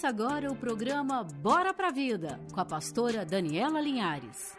Ouça 0.00 0.08
agora 0.08 0.50
o 0.50 0.56
programa 0.56 1.22
Bora 1.22 1.74
pra 1.74 1.90
Vida, 1.90 2.40
com 2.54 2.58
a 2.58 2.64
pastora 2.64 3.22
Daniela 3.22 3.82
Linhares. 3.82 4.56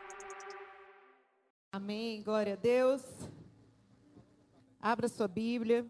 Amém, 1.71 2.21
glória 2.21 2.53
a 2.53 2.55
Deus. 2.55 3.01
Abra 4.79 5.07
sua 5.07 5.27
Bíblia. 5.27 5.89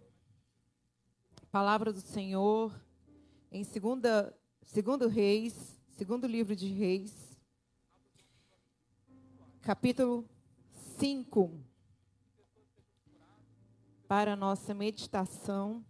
Palavra 1.52 1.92
do 1.92 2.00
Senhor 2.00 2.74
em 3.52 3.66
segunda, 3.66 4.34
segundo 4.62 5.10
Reis, 5.10 5.78
segundo 5.98 6.28
livro 6.28 6.56
de 6.56 6.70
Reis, 6.70 7.38
capítulo 9.60 10.24
5. 10.98 11.60
Para 14.08 14.32
a 14.32 14.38
nossa 14.38 14.74
meditação. 14.74 15.84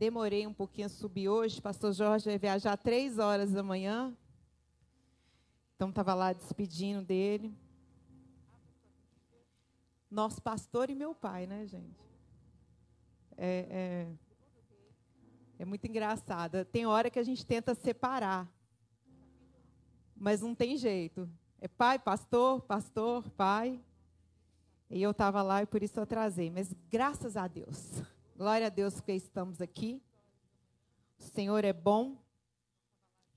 Demorei 0.00 0.46
um 0.46 0.54
pouquinho 0.54 0.86
a 0.86 0.88
subir 0.88 1.28
hoje. 1.28 1.60
Pastor 1.60 1.92
Jorge 1.92 2.24
vai 2.24 2.38
viajar 2.38 2.74
três 2.78 3.18
horas 3.18 3.52
da 3.52 3.62
manhã. 3.62 4.16
Então, 5.76 5.90
estava 5.90 6.14
lá 6.14 6.32
despedindo 6.32 7.02
dele. 7.04 7.54
Nosso 10.10 10.40
pastor 10.40 10.88
e 10.88 10.94
meu 10.94 11.14
pai, 11.14 11.46
né, 11.46 11.66
gente? 11.66 12.00
É, 13.36 13.66
é, 13.68 14.12
é 15.58 15.64
muito 15.66 15.86
engraçado. 15.86 16.64
Tem 16.64 16.86
hora 16.86 17.10
que 17.10 17.18
a 17.18 17.22
gente 17.22 17.44
tenta 17.44 17.74
separar. 17.74 18.50
Mas 20.16 20.40
não 20.40 20.54
tem 20.54 20.78
jeito. 20.78 21.28
É 21.60 21.68
pai, 21.68 21.98
pastor, 21.98 22.62
pastor, 22.62 23.28
pai. 23.32 23.78
E 24.88 25.02
eu 25.02 25.10
estava 25.10 25.42
lá 25.42 25.62
e 25.62 25.66
por 25.66 25.82
isso 25.82 25.98
eu 25.98 26.04
atrasei. 26.04 26.48
Mas 26.48 26.74
graças 26.88 27.36
a 27.36 27.46
Deus. 27.46 28.02
Glória 28.40 28.68
a 28.68 28.70
Deus 28.70 29.02
que 29.02 29.12
estamos 29.12 29.60
aqui. 29.60 30.00
O 31.18 31.22
Senhor 31.24 31.62
é 31.62 31.74
bom 31.74 32.16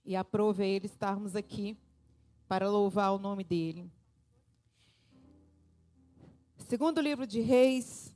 e 0.06 0.16
aprove 0.16 0.66
Ele 0.66 0.86
estarmos 0.86 1.36
aqui 1.36 1.78
para 2.48 2.70
louvar 2.70 3.12
o 3.12 3.20
nome 3.20 3.44
dEle. 3.44 3.92
Segundo 6.56 7.02
livro 7.02 7.28
de 7.28 7.42
Reis, 7.42 8.16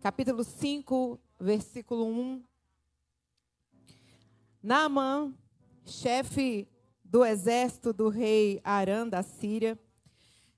capítulo 0.00 0.42
5, 0.42 1.20
versículo 1.38 2.04
1. 2.04 2.42
Naamã, 4.60 5.32
chefe 5.84 6.68
do 7.04 7.24
exército 7.24 7.92
do 7.92 8.08
rei 8.08 8.60
Arã 8.64 9.06
da 9.06 9.22
Síria, 9.22 9.78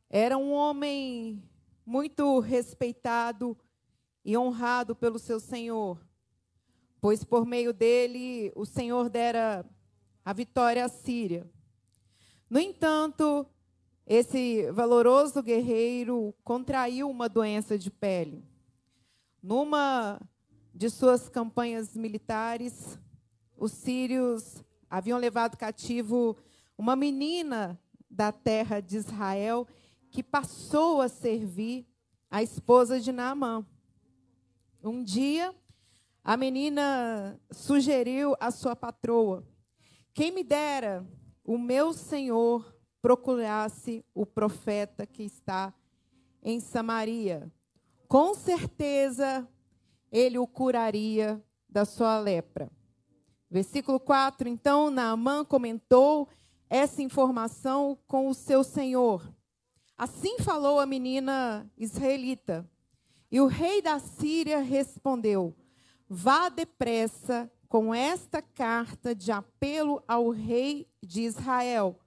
era 0.09 0.39
um 0.39 0.53
homem 0.53 1.43
muito 1.85 2.41
respeitado 2.41 3.55
e 4.25 4.37
honrado 4.37 4.95
pelo 4.95 5.19
seu 5.19 5.41
senhor, 5.41 6.01
pois 7.01 7.25
por 7.25 7.47
meio 7.47 7.73
dele 7.73 8.53
o 8.55 8.65
Senhor 8.65 9.09
dera 9.09 9.65
a 10.25 10.33
vitória 10.33 10.85
à 10.85 10.89
Síria. 10.89 11.49
No 12.51 12.59
entanto, 12.59 13.47
esse 14.07 14.71
valoroso 14.73 15.43
guerreiro 15.43 16.35
contraiu 16.43 17.11
uma 17.11 17.29
doença 17.29 17.79
de 17.79 17.91
pele. 17.91 18.45
Numa 19.43 20.21
de 20.75 20.89
suas 20.89 21.29
campanhas 21.29 21.97
militares, 21.97 22.99
os 23.57 23.73
sírios 23.73 24.65
haviam 24.89 25.19
levado 25.19 25.57
cativo 25.57 26.37
uma 26.77 26.95
menina 26.95 27.79
da 28.11 28.33
terra 28.33 28.81
de 28.81 28.97
Israel 28.97 29.67
que 30.11 30.23
passou 30.23 31.01
a 31.01 31.09
servir 31.09 31.87
a 32.31 32.43
esposa 32.43 33.01
de 33.01 33.13
Naamã. 33.13 33.67
Um 34.83 35.03
dia, 35.03 35.55
a 36.23 36.37
menina 36.37 37.41
sugeriu 37.51 38.37
à 38.39 38.51
sua 38.51 38.77
patroa: 38.77 39.45
Quem 40.15 40.31
me 40.31 40.45
dera 40.45 41.07
o 41.45 41.59
meu 41.59 41.93
senhor 41.93 42.77
procurasse 43.01 44.05
o 44.15 44.27
profeta 44.27 45.07
que 45.07 45.23
está 45.23 45.73
em 46.43 46.61
Samaria. 46.61 47.51
Com 48.07 48.35
certeza 48.35 49.49
ele 50.11 50.39
o 50.39 50.47
curaria 50.47 51.43
da 51.69 51.85
sua 51.85 52.19
lepra. 52.19 52.71
Versículo 53.51 53.99
4: 53.99 54.49
Então 54.49 54.91
Naamã 54.91 55.45
comentou 55.45 56.29
essa 56.69 57.03
informação 57.03 57.99
com 58.07 58.29
o 58.29 58.35
seu 58.35 58.63
senhor. 58.63 59.33
Assim 59.97 60.39
falou 60.39 60.79
a 60.79 60.87
menina 60.87 61.71
israelita. 61.77 62.69
E 63.31 63.41
o 63.41 63.47
rei 63.47 63.83
da 63.83 63.99
Síria 63.99 64.61
respondeu: 64.61 65.55
Vá 66.09 66.49
depressa 66.49 67.51
com 67.69 67.95
esta 67.95 68.41
carta 68.41 69.15
de 69.15 69.31
apelo 69.31 70.03
ao 70.09 70.31
rei 70.31 70.89
de 71.03 71.23
Israel. 71.23 71.99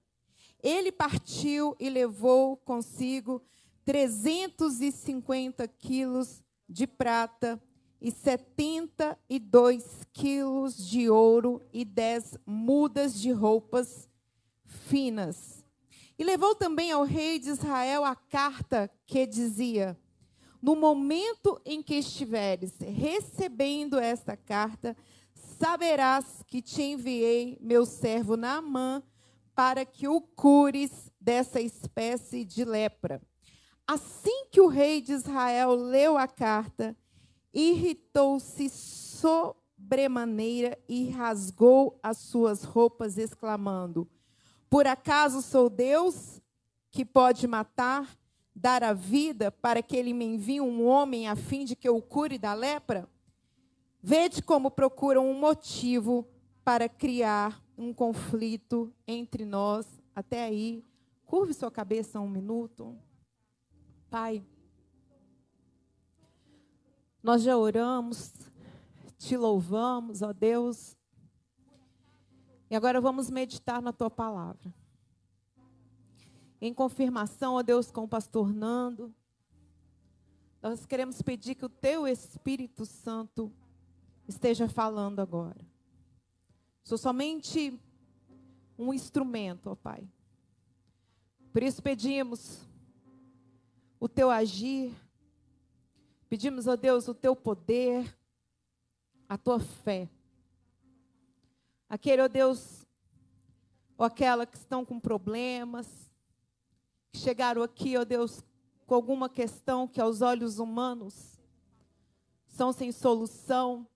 Ele 0.61 0.91
partiu 0.91 1.75
e 1.79 1.89
levou 1.89 2.57
consigo 2.57 3.41
350 3.85 5.67
quilos 5.67 6.43
de 6.67 6.87
prata 6.87 7.61
e 7.99 8.11
72 8.11 10.07
quilos 10.11 10.75
de 10.75 11.09
ouro 11.09 11.61
e 11.71 11.85
10 11.85 12.39
mudas 12.45 13.19
de 13.19 13.31
roupas 13.31 14.09
finas. 14.65 15.63
E 16.17 16.23
levou 16.23 16.55
também 16.55 16.91
ao 16.91 17.03
rei 17.03 17.37
de 17.37 17.49
Israel 17.49 18.03
a 18.03 18.15
carta 18.15 18.89
que 19.05 19.27
dizia: 19.27 19.99
no 20.61 20.75
momento 20.75 21.59
em 21.65 21.81
que 21.81 21.95
estiveres 21.95 22.73
recebendo 22.79 23.99
esta 23.99 24.37
carta, 24.37 24.95
saberás 25.33 26.43
que 26.47 26.61
te 26.61 26.83
enviei 26.83 27.57
meu 27.59 27.85
servo 27.85 28.37
Naamã 28.37 29.01
para 29.55 29.83
que 29.85 30.07
o 30.07 30.21
cures 30.21 31.11
dessa 31.19 31.59
espécie 31.59 32.45
de 32.45 32.63
lepra. 32.63 33.21
Assim 33.87 34.45
que 34.51 34.61
o 34.61 34.67
rei 34.67 35.01
de 35.01 35.13
Israel 35.13 35.73
leu 35.73 36.17
a 36.17 36.27
carta, 36.27 36.95
irritou-se 37.53 38.69
sobremaneira 38.69 40.77
e 40.87 41.09
rasgou 41.09 41.99
as 42.01 42.17
suas 42.17 42.63
roupas, 42.63 43.17
exclamando: 43.17 44.09
Por 44.69 44.87
acaso 44.87 45.41
sou 45.41 45.69
Deus 45.69 46.39
que 46.91 47.03
pode 47.03 47.45
matar 47.47 48.07
dar 48.61 48.83
a 48.83 48.93
vida 48.93 49.51
para 49.51 49.81
que 49.81 49.97
ele 49.97 50.13
me 50.13 50.23
envie 50.23 50.61
um 50.61 50.85
homem 50.85 51.27
a 51.27 51.35
fim 51.35 51.65
de 51.65 51.75
que 51.75 51.89
eu 51.89 51.97
o 51.97 52.01
cure 52.01 52.37
da 52.37 52.53
lepra? 52.53 53.09
Vede 54.03 54.43
como 54.43 54.69
procuram 54.69 55.27
um 55.27 55.33
motivo 55.33 56.27
para 56.63 56.87
criar 56.87 57.59
um 57.75 57.91
conflito 57.91 58.93
entre 59.07 59.45
nós. 59.45 59.87
Até 60.15 60.43
aí, 60.43 60.85
curve 61.25 61.55
sua 61.55 61.71
cabeça 61.71 62.19
um 62.19 62.29
minuto. 62.29 62.95
Pai, 64.11 64.45
nós 67.23 67.41
já 67.41 67.57
oramos, 67.57 68.31
te 69.17 69.35
louvamos, 69.35 70.21
ó 70.21 70.31
Deus. 70.31 70.95
E 72.69 72.75
agora 72.75 73.01
vamos 73.01 73.31
meditar 73.31 73.81
na 73.81 73.91
tua 73.91 74.09
palavra 74.09 74.71
em 76.61 76.73
confirmação, 76.73 77.55
ó 77.55 77.63
Deus, 77.63 77.89
com 77.89 78.03
o 78.03 78.07
pastor 78.07 78.53
Nando. 78.53 79.13
Nós 80.61 80.85
queremos 80.85 81.19
pedir 81.23 81.55
que 81.55 81.65
o 81.65 81.69
teu 81.69 82.07
Espírito 82.07 82.85
Santo 82.85 83.51
esteja 84.27 84.69
falando 84.69 85.19
agora. 85.19 85.59
Sou 86.83 86.99
somente 86.99 87.77
um 88.77 88.93
instrumento, 88.93 89.71
ó 89.71 89.75
Pai. 89.75 90.07
Por 91.51 91.63
isso 91.63 91.81
pedimos 91.81 92.61
o 93.99 94.07
teu 94.07 94.29
agir, 94.29 94.93
pedimos, 96.29 96.67
ó 96.67 96.75
Deus, 96.75 97.07
o 97.07 97.13
teu 97.13 97.35
poder, 97.35 98.17
a 99.27 99.37
tua 99.37 99.59
fé. 99.59 100.09
Aquele, 101.89 102.21
ó 102.21 102.27
Deus, 102.27 102.85
ou 103.97 104.05
aquela 104.05 104.45
que 104.45 104.57
estão 104.57 104.85
com 104.85 104.99
problemas, 104.99 106.10
chegaram 107.13 107.61
aqui, 107.61 107.97
ó 107.97 108.03
Deus, 108.03 108.43
com 108.85 108.95
alguma 108.95 109.29
questão 109.29 109.87
que 109.87 110.01
aos 110.01 110.21
olhos 110.21 110.59
humanos 110.59 111.39
são 112.47 112.71
sem 112.71 112.91
solução. 112.91 113.87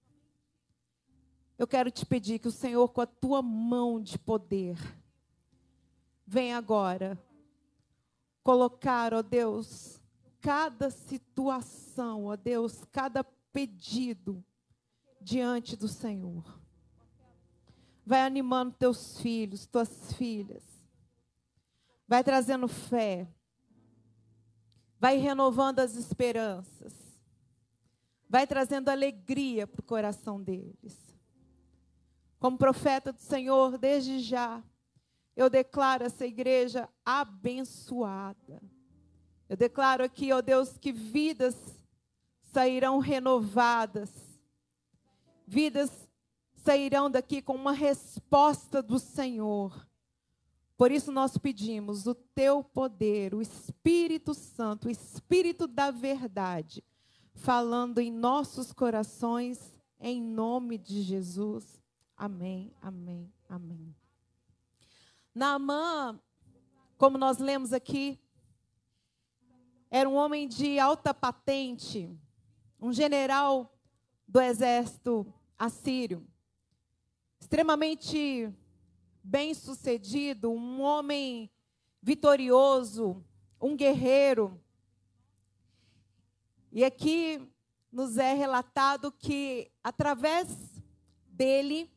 Eu 1.57 1.67
quero 1.67 1.89
te 1.89 2.05
pedir 2.05 2.39
que 2.39 2.47
o 2.47 2.51
Senhor, 2.51 2.87
com 2.89 3.01
a 3.01 3.05
tua 3.05 3.41
mão 3.41 4.01
de 4.01 4.19
poder, 4.19 4.77
venha 6.25 6.57
agora 6.57 7.21
colocar, 8.43 9.13
ó 9.13 9.21
Deus, 9.21 10.01
cada 10.41 10.89
situação, 10.89 12.25
ó 12.25 12.35
Deus, 12.35 12.83
cada 12.91 13.23
pedido 13.23 14.43
diante 15.21 15.75
do 15.75 15.87
Senhor. 15.87 16.43
Vai 18.05 18.21
animando 18.21 18.75
teus 18.77 19.19
filhos, 19.19 19.65
tuas 19.65 20.13
filhas 20.13 20.74
vai 22.07 22.23
trazendo 22.23 22.67
fé, 22.67 23.27
vai 24.99 25.17
renovando 25.17 25.79
as 25.79 25.95
esperanças, 25.95 26.93
vai 28.29 28.45
trazendo 28.45 28.89
alegria 28.89 29.65
para 29.67 29.81
o 29.81 29.85
coração 29.85 30.41
deles. 30.41 31.03
como 32.39 32.57
profeta 32.57 33.11
do 33.11 33.21
Senhor, 33.21 33.77
desde 33.77 34.19
já, 34.19 34.63
eu 35.35 35.49
declaro 35.49 36.03
essa 36.03 36.25
igreja 36.25 36.87
abençoada. 37.03 38.61
Eu 39.49 39.57
declaro 39.57 40.03
aqui, 40.03 40.31
ó 40.31 40.41
Deus, 40.41 40.77
que 40.77 40.91
vidas 40.91 41.55
sairão 42.51 42.99
renovadas, 42.99 44.09
vidas 45.45 46.07
sairão 46.55 47.11
daqui 47.11 47.41
com 47.41 47.53
uma 47.53 47.73
resposta 47.73 48.81
do 48.81 48.97
Senhor. 48.97 49.84
Por 50.77 50.91
isso 50.91 51.11
nós 51.11 51.37
pedimos 51.37 52.05
o 52.05 52.13
teu 52.13 52.63
poder, 52.63 53.33
o 53.33 53.41
Espírito 53.41 54.33
Santo, 54.33 54.87
o 54.87 54.91
Espírito 54.91 55.67
da 55.67 55.89
verdade, 55.89 56.83
falando 57.33 57.99
em 57.99 58.11
nossos 58.11 58.73
corações, 58.73 59.73
em 59.99 60.21
nome 60.21 60.77
de 60.77 61.01
Jesus. 61.01 61.81
Amém, 62.17 62.73
amém, 62.81 63.31
amém. 63.47 63.95
Naamã, 65.33 66.19
como 66.97 67.17
nós 67.17 67.37
lemos 67.37 67.71
aqui, 67.71 68.19
era 69.89 70.09
um 70.09 70.15
homem 70.15 70.45
de 70.45 70.77
alta 70.77 71.13
patente, 71.13 72.13
um 72.81 72.91
general 72.91 73.73
do 74.27 74.41
exército 74.41 75.25
assírio, 75.57 76.27
extremamente 77.39 78.53
bem-sucedido, 79.25 80.51
um 80.51 80.81
homem 80.81 81.49
vitorioso, 81.99 83.25
um 83.59 83.75
guerreiro. 83.75 84.61
E 86.71 86.85
aqui 86.85 87.41
nos 87.91 88.17
é 88.17 88.33
relatado 88.33 89.11
que 89.11 89.71
através 89.83 90.47
dele 91.25 91.89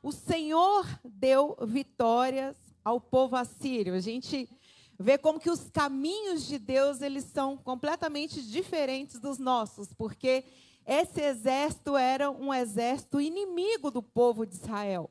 o 0.00 0.12
Senhor 0.12 0.86
deu 1.04 1.56
vitórias 1.62 2.56
ao 2.84 3.00
povo 3.00 3.34
assírio. 3.34 3.94
A 3.94 4.00
gente 4.00 4.48
vê 4.96 5.18
como 5.18 5.40
que 5.40 5.50
os 5.50 5.68
caminhos 5.68 6.46
de 6.46 6.56
Deus 6.56 7.02
eles 7.02 7.24
são 7.24 7.56
completamente 7.56 8.40
diferentes 8.40 9.18
dos 9.18 9.38
nossos, 9.38 9.92
porque 9.92 10.44
esse 10.86 11.20
exército 11.20 11.96
era 11.96 12.30
um 12.30 12.54
exército 12.54 13.20
inimigo 13.20 13.90
do 13.90 14.00
povo 14.00 14.46
de 14.46 14.54
Israel. 14.54 15.10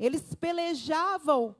Eles 0.00 0.34
pelejavam 0.34 1.54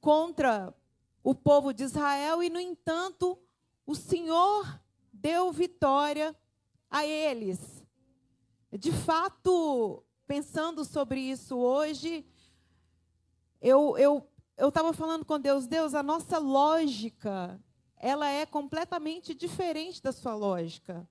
contra 0.00 0.74
o 1.22 1.34
povo 1.34 1.72
de 1.72 1.84
Israel 1.84 2.42
e, 2.42 2.50
no 2.50 2.58
entanto, 2.58 3.38
o 3.86 3.94
Senhor 3.94 4.80
deu 5.12 5.52
vitória 5.52 6.34
a 6.90 7.06
eles. 7.06 7.84
De 8.72 8.90
fato, 8.90 10.02
pensando 10.26 10.84
sobre 10.84 11.20
isso 11.20 11.56
hoje, 11.56 12.26
eu, 13.60 13.96
eu 13.96 14.26
eu 14.56 14.70
estava 14.70 14.92
falando 14.94 15.24
com 15.24 15.38
Deus, 15.38 15.66
Deus, 15.66 15.94
a 15.94 16.02
nossa 16.02 16.38
lógica, 16.38 17.62
ela 17.98 18.26
é 18.26 18.46
completamente 18.46 19.34
diferente 19.34 20.02
da 20.02 20.12
sua 20.12 20.34
lógica. 20.34 21.06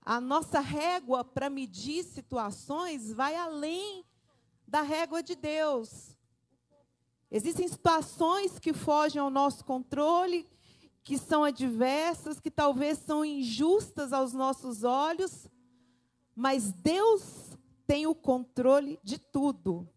A 0.00 0.20
nossa 0.20 0.60
régua 0.60 1.24
para 1.24 1.50
medir 1.50 2.04
situações 2.04 3.12
vai 3.12 3.34
além 3.34 4.04
da 4.66 4.82
régua 4.82 5.22
de 5.22 5.34
Deus. 5.34 6.16
Existem 7.30 7.68
situações 7.68 8.58
que 8.58 8.72
fogem 8.72 9.20
ao 9.20 9.30
nosso 9.30 9.64
controle, 9.64 10.48
que 11.02 11.18
são 11.18 11.44
adversas, 11.44 12.40
que 12.40 12.50
talvez 12.50 12.98
são 12.98 13.24
injustas 13.24 14.12
aos 14.12 14.32
nossos 14.32 14.84
olhos, 14.84 15.48
mas 16.34 16.72
Deus 16.72 17.56
tem 17.86 18.06
o 18.06 18.14
controle 18.14 18.98
de 19.02 19.18
tudo. 19.18 19.88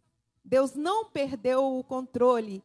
Deus 0.44 0.76
não 0.76 1.06
perdeu 1.06 1.78
o 1.78 1.84
controle. 1.84 2.64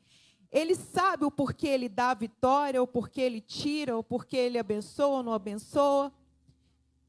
Ele 0.51 0.75
sabe 0.75 1.25
o 1.25 1.31
porquê 1.31 1.69
ele 1.69 1.89
dá 1.89 2.11
a 2.11 2.15
vitória, 2.15 2.83
o 2.83 2.87
porquê 2.87 3.23
ele 3.23 3.41
tira, 3.41 3.97
o 3.97 4.05
porquê 4.05 4.37
ele 4.37 4.59
abençoa 4.59 5.19
ou 5.19 5.23
não 5.23 5.33
abençoa. 5.33 6.13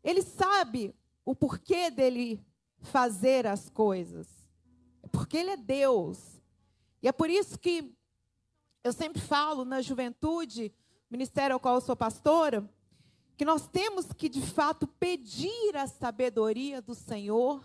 Ele 0.03 0.21
sabe 0.21 0.95
o 1.23 1.35
porquê 1.35 1.89
dele 1.91 2.43
fazer 2.79 3.45
as 3.45 3.69
coisas. 3.69 4.44
Porque 5.11 5.37
ele 5.37 5.51
é 5.51 5.57
Deus. 5.57 6.41
E 7.01 7.07
é 7.07 7.11
por 7.11 7.29
isso 7.29 7.57
que 7.59 7.93
eu 8.83 8.93
sempre 8.93 9.21
falo 9.21 9.65
na 9.65 9.81
juventude, 9.81 10.73
ministério 11.09 11.53
ao 11.53 11.59
qual 11.59 11.75
eu 11.75 11.81
sou 11.81 11.95
pastora, 11.95 12.69
que 13.37 13.45
nós 13.45 13.67
temos 13.67 14.11
que 14.13 14.29
de 14.29 14.41
fato 14.41 14.87
pedir 14.87 15.75
a 15.75 15.87
sabedoria 15.87 16.81
do 16.81 16.95
Senhor 16.95 17.63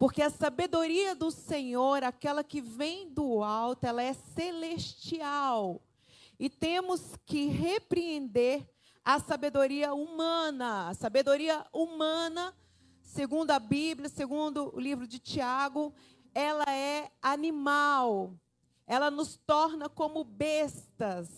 porque 0.00 0.22
a 0.22 0.30
sabedoria 0.30 1.14
do 1.14 1.30
Senhor, 1.30 2.02
aquela 2.02 2.42
que 2.42 2.62
vem 2.62 3.10
do 3.10 3.44
alto, 3.44 3.84
ela 3.84 4.02
é 4.02 4.14
celestial. 4.14 5.82
E 6.38 6.48
temos 6.48 7.18
que 7.26 7.48
repreender 7.48 8.66
a 9.04 9.20
sabedoria 9.20 9.92
humana. 9.92 10.88
A 10.88 10.94
sabedoria 10.94 11.66
humana, 11.70 12.56
segundo 13.02 13.50
a 13.50 13.58
Bíblia, 13.58 14.08
segundo 14.08 14.74
o 14.74 14.80
livro 14.80 15.06
de 15.06 15.18
Tiago, 15.18 15.94
ela 16.34 16.64
é 16.68 17.10
animal. 17.22 18.34
Ela 18.86 19.10
nos 19.10 19.36
torna 19.36 19.88
como 19.88 20.24
bestas. 20.24 21.28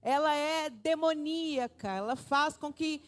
Ela 0.00 0.34
é 0.34 0.70
demoníaca. 0.70 1.88
Ela 1.88 2.16
faz 2.16 2.56
com 2.56 2.72
que 2.72 3.02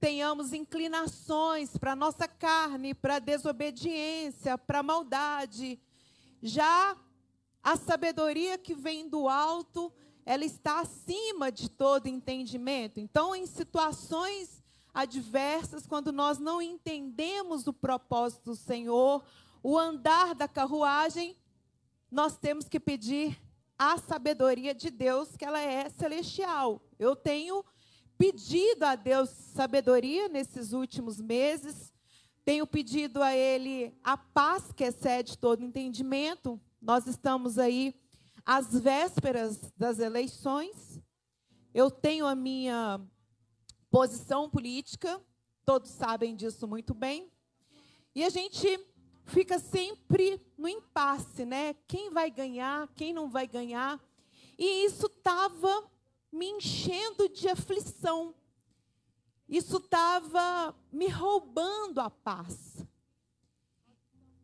tenhamos 0.00 0.52
inclinações 0.52 1.76
para 1.76 1.96
nossa 1.96 2.28
carne, 2.28 2.94
para 2.94 3.18
desobediência, 3.18 4.56
para 4.56 4.82
maldade. 4.82 5.80
Já 6.42 6.96
a 7.62 7.76
sabedoria 7.76 8.56
que 8.56 8.74
vem 8.74 9.08
do 9.08 9.28
alto, 9.28 9.92
ela 10.24 10.44
está 10.44 10.80
acima 10.80 11.50
de 11.50 11.68
todo 11.68 12.06
entendimento. 12.06 13.00
Então, 13.00 13.34
em 13.34 13.46
situações 13.46 14.62
adversas, 14.94 15.86
quando 15.86 16.12
nós 16.12 16.38
não 16.38 16.62
entendemos 16.62 17.66
o 17.66 17.72
propósito 17.72 18.50
do 18.50 18.56
Senhor, 18.56 19.24
o 19.62 19.78
andar 19.78 20.34
da 20.34 20.48
carruagem, 20.48 21.36
nós 22.10 22.36
temos 22.36 22.68
que 22.68 22.80
pedir 22.80 23.40
a 23.78 23.96
sabedoria 23.98 24.74
de 24.74 24.90
Deus, 24.90 25.36
que 25.36 25.44
ela 25.44 25.60
é 25.60 25.88
celestial. 25.88 26.82
Eu 26.98 27.14
tenho 27.14 27.64
pedido 28.16 28.82
a 28.84 28.96
Deus 28.96 29.30
sabedoria 29.30 30.28
nesses 30.28 30.72
últimos 30.72 31.20
meses. 31.20 31.92
Tenho 32.44 32.66
pedido 32.66 33.22
a 33.22 33.34
Ele 33.34 33.96
a 34.02 34.16
paz 34.16 34.72
que 34.72 34.84
excede 34.84 35.38
todo 35.38 35.62
entendimento. 35.62 36.60
Nós 36.80 37.06
estamos 37.06 37.58
aí 37.58 37.94
às 38.44 38.80
vésperas 38.80 39.72
das 39.76 39.98
eleições. 39.98 41.00
Eu 41.72 41.90
tenho 41.90 42.26
a 42.26 42.34
minha 42.34 43.00
posição 43.90 44.50
política, 44.50 45.20
todos 45.64 45.90
sabem 45.90 46.34
disso 46.34 46.66
muito 46.66 46.94
bem. 46.94 47.30
E 48.14 48.24
a 48.24 48.30
gente 48.30 48.66
fica 49.28 49.58
sempre 49.58 50.40
no 50.56 50.68
impasse, 50.68 51.44
né? 51.44 51.74
Quem 51.86 52.10
vai 52.10 52.30
ganhar, 52.30 52.88
quem 52.96 53.12
não 53.12 53.28
vai 53.28 53.46
ganhar. 53.46 54.00
E 54.58 54.84
isso 54.84 55.06
estava 55.06 55.88
me 56.32 56.46
enchendo 56.46 57.28
de 57.28 57.48
aflição. 57.48 58.34
Isso 59.48 59.76
estava 59.76 60.74
me 60.90 61.08
roubando 61.08 62.00
a 62.00 62.10
paz. 62.10 62.84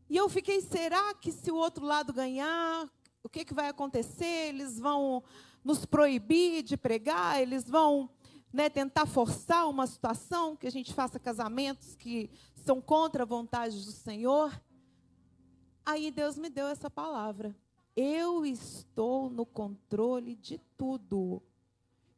E 0.09 0.17
eu 0.17 0.29
fiquei, 0.29 0.61
será 0.61 1.15
que 1.15 1.33
se 1.33 1.51
o 1.51 1.57
outro 1.57 1.85
lado 1.85 2.13
ganhar, 2.13 2.89
o 3.23 3.29
que, 3.29 3.45
que 3.45 3.55
vai 3.55 3.69
acontecer? 3.69 4.49
Eles 4.49 4.79
vão 4.79 5.25
nos 5.65 5.85
proibir 5.85 6.63
de 6.63 6.77
pregar, 6.77 7.41
eles 7.41 7.69
vão 7.69 8.09
né, 8.53 8.69
tentar 8.69 9.07
forçar 9.07 9.69
uma 9.69 9.87
situação 9.87 10.55
que 10.55 10.67
a 10.67 10.71
gente 10.71 10.95
faça 10.95 11.19
casamentos 11.19 11.97
que 11.97 12.31
são 12.55 12.81
contra 12.81 13.25
a 13.25 13.27
vontade 13.27 13.85
do 13.85 13.91
Senhor. 13.91 14.53
Aí 15.85 16.11
Deus 16.11 16.37
me 16.37 16.49
deu 16.49 16.67
essa 16.67 16.91
palavra. 16.91 17.55
Eu 17.97 18.45
estou 18.45 19.31
no 19.31 19.45
controle 19.45 20.35
de 20.35 20.61
tudo. 20.77 21.43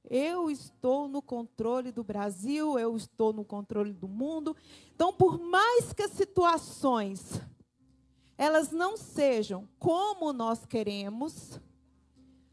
Eu 0.09 0.51
estou 0.51 1.09
no 1.09 1.21
controle 1.21 1.91
do 1.91 2.05
Brasil, 2.05 2.79
eu 2.79 2.97
estou 2.97 3.33
no 3.33 3.45
controle 3.45 3.93
do 3.93 4.07
mundo. 4.07 4.57
Então, 4.95 5.13
por 5.13 5.39
mais 5.39 5.93
que 5.93 6.03
as 6.03 6.13
situações 6.13 7.41
elas 8.39 8.71
não 8.71 8.97
sejam 8.97 9.67
como 9.79 10.33
nós 10.33 10.67
queremos, 10.67 11.59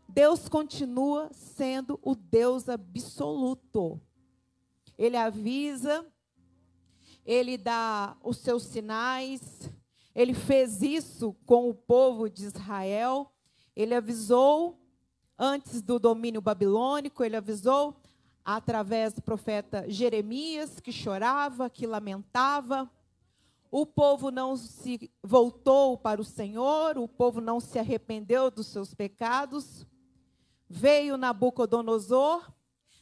Deus 0.08 0.48
continua 0.48 1.29
sendo 1.34 2.00
o 2.01 2.15
Deus 2.15 2.70
absoluto. 2.70 4.00
Ele 4.98 5.17
avisa, 5.17 6.05
ele 7.25 7.58
dá 7.58 8.15
os 8.24 8.38
seus 8.38 8.63
sinais, 8.63 9.70
ele 10.15 10.34
fez 10.34 10.82
isso 10.82 11.36
com 11.46 11.70
o 11.70 11.74
povo 11.74 12.29
de 12.29 12.46
Israel, 12.46 13.32
ele 13.75 13.96
avisou 13.96 14.79
antes 15.38 15.82
do 15.82 15.98
domínio 15.98 16.41
babilônico, 16.41 17.24
ele 17.24 17.36
avisou 17.36 17.96
através 18.46 19.13
do 19.13 19.22
profeta 19.22 19.86
Jeremias, 19.89 20.79
que 20.79 20.91
chorava, 20.91 21.70
que 21.70 21.88
lamentava. 21.88 22.89
o 23.72 23.88
povo 23.88 24.29
não 24.29 24.55
se 24.55 25.12
voltou 25.24 25.98
para 25.98 26.22
o 26.22 26.24
Senhor, 26.24 26.96
o 26.98 27.08
povo 27.08 27.41
não 27.41 27.60
se 27.60 27.79
arrependeu 27.79 28.51
dos 28.51 28.67
seus 28.67 28.93
pecados. 28.93 29.88
Veio 30.70 31.17
Nabucodonosor, 31.17 32.51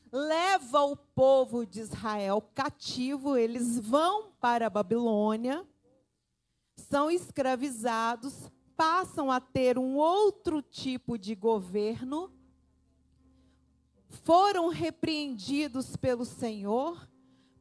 leva 0.09 0.81
o 0.83 0.95
povo 0.95 1.65
de 1.65 1.81
Israel 1.81 2.41
cativo, 2.53 3.35
eles 3.35 3.77
vão 3.79 4.31
para 4.39 4.67
a 4.67 4.69
Babilônia, 4.69 5.67
são 6.81 7.09
escravizados, 7.09 8.51
passam 8.75 9.31
a 9.31 9.39
ter 9.39 9.77
um 9.77 9.95
outro 9.95 10.61
tipo 10.61 11.17
de 11.17 11.35
governo, 11.35 12.31
foram 14.23 14.69
repreendidos 14.69 15.95
pelo 15.95 16.25
Senhor, 16.25 17.07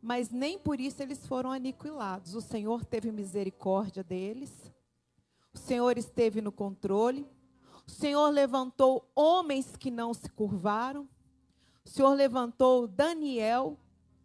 mas 0.02 0.30
nem 0.30 0.58
por 0.58 0.80
isso 0.80 1.02
eles 1.02 1.26
foram 1.26 1.52
aniquilados. 1.52 2.34
O 2.34 2.40
Senhor 2.40 2.84
teve 2.84 3.12
misericórdia 3.12 4.02
deles, 4.02 4.50
o 5.52 5.58
Senhor 5.58 5.98
esteve 5.98 6.40
no 6.40 6.50
controle, 6.50 7.26
o 7.86 7.90
Senhor 7.90 8.30
levantou 8.30 9.10
homens 9.14 9.76
que 9.76 9.90
não 9.90 10.14
se 10.14 10.30
curvaram, 10.30 11.08
o 11.84 11.88
Senhor 11.88 12.14
levantou 12.14 12.86
Daniel 12.86 13.76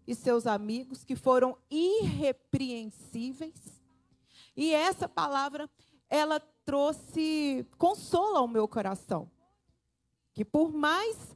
e 0.07 0.13
seus 0.13 0.45
amigos, 0.45 1.03
que 1.03 1.15
foram 1.15 1.57
irrepreensíveis. 1.69 3.74
E 4.55 4.73
essa 4.73 5.07
palavra, 5.07 5.69
ela 6.09 6.39
trouxe 6.39 7.65
consolo 7.77 8.37
ao 8.37 8.47
meu 8.47 8.67
coração. 8.67 9.29
Que 10.33 10.43
por 10.43 10.73
mais 10.73 11.35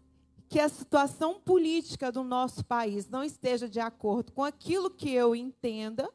que 0.49 0.59
a 0.59 0.67
situação 0.67 1.39
política 1.39 2.11
do 2.11 2.23
nosso 2.23 2.65
país 2.65 3.07
não 3.07 3.23
esteja 3.23 3.69
de 3.69 3.79
acordo 3.79 4.31
com 4.31 4.43
aquilo 4.43 4.89
que 4.89 5.11
eu 5.11 5.35
entenda, 5.35 6.11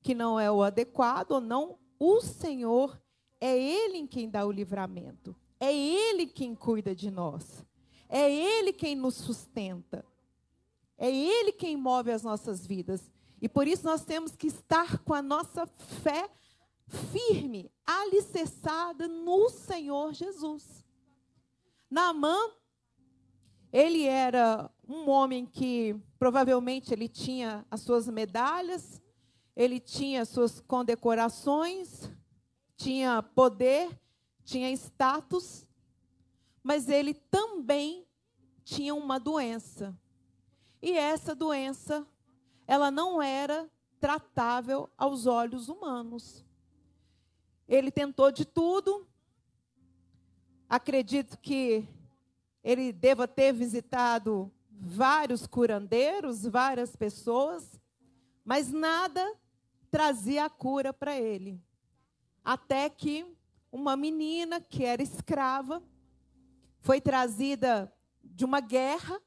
que 0.00 0.14
não 0.14 0.38
é 0.38 0.50
o 0.50 0.62
adequado 0.62 1.32
ou 1.32 1.40
não, 1.40 1.78
o 1.98 2.20
Senhor 2.20 3.00
é 3.40 3.58
Ele 3.58 3.98
em 3.98 4.06
quem 4.06 4.30
dá 4.30 4.46
o 4.46 4.52
livramento. 4.52 5.34
É 5.58 5.74
Ele 5.74 6.26
quem 6.26 6.54
cuida 6.54 6.94
de 6.94 7.10
nós. 7.10 7.64
É 8.08 8.30
Ele 8.30 8.72
quem 8.72 8.94
nos 8.94 9.14
sustenta. 9.14 10.04
É 10.96 11.10
Ele 11.10 11.50
quem 11.50 11.76
move 11.76 12.12
as 12.12 12.22
nossas 12.22 12.64
vidas. 12.64 13.10
E 13.40 13.48
por 13.48 13.66
isso 13.68 13.84
nós 13.84 14.04
temos 14.04 14.34
que 14.34 14.46
estar 14.46 14.98
com 14.98 15.12
a 15.12 15.22
nossa 15.22 15.66
fé 15.66 16.30
firme, 16.88 17.70
alicerçada 17.84 19.08
no 19.08 19.50
Senhor 19.50 20.12
Jesus. 20.12 20.84
Naamã, 21.90 22.36
ele 23.72 24.04
era 24.04 24.70
um 24.88 25.08
homem 25.10 25.44
que 25.44 25.94
provavelmente 26.18 26.92
ele 26.92 27.08
tinha 27.08 27.66
as 27.70 27.82
suas 27.82 28.08
medalhas, 28.08 29.02
ele 29.54 29.80
tinha 29.80 30.22
as 30.22 30.28
suas 30.28 30.60
condecorações, 30.60 32.10
tinha 32.76 33.22
poder, 33.22 33.98
tinha 34.44 34.70
status, 34.72 35.66
mas 36.62 36.88
ele 36.88 37.14
também 37.14 38.06
tinha 38.64 38.94
uma 38.94 39.18
doença. 39.18 39.98
E 40.80 40.92
essa 40.92 41.34
doença, 41.34 42.06
ela 42.66 42.90
não 42.90 43.22
era 43.22 43.70
tratável 44.00 44.90
aos 44.96 45.26
olhos 45.26 45.68
humanos. 45.68 46.44
Ele 47.68 47.90
tentou 47.90 48.30
de 48.30 48.44
tudo. 48.44 49.06
Acredito 50.68 51.38
que 51.38 51.86
ele 52.62 52.92
deva 52.92 53.28
ter 53.28 53.52
visitado 53.52 54.52
vários 54.70 55.46
curandeiros, 55.46 56.44
várias 56.44 56.94
pessoas, 56.94 57.80
mas 58.44 58.72
nada 58.72 59.34
trazia 59.90 60.44
a 60.44 60.50
cura 60.50 60.92
para 60.92 61.18
ele. 61.18 61.62
Até 62.44 62.90
que 62.90 63.26
uma 63.70 63.96
menina 63.96 64.60
que 64.60 64.84
era 64.84 65.02
escrava 65.02 65.82
foi 66.80 67.00
trazida 67.00 67.92
de 68.22 68.44
uma 68.44 68.60
guerra, 68.60 69.20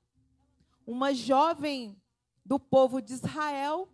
uma 0.86 1.14
jovem 1.14 1.99
do 2.50 2.60
povo 2.60 3.00
de 3.00 3.14
Israel 3.14 3.88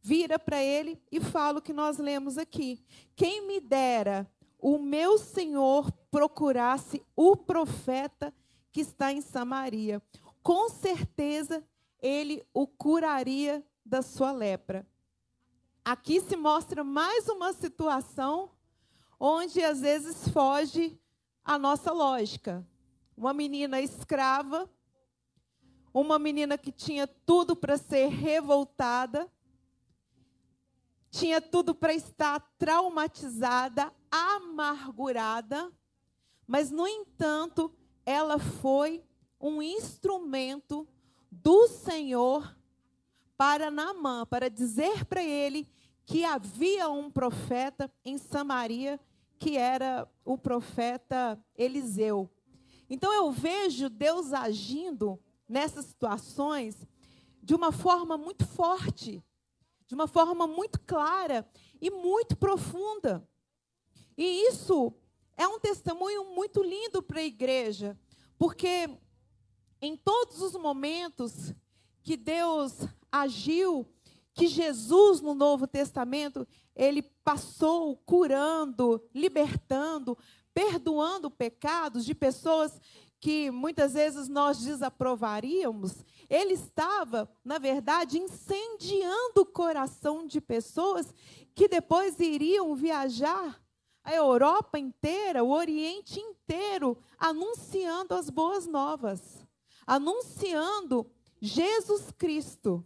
vira 0.00 0.38
para 0.38 0.62
ele 0.62 1.02
e 1.10 1.18
fala 1.18 1.58
o 1.58 1.62
que 1.62 1.72
nós 1.72 1.98
lemos 1.98 2.38
aqui: 2.38 2.80
Quem 3.16 3.44
me 3.44 3.58
dera 3.58 4.30
o 4.60 4.78
meu 4.78 5.18
senhor 5.18 5.90
procurasse 6.08 7.02
o 7.16 7.36
profeta 7.36 8.32
que 8.70 8.80
está 8.80 9.12
em 9.12 9.20
Samaria, 9.20 10.00
com 10.40 10.68
certeza 10.68 11.64
ele 12.00 12.46
o 12.54 12.64
curaria 12.64 13.66
da 13.84 14.02
sua 14.02 14.30
lepra. 14.30 14.86
Aqui 15.84 16.20
se 16.20 16.36
mostra 16.36 16.84
mais 16.84 17.28
uma 17.28 17.52
situação 17.52 18.52
onde 19.18 19.60
às 19.64 19.80
vezes 19.80 20.28
foge 20.28 20.96
a 21.44 21.58
nossa 21.58 21.90
lógica 21.90 22.64
uma 23.16 23.32
menina 23.32 23.80
escrava, 23.80 24.68
uma 25.94 26.18
menina 26.18 26.58
que 26.58 26.72
tinha 26.72 27.06
tudo 27.06 27.54
para 27.54 27.78
ser 27.78 28.08
revoltada, 28.08 29.30
tinha 31.08 31.40
tudo 31.40 31.72
para 31.72 31.94
estar 31.94 32.40
traumatizada, 32.58 33.92
amargurada, 34.10 35.72
mas, 36.44 36.72
no 36.72 36.88
entanto, 36.88 37.72
ela 38.04 38.40
foi 38.40 39.04
um 39.40 39.62
instrumento 39.62 40.86
do 41.30 41.68
Senhor 41.68 42.56
para 43.36 43.70
Naamã, 43.70 44.26
para 44.26 44.50
dizer 44.50 45.04
para 45.04 45.22
ele 45.22 45.68
que 46.04 46.24
havia 46.24 46.90
um 46.90 47.08
profeta 47.10 47.90
em 48.04 48.18
Samaria, 48.18 49.00
que 49.38 49.56
era 49.56 50.10
o 50.24 50.36
profeta 50.36 51.42
Eliseu. 51.56 52.30
Então 52.90 53.12
eu 53.12 53.30
vejo 53.30 53.88
Deus 53.88 54.32
agindo 54.32 55.18
nessas 55.54 55.84
situações 55.84 56.84
de 57.40 57.54
uma 57.54 57.70
forma 57.70 58.18
muito 58.18 58.44
forte, 58.44 59.22
de 59.86 59.94
uma 59.94 60.08
forma 60.08 60.48
muito 60.48 60.80
clara 60.80 61.48
e 61.80 61.92
muito 61.92 62.36
profunda. 62.36 63.24
E 64.18 64.48
isso 64.48 64.92
é 65.36 65.46
um 65.46 65.60
testemunho 65.60 66.24
muito 66.34 66.60
lindo 66.60 67.00
para 67.00 67.20
a 67.20 67.24
igreja, 67.24 67.96
porque 68.36 68.90
em 69.80 69.96
todos 69.96 70.42
os 70.42 70.54
momentos 70.54 71.54
que 72.02 72.16
Deus 72.16 72.88
agiu, 73.12 73.86
que 74.32 74.48
Jesus 74.48 75.20
no 75.20 75.34
Novo 75.34 75.68
Testamento, 75.68 76.48
ele 76.74 77.00
passou 77.22 77.96
curando, 77.98 79.00
libertando, 79.14 80.18
perdoando 80.52 81.30
pecados 81.30 82.04
de 82.04 82.12
pessoas 82.12 82.80
que 83.24 83.50
muitas 83.50 83.94
vezes 83.94 84.28
nós 84.28 84.58
desaprovaríamos, 84.58 86.04
ele 86.28 86.52
estava, 86.52 87.26
na 87.42 87.56
verdade, 87.56 88.18
incendiando 88.18 89.40
o 89.40 89.46
coração 89.46 90.26
de 90.26 90.42
pessoas 90.42 91.10
que 91.54 91.66
depois 91.66 92.20
iriam 92.20 92.74
viajar 92.74 93.58
a 94.04 94.14
Europa 94.14 94.78
inteira, 94.78 95.42
o 95.42 95.52
Oriente 95.52 96.20
inteiro, 96.20 96.98
anunciando 97.18 98.14
as 98.14 98.28
boas 98.28 98.66
novas, 98.66 99.42
anunciando 99.86 101.10
Jesus 101.40 102.12
Cristo. 102.18 102.84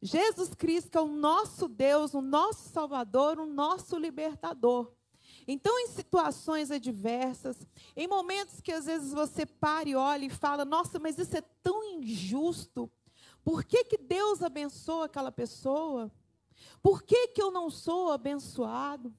Jesus 0.00 0.54
Cristo 0.54 0.96
é 0.96 1.02
o 1.02 1.06
nosso 1.06 1.68
Deus, 1.68 2.14
o 2.14 2.22
nosso 2.22 2.70
Salvador, 2.70 3.38
o 3.38 3.44
nosso 3.44 3.98
libertador. 3.98 4.95
Então, 5.48 5.78
em 5.78 5.88
situações 5.88 6.70
adversas, 6.70 7.56
em 7.96 8.08
momentos 8.08 8.60
que 8.60 8.72
às 8.72 8.86
vezes 8.86 9.12
você 9.12 9.46
para 9.46 9.88
e 9.88 9.94
olha 9.94 10.24
e 10.24 10.30
fala: 10.30 10.64
Nossa, 10.64 10.98
mas 10.98 11.18
isso 11.18 11.36
é 11.36 11.42
tão 11.62 11.84
injusto. 11.84 12.90
Por 13.44 13.64
que, 13.64 13.84
que 13.84 13.96
Deus 13.96 14.42
abençoa 14.42 15.06
aquela 15.06 15.30
pessoa? 15.30 16.10
Por 16.82 17.02
que, 17.02 17.28
que 17.28 17.40
eu 17.40 17.50
não 17.50 17.70
sou 17.70 18.10
abençoado? 18.10 19.14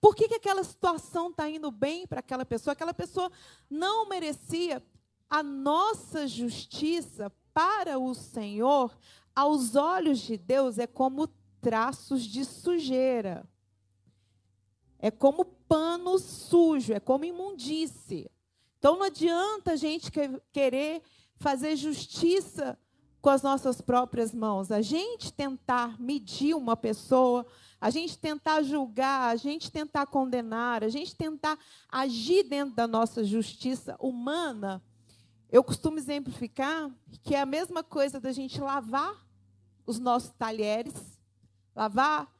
Por 0.00 0.14
que, 0.14 0.28
que 0.28 0.34
aquela 0.36 0.62
situação 0.62 1.30
está 1.30 1.48
indo 1.48 1.70
bem 1.70 2.06
para 2.06 2.20
aquela 2.20 2.44
pessoa? 2.44 2.72
Aquela 2.72 2.94
pessoa 2.94 3.30
não 3.68 4.08
merecia 4.08 4.82
a 5.28 5.42
nossa 5.42 6.26
justiça 6.28 7.32
para 7.52 7.98
o 7.98 8.14
Senhor, 8.14 8.96
aos 9.34 9.74
olhos 9.74 10.20
de 10.20 10.36
Deus, 10.36 10.78
é 10.78 10.86
como 10.86 11.28
traços 11.60 12.22
de 12.22 12.44
sujeira. 12.44 13.48
É 14.98 15.10
como 15.10 15.44
pano 15.68 16.18
sujo, 16.18 16.92
é 16.92 17.00
como 17.00 17.24
imundície. 17.24 18.30
Então 18.78 18.96
não 18.96 19.06
adianta 19.06 19.72
a 19.72 19.76
gente 19.76 20.10
querer 20.52 21.02
fazer 21.36 21.76
justiça 21.76 22.78
com 23.20 23.30
as 23.30 23.42
nossas 23.42 23.80
próprias 23.80 24.34
mãos. 24.34 24.70
A 24.70 24.82
gente 24.82 25.32
tentar 25.32 25.98
medir 25.98 26.54
uma 26.54 26.76
pessoa, 26.76 27.46
a 27.80 27.88
gente 27.88 28.18
tentar 28.18 28.62
julgar, 28.62 29.30
a 29.30 29.36
gente 29.36 29.72
tentar 29.72 30.06
condenar, 30.06 30.84
a 30.84 30.90
gente 30.90 31.16
tentar 31.16 31.58
agir 31.88 32.42
dentro 32.42 32.74
da 32.74 32.86
nossa 32.86 33.24
justiça 33.24 33.96
humana. 33.98 34.82
Eu 35.50 35.64
costumo 35.64 35.96
exemplificar 35.96 36.90
que 37.22 37.34
é 37.34 37.40
a 37.40 37.46
mesma 37.46 37.82
coisa 37.82 38.20
da 38.20 38.32
gente 38.32 38.60
lavar 38.60 39.14
os 39.86 39.98
nossos 39.98 40.30
talheres, 40.30 41.18
lavar 41.74 42.30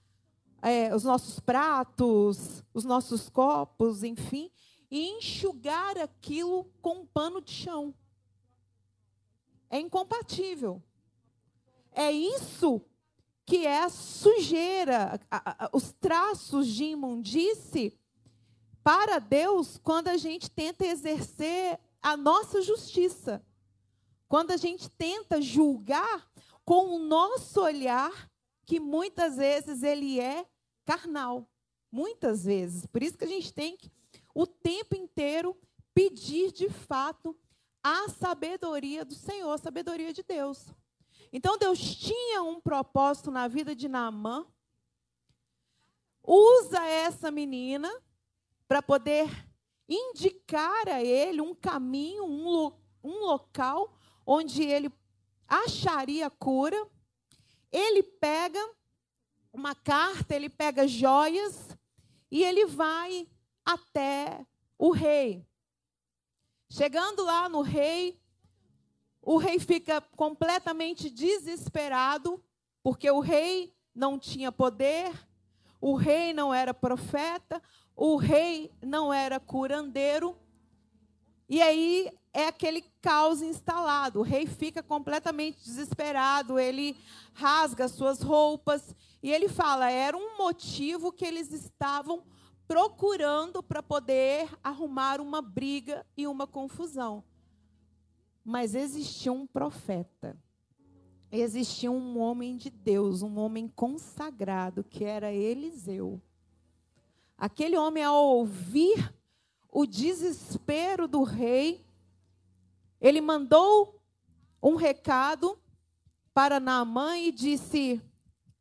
é, 0.65 0.95
os 0.95 1.05
nossos 1.05 1.39
pratos, 1.39 2.65
os 2.73 2.85
nossos 2.85 3.29
copos, 3.29 4.03
enfim, 4.03 4.51
e 4.91 5.11
enxugar 5.11 5.99
aquilo 5.99 6.65
com 6.81 7.01
um 7.01 7.07
pano 7.07 7.43
de 7.43 7.53
chão. 7.53 7.95
É 9.69 9.79
incompatível. 9.79 10.83
É 11.93 12.11
isso 12.11 12.81
que 13.45 13.67
é 13.67 13.83
a 13.83 13.91
sujeira, 13.91 15.21
a, 15.31 15.67
a, 15.67 15.71
os 15.71 15.93
traços 15.93 16.67
de 16.69 16.85
imundície 16.85 17.99
para 18.83 19.19
Deus 19.19 19.77
quando 19.77 20.09
a 20.09 20.17
gente 20.17 20.51
tenta 20.51 20.87
exercer 20.87 21.79
a 22.01 22.17
nossa 22.17 22.63
justiça. 22.63 23.45
Quando 24.27 24.51
a 24.51 24.57
gente 24.57 24.89
tenta 24.89 25.43
julgar 25.43 26.27
com 26.65 26.97
o 26.97 26.99
nosso 26.99 27.61
olhar, 27.61 28.31
que 28.65 28.81
muitas 28.81 29.37
vezes 29.37 29.83
ele 29.83 30.19
é 30.19 30.47
carnal. 30.85 31.49
Muitas 31.91 32.45
vezes. 32.45 32.87
Por 32.87 33.03
isso 33.03 33.17
que 33.17 33.25
a 33.25 33.29
gente 33.29 33.53
tem 33.53 33.77
que, 33.77 33.91
o 34.35 34.47
tempo 34.47 34.97
inteiro, 34.97 35.57
pedir 35.95 36.51
de 36.51 36.69
fato 36.69 37.37
a 37.83 38.09
sabedoria 38.09 39.05
do 39.05 39.15
Senhor, 39.15 39.53
a 39.53 39.59
sabedoria 39.59 40.13
de 40.13 40.23
Deus. 40.23 40.67
Então 41.33 41.59
Deus 41.59 41.79
tinha 41.79 42.43
um 42.43 42.61
propósito 42.61 43.31
na 43.31 43.47
vida 43.47 43.75
de 43.75 43.89
Naamã. 43.89 44.47
Usa 46.27 46.85
essa 46.87 47.31
menina 47.31 47.93
para 48.67 48.81
poder 48.81 49.29
indicar 49.89 50.89
a 50.89 51.03
ele 51.03 51.41
um 51.41 51.55
caminho, 51.55 52.25
um, 52.25 52.49
lo, 52.49 52.81
um 53.03 53.19
local 53.21 53.95
onde 54.27 54.63
ele 54.63 54.91
acharia 55.47 56.31
cura. 56.31 56.89
Ele 57.71 58.03
pega 58.03 58.59
uma 59.55 59.75
carta, 59.75 60.35
ele 60.35 60.51
pega 60.51 60.87
joias 60.89 61.79
e 62.31 62.43
ele 62.43 62.67
vai 62.67 63.29
até 63.65 64.45
o 64.77 64.91
rei. 64.91 65.47
Chegando 66.69 67.25
lá 67.25 67.49
no 67.49 67.63
rei, 67.63 68.21
o 69.23 69.37
rei 69.37 69.61
fica 69.61 70.01
completamente 70.01 71.09
desesperado, 71.09 72.43
porque 72.83 73.09
o 73.09 73.21
rei 73.21 73.73
não 73.95 74.19
tinha 74.19 74.51
poder, 74.51 75.13
o 75.81 75.95
rei 75.95 76.35
não 76.35 76.53
era 76.53 76.75
profeta, 76.75 77.63
o 77.95 78.17
rei 78.17 78.73
não 78.83 79.15
era 79.15 79.39
curandeiro. 79.39 80.37
E 81.49 81.63
aí 81.63 82.11
é 82.35 82.49
aquele 82.49 82.83
caos 83.01 83.41
instalado. 83.41 84.19
O 84.19 84.23
rei 84.23 84.45
fica 84.45 84.83
completamente 84.83 85.63
desesperado, 85.65 86.59
ele 86.59 86.97
rasga 87.33 87.87
suas 87.87 88.21
roupas 88.21 88.95
e 89.23 89.31
ele 89.31 89.49
fala: 89.49 89.89
era 89.89 90.17
um 90.17 90.37
motivo 90.37 91.13
que 91.13 91.25
eles 91.25 91.53
estavam 91.53 92.25
procurando 92.67 93.63
para 93.63 93.83
poder 93.83 94.51
arrumar 94.63 95.21
uma 95.21 95.41
briga 95.41 96.05
e 96.17 96.27
uma 96.27 96.47
confusão. 96.47 97.23
Mas 98.45 98.75
existia 98.75 99.33
um 99.33 99.47
profeta. 99.47 100.37
Existia 101.31 101.91
um 101.91 102.19
homem 102.19 102.57
de 102.57 102.71
Deus, 102.71 103.23
um 103.23 103.39
homem 103.39 103.67
consagrado, 103.67 104.85
que 104.85 105.05
era 105.05 105.33
Eliseu. 105.33 106.21
Aquele 107.37 107.77
homem, 107.77 108.05
ao 108.05 108.25
ouvir 108.25 109.13
o 109.69 109.85
desespero 109.85 111.09
do 111.09 111.25
rei, 111.25 111.85
ele 113.05 113.21
mandou 113.21 114.01
um 114.63 114.77
recado 114.77 115.61
para 116.33 116.59
Naamã 116.59 117.19
e 117.19 117.31
disse: 117.31 118.01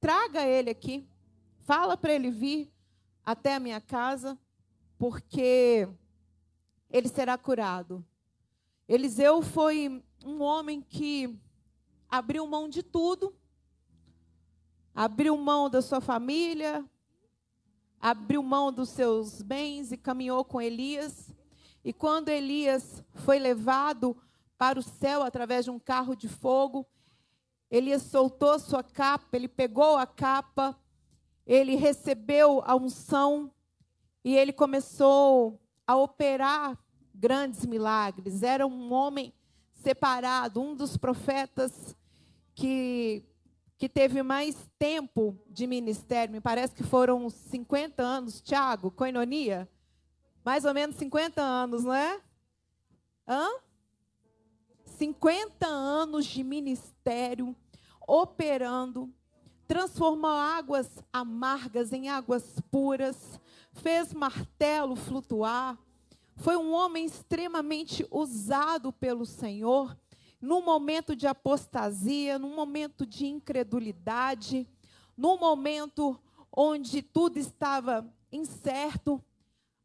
traga 0.01 0.45
ele 0.45 0.69
aqui, 0.69 1.07
fala 1.61 1.95
para 1.95 2.11
ele 2.11 2.29
vir 2.29 2.69
até 3.23 3.55
a 3.55 3.59
minha 3.59 3.79
casa, 3.79 4.37
porque 4.97 5.87
ele 6.89 7.07
será 7.07 7.37
curado. 7.37 8.05
Eliseu 8.85 9.41
foi 9.41 10.03
um 10.25 10.41
homem 10.41 10.81
que 10.81 11.39
abriu 12.09 12.45
mão 12.45 12.67
de 12.67 12.83
tudo, 12.83 13.33
abriu 14.93 15.37
mão 15.37 15.69
da 15.69 15.81
sua 15.81 16.01
família, 16.01 16.83
abriu 17.97 18.43
mão 18.43 18.73
dos 18.73 18.89
seus 18.89 19.41
bens 19.41 19.93
e 19.93 19.95
caminhou 19.97 20.43
com 20.43 20.61
Elias. 20.61 21.33
E 21.81 21.93
quando 21.93 22.27
Elias 22.27 23.01
foi 23.15 23.39
levado 23.39 24.17
para 24.63 24.79
o 24.79 24.81
céu 24.81 25.23
através 25.23 25.65
de 25.65 25.71
um 25.71 25.77
carro 25.77 26.15
de 26.15 26.29
fogo, 26.29 26.87
Elias 27.69 28.03
soltou 28.03 28.57
sua 28.57 28.81
capa, 28.81 29.35
ele 29.35 29.49
pegou 29.49 29.97
a 29.97 30.07
capa, 30.07 30.79
ele 31.45 31.75
recebeu 31.75 32.63
a 32.65 32.73
unção 32.73 33.53
e 34.23 34.33
ele 34.37 34.53
começou 34.53 35.59
a 35.85 35.97
operar 35.97 36.81
grandes 37.13 37.65
milagres. 37.65 38.41
Era 38.41 38.65
um 38.65 38.93
homem 38.93 39.33
separado, 39.73 40.61
um 40.61 40.73
dos 40.73 40.95
profetas 40.95 41.93
que 42.55 43.25
que 43.77 43.89
teve 43.89 44.23
mais 44.23 44.55
tempo 44.79 45.37
de 45.49 45.67
ministério, 45.67 46.31
me 46.31 46.39
parece 46.39 46.73
que 46.73 46.83
foram 46.83 47.29
50 47.29 48.01
anos, 48.01 48.39
Tiago, 48.39 48.89
coinonia? 48.91 49.69
Mais 50.41 50.63
ou 50.63 50.73
menos 50.73 50.95
50 50.95 51.41
anos, 51.41 51.83
não 51.83 51.93
é? 51.93 52.21
Hã? 53.27 53.62
50 54.97 55.65
anos 55.67 56.25
de 56.25 56.43
ministério, 56.43 57.55
operando, 58.07 59.13
transformou 59.67 60.29
águas 60.29 60.89
amargas 61.11 61.93
em 61.93 62.09
águas 62.09 62.59
puras, 62.69 63.39
fez 63.71 64.13
martelo 64.13 64.95
flutuar, 64.95 65.77
foi 66.35 66.57
um 66.57 66.73
homem 66.73 67.05
extremamente 67.05 68.05
usado 68.11 68.91
pelo 68.91 69.25
Senhor 69.25 69.97
num 70.41 70.61
momento 70.61 71.15
de 71.15 71.25
apostasia, 71.25 72.37
num 72.37 72.53
momento 72.53 73.05
de 73.05 73.25
incredulidade, 73.25 74.67
num 75.15 75.37
momento 75.37 76.19
onde 76.51 77.01
tudo 77.01 77.37
estava 77.39 78.05
incerto, 78.29 79.23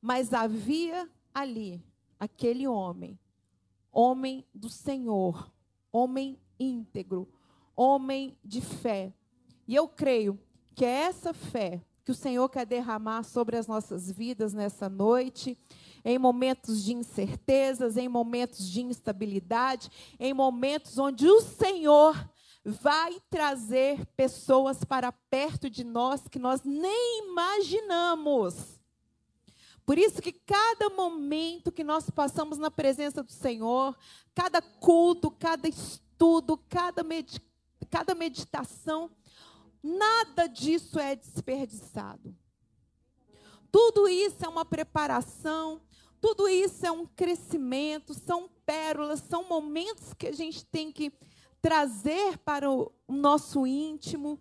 mas 0.01 0.35
havia 0.35 1.09
ali 1.33 1.81
aquele 2.18 2.66
homem, 2.66 3.16
homem 3.92 4.44
do 4.55 4.68
Senhor, 4.68 5.51
homem 5.92 6.38
íntegro, 6.59 7.29
homem 7.77 8.37
de 8.44 8.61
fé. 8.61 9.12
E 9.66 9.74
eu 9.74 9.88
creio 9.88 10.38
que 10.74 10.85
é 10.85 11.03
essa 11.03 11.33
fé 11.35 11.83
que 12.05 12.12
o 12.12 12.14
Senhor 12.14 12.48
quer 12.48 12.64
derramar 12.64 13.22
sobre 13.22 13.57
as 13.57 13.66
nossas 13.66 14.11
vidas 14.11 14.55
nessa 14.55 14.88
noite 14.88 15.59
em 16.05 16.18
momentos 16.18 16.83
de 16.83 16.94
incertezas, 16.94 17.96
em 17.96 18.09
momentos 18.09 18.66
de 18.66 18.81
instabilidade, 18.81 19.90
em 20.18 20.33
momentos 20.33 20.96
onde 20.98 21.29
o 21.29 21.40
Senhor 21.40 22.16
vai 22.64 23.20
trazer 23.31 24.07
pessoas 24.16 24.85
para 24.85 25.12
perto 25.12 25.68
de 25.68 25.85
nós 25.85 26.27
que 26.29 26.38
nós 26.38 26.62
nem 26.64 27.24
imaginamos. 27.24 28.78
Por 29.88 29.96
isso 29.96 30.20
que 30.20 30.33
cada 30.33 30.90
momento 30.90 31.72
que 31.72 31.83
nós 31.83 32.11
passamos 32.11 32.59
na 32.59 32.70
presença 32.70 33.22
do 33.22 33.33
Senhor, 33.33 33.96
cada 34.35 34.61
culto, 34.61 35.31
cada 35.31 35.66
estudo, 35.66 36.59
cada, 36.68 37.03
med 37.03 37.40
cada 37.88 38.14
meditação, 38.14 39.11
nada 39.83 40.46
disso 40.46 40.98
é 40.98 41.16
desperdiçado. 41.16 42.37
Tudo 43.72 44.07
isso 44.07 44.44
é 44.44 44.48
uma 44.51 44.62
preparação, 44.62 45.81
tudo 46.20 46.46
isso 46.46 46.85
é 46.85 46.92
um 46.92 47.07
crescimento, 47.07 48.12
são 48.12 48.46
pérolas, 48.66 49.20
são 49.20 49.48
momentos 49.48 50.12
que 50.12 50.27
a 50.27 50.33
gente 50.33 50.66
tem 50.66 50.92
que 50.92 51.11
trazer 51.62 52.37
para 52.37 52.70
o 52.70 52.92
nosso 53.09 53.66
íntimo, 53.66 54.38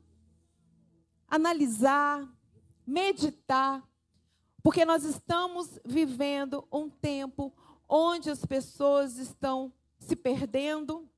analisar, 1.26 2.28
meditar, 2.86 3.82
porque 4.68 4.84
nós 4.84 5.06
estamos 5.06 5.80
vivendo 5.86 6.68
um 6.70 6.90
tempo 6.90 7.54
onde 7.88 8.30
as 8.30 8.44
pessoas 8.46 9.16
estão 9.16 9.72
se 9.98 10.14
perdendo, 10.14 11.10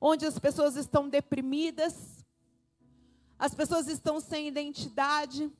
onde 0.00 0.24
as 0.24 0.38
pessoas 0.38 0.76
estão 0.76 1.08
deprimidas, 1.08 2.24
as 3.36 3.52
pessoas 3.52 3.88
estão 3.88 4.20
sem 4.20 4.46
identidade 4.46 5.50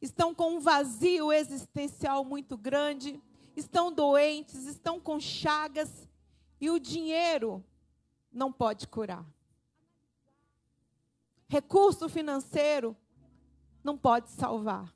estão 0.00 0.34
com 0.34 0.56
um 0.56 0.58
vazio 0.58 1.30
existencial 1.30 2.24
muito 2.24 2.56
grande, 2.56 3.22
estão 3.54 3.92
doentes, 3.92 4.64
estão 4.64 4.98
com 4.98 5.20
chagas 5.20 6.08
e 6.58 6.70
o 6.70 6.80
dinheiro 6.80 7.62
não 8.32 8.50
pode 8.50 8.88
curar. 8.88 9.22
Recurso 11.46 12.08
financeiro 12.08 12.96
não 13.84 13.98
pode 13.98 14.30
salvar. 14.30 14.95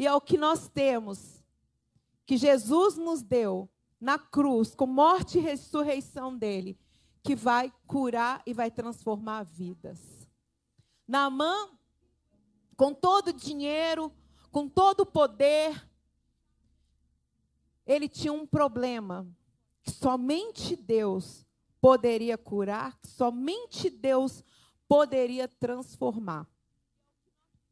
E 0.00 0.06
é 0.06 0.14
o 0.14 0.20
que 0.22 0.38
nós 0.38 0.66
temos, 0.66 1.44
que 2.24 2.38
Jesus 2.38 2.96
nos 2.96 3.20
deu 3.20 3.68
na 4.00 4.18
cruz, 4.18 4.74
com 4.74 4.86
morte 4.86 5.36
e 5.36 5.42
ressurreição 5.42 6.34
dele, 6.34 6.80
que 7.22 7.36
vai 7.36 7.70
curar 7.86 8.42
e 8.46 8.54
vai 8.54 8.70
transformar 8.70 9.42
vidas. 9.42 10.26
Naamã 11.06 11.68
com 12.78 12.94
todo 12.94 13.28
o 13.28 13.32
dinheiro, 13.34 14.10
com 14.50 14.66
todo 14.66 15.00
o 15.00 15.06
poder, 15.06 15.86
ele 17.84 18.08
tinha 18.08 18.32
um 18.32 18.46
problema 18.46 19.28
que 19.82 19.90
somente 19.90 20.76
Deus 20.76 21.44
poderia 21.78 22.38
curar, 22.38 22.98
que 23.02 23.08
somente 23.08 23.90
Deus 23.90 24.42
poderia 24.88 25.46
transformar. 25.46 26.48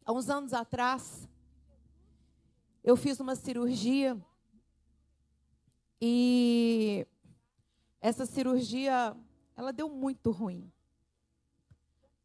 Há 0.04 0.12
uns 0.12 0.28
anos 0.28 0.52
atrás, 0.52 1.26
eu 2.88 2.96
fiz 2.96 3.20
uma 3.20 3.36
cirurgia 3.36 4.18
e 6.00 7.06
essa 8.00 8.24
cirurgia, 8.24 9.14
ela 9.54 9.74
deu 9.74 9.90
muito 9.90 10.30
ruim. 10.30 10.72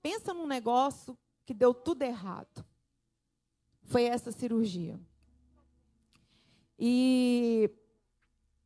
Pensa 0.02 0.34
num 0.34 0.48
negócio 0.48 1.18
que 1.46 1.54
deu 1.54 1.74
tudo 1.74 2.04
errado. 2.04 2.66
Foi 3.82 4.04
essa 4.04 4.32
cirurgia. 4.32 4.98
E 6.80 7.70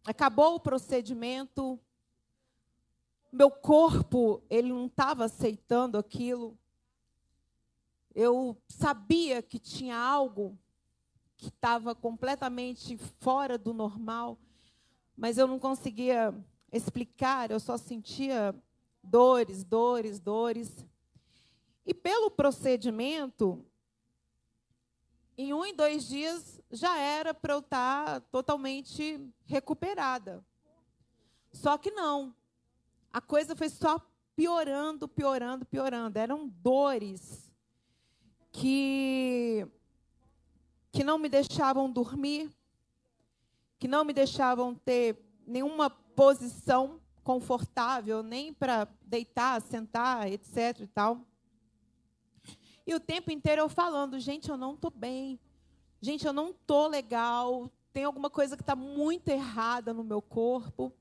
acabou 0.06 0.54
o 0.54 0.60
procedimento, 0.60 1.80
meu 3.32 3.50
corpo, 3.50 4.44
ele 4.52 4.70
não 4.70 4.86
estava 4.86 5.26
aceitando 5.26 5.98
aquilo. 5.98 6.56
Eu 8.14 8.56
sabia 8.68 9.42
que 9.42 9.58
tinha 9.58 9.98
algo 9.98 10.60
que 11.38 11.50
estava 11.50 11.94
completamente 11.94 12.98
fora 13.20 13.58
do 13.58 13.74
normal, 13.74 14.38
mas 15.16 15.38
eu 15.38 15.48
não 15.48 15.60
conseguia 15.60 16.34
explicar, 16.72 17.52
eu 17.52 17.60
só 17.60 17.78
sentia 17.78 18.54
dores, 19.04 19.64
dores, 19.64 20.20
dores. 20.20 20.86
E 21.86 21.94
pelo 21.94 22.32
procedimento, 22.32 23.64
em 25.38 25.54
um 25.54 25.66
e 25.66 25.72
dois 25.72 26.08
dias 26.08 26.60
já 26.72 26.98
era 26.98 27.34
para 27.34 27.54
eu 27.54 27.60
estar 27.60 28.06
tá 28.06 28.20
totalmente 28.20 29.22
recuperada. 29.46 30.44
Só 31.54 31.78
que 31.78 31.92
não. 31.92 32.36
A 33.14 33.22
coisa 33.22 33.56
foi 33.56 33.70
só 33.70 34.02
piorando, 34.36 35.08
piorando, 35.08 35.66
piorando. 35.66 36.20
Eram 36.20 36.48
dores 36.48 37.52
que 38.52 39.68
que 40.98 41.04
não 41.04 41.20
me 41.20 41.30
deixavam 41.30 41.92
dormir, 41.92 42.50
que 43.78 43.88
não 43.88 44.04
me 44.04 44.12
deixavam 44.12 44.74
ter 44.74 45.16
nenhuma 45.46 45.92
posição 45.92 47.00
confortável, 47.24 48.24
nem 48.24 48.52
para 48.52 48.88
deitar, 49.04 49.62
sentar, 49.62 50.28
etc 50.28 50.80
e 50.80 50.88
tal. 50.88 51.22
E 52.84 52.96
o 52.96 53.00
tempo 53.00 53.30
inteiro 53.30 53.62
eu 53.62 53.70
falando, 53.70 54.20
gente, 54.20 54.50
eu 54.50 54.58
não 54.58 54.74
estou 54.74 54.90
bem. 54.90 55.40
Gente, 56.02 56.26
eu 56.26 56.34
não 56.34 56.50
estou 56.50 56.88
legal. 56.88 57.72
Tem 57.94 58.04
alguma 58.04 58.32
coisa 58.32 58.58
que 58.58 58.64
está 58.64 58.76
muito 58.76 59.28
errada 59.28 59.94
no 59.94 60.04
meu 60.04 60.20
corpo. 60.20 60.92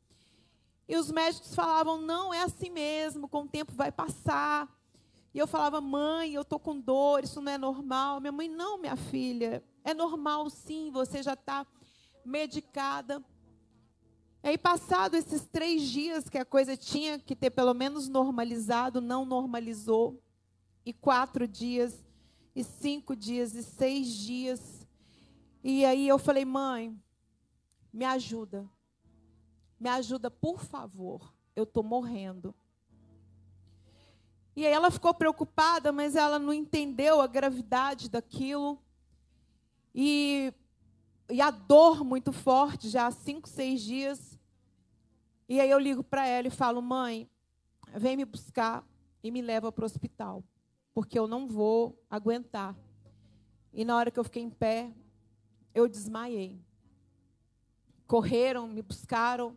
E 0.86 0.94
os 0.94 1.10
médicos 1.10 1.54
falavam, 1.54 2.02
não, 2.02 2.34
é 2.34 2.42
assim 2.42 2.68
mesmo, 2.68 3.26
com 3.30 3.44
o 3.44 3.48
tempo 3.48 3.72
vai 3.72 3.90
passar. 3.90 4.68
E 5.32 5.38
eu 5.38 5.46
falava, 5.46 5.80
mãe, 5.80 6.34
eu 6.34 6.42
estou 6.42 6.58
com 6.58 6.78
dor, 6.78 7.24
isso 7.24 7.40
não 7.40 7.52
é 7.52 7.56
normal. 7.56 8.20
Minha 8.20 8.32
mãe, 8.32 8.46
não, 8.46 8.76
minha 8.76 8.96
filha, 8.96 9.64
é 9.86 9.94
normal 9.94 10.50
sim, 10.50 10.90
você 10.90 11.22
já 11.22 11.34
está 11.34 11.64
medicada. 12.24 13.24
E 14.42 14.48
aí, 14.48 14.58
passado 14.58 15.14
esses 15.14 15.46
três 15.46 15.80
dias 15.82 16.28
que 16.28 16.36
a 16.36 16.44
coisa 16.44 16.76
tinha 16.76 17.20
que 17.20 17.36
ter 17.36 17.50
pelo 17.50 17.72
menos 17.72 18.08
normalizado, 18.08 19.00
não 19.00 19.24
normalizou. 19.24 20.20
E 20.84 20.92
quatro 20.92 21.46
dias, 21.46 22.04
e 22.52 22.64
cinco 22.64 23.14
dias, 23.14 23.54
e 23.54 23.62
seis 23.62 24.08
dias. 24.08 24.84
E 25.62 25.84
aí 25.84 26.08
eu 26.08 26.18
falei, 26.18 26.44
mãe, 26.44 27.00
me 27.92 28.04
ajuda. 28.04 28.68
Me 29.78 29.88
ajuda, 29.88 30.28
por 30.28 30.64
favor. 30.64 31.32
Eu 31.54 31.62
estou 31.62 31.84
morrendo. 31.84 32.52
E 34.56 34.66
aí 34.66 34.72
ela 34.72 34.90
ficou 34.90 35.14
preocupada, 35.14 35.92
mas 35.92 36.16
ela 36.16 36.40
não 36.40 36.52
entendeu 36.52 37.20
a 37.20 37.28
gravidade 37.28 38.08
daquilo. 38.08 38.82
E, 39.98 40.52
e 41.30 41.40
a 41.40 41.50
dor 41.50 42.04
muito 42.04 42.30
forte, 42.30 42.90
já 42.90 43.06
há 43.06 43.10
cinco, 43.10 43.48
seis 43.48 43.80
dias. 43.80 44.38
E 45.48 45.58
aí 45.58 45.70
eu 45.70 45.78
ligo 45.78 46.04
para 46.04 46.26
ela 46.26 46.48
e 46.48 46.50
falo, 46.50 46.82
mãe, 46.82 47.26
vem 47.94 48.14
me 48.14 48.26
buscar 48.26 48.86
e 49.22 49.30
me 49.30 49.40
leva 49.40 49.72
para 49.72 49.84
o 49.84 49.86
hospital. 49.86 50.44
Porque 50.92 51.18
eu 51.18 51.26
não 51.26 51.48
vou 51.48 51.98
aguentar. 52.10 52.76
E 53.72 53.86
na 53.86 53.96
hora 53.96 54.10
que 54.10 54.20
eu 54.20 54.24
fiquei 54.24 54.42
em 54.42 54.50
pé, 54.50 54.92
eu 55.74 55.88
desmaiei. 55.88 56.60
Correram, 58.06 58.68
me 58.68 58.82
buscaram, 58.82 59.56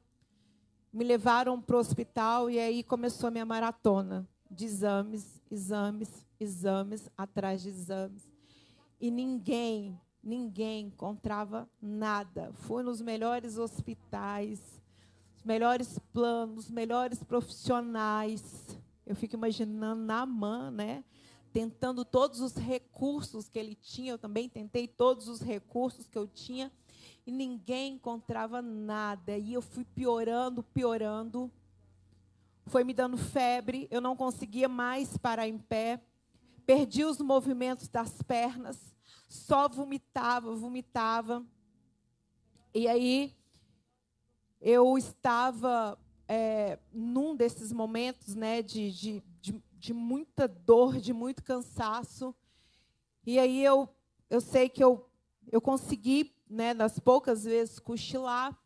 me 0.91 1.03
levaram 1.03 1.61
para 1.61 1.75
o 1.75 1.79
hospital 1.79 2.49
e 2.49 2.57
aí 2.57 2.81
começou 2.81 3.27
a 3.27 3.31
minha 3.31 3.45
maratona 3.45 4.25
de 4.49 4.63
exames, 4.63 5.41
exames, 5.51 6.25
exames, 6.39 7.09
atrás 7.17 7.61
de 7.61 7.69
exames. 7.69 8.27
E 9.01 9.11
ninguém, 9.11 9.99
ninguém 10.23 10.87
encontrava 10.87 11.69
nada. 11.81 12.51
Fui 12.53 12.83
nos 12.83 13.01
melhores 13.01 13.57
hospitais, 13.57 14.81
os 15.35 15.43
melhores 15.43 15.99
planos, 16.13 16.65
os 16.65 16.71
melhores 16.71 17.23
profissionais. 17.23 18.77
Eu 19.05 19.15
fico 19.15 19.35
imaginando 19.35 20.01
na 20.03 20.25
mão, 20.25 20.71
né? 20.71 21.03
Tentando 21.51 22.05
todos 22.05 22.41
os 22.41 22.55
recursos 22.55 23.49
que 23.49 23.57
ele 23.57 23.75
tinha, 23.75 24.11
eu 24.11 24.17
também 24.19 24.47
tentei 24.47 24.87
todos 24.87 25.27
os 25.27 25.41
recursos 25.41 26.07
que 26.07 26.17
eu 26.17 26.27
tinha 26.27 26.71
e 27.25 27.31
ninguém 27.31 27.93
encontrava 27.93 28.61
nada. 28.61 29.37
E 29.37 29.53
eu 29.53 29.61
fui 29.61 29.85
piorando, 29.85 30.63
piorando. 30.63 31.51
Foi 32.65 32.83
me 32.83 32.93
dando 32.93 33.17
febre, 33.17 33.87
eu 33.89 33.99
não 33.99 34.15
conseguia 34.15 34.69
mais 34.69 35.17
parar 35.17 35.47
em 35.47 35.57
pé. 35.57 35.99
Perdi 36.65 37.03
os 37.03 37.19
movimentos 37.19 37.87
das 37.87 38.21
pernas, 38.21 38.79
só 39.29 39.69
vomitava, 39.69 40.55
vomitava. 40.55 41.45
E 42.73 42.87
aí 42.87 43.35
eu 44.59 44.97
estava 44.97 45.97
é, 46.27 46.79
num 46.91 47.35
desses 47.35 47.71
momentos 47.71 48.33
né, 48.33 48.63
de, 48.63 48.91
de, 48.91 49.23
de, 49.39 49.63
de, 49.71 49.93
muita 49.93 50.47
dor, 50.47 50.99
de 50.99 51.13
muito 51.13 51.43
cansaço. 51.43 52.35
E 53.25 53.37
aí 53.37 53.63
eu, 53.63 53.87
eu 54.29 54.41
sei 54.41 54.67
que 54.67 54.83
eu, 54.83 55.07
eu 55.51 55.61
consegui 55.61 56.35
né, 56.49 56.73
nas 56.73 56.99
poucas 56.99 57.43
vezes 57.43 57.77
cochilar. 57.79 58.57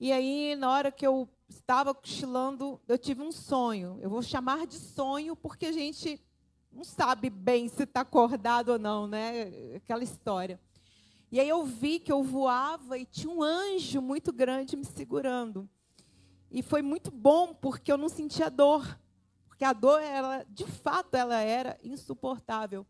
E 0.00 0.10
aí, 0.10 0.56
na 0.56 0.70
hora 0.70 0.90
que 0.90 1.06
eu 1.06 1.28
estava 1.48 1.94
cochilando, 1.94 2.80
eu 2.88 2.98
tive 2.98 3.22
um 3.22 3.30
sonho. 3.30 3.98
Eu 4.00 4.10
vou 4.10 4.22
chamar 4.22 4.66
de 4.66 4.76
sonho 4.76 5.36
porque 5.36 5.66
a 5.66 5.72
gente 5.72 6.20
não 6.72 6.84
sabe 6.84 7.28
bem 7.28 7.68
se 7.68 7.82
está 7.82 8.00
acordado 8.00 8.70
ou 8.70 8.78
não, 8.78 9.06
né? 9.06 9.74
Aquela 9.76 10.04
história. 10.04 10.60
E 11.32 11.38
aí 11.38 11.48
eu 11.48 11.64
vi 11.64 12.00
que 12.00 12.10
eu 12.10 12.22
voava 12.22 12.98
e 12.98 13.04
tinha 13.04 13.32
um 13.32 13.42
anjo 13.42 14.00
muito 14.00 14.32
grande 14.32 14.76
me 14.76 14.84
segurando. 14.84 15.68
E 16.50 16.62
foi 16.62 16.82
muito 16.82 17.10
bom 17.10 17.54
porque 17.54 17.92
eu 17.92 17.96
não 17.96 18.08
sentia 18.08 18.50
dor, 18.50 18.98
porque 19.46 19.64
a 19.64 19.72
dor 19.72 20.00
ela, 20.00 20.44
de 20.48 20.66
fato, 20.66 21.16
ela 21.16 21.40
era 21.40 21.78
insuportável. 21.84 22.84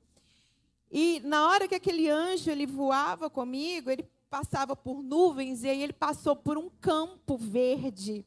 E 0.91 1.21
na 1.21 1.47
hora 1.47 1.69
que 1.69 1.75
aquele 1.75 2.09
anjo 2.09 2.51
ele 2.51 2.67
voava 2.67 3.29
comigo, 3.29 3.91
ele 3.91 4.09
passava 4.31 4.75
por 4.75 5.03
nuvens 5.03 5.63
e 5.63 5.69
aí 5.69 5.83
ele 5.83 5.93
passou 5.93 6.35
por 6.35 6.57
um 6.57 6.71
campo 6.71 7.37
verde. 7.37 8.25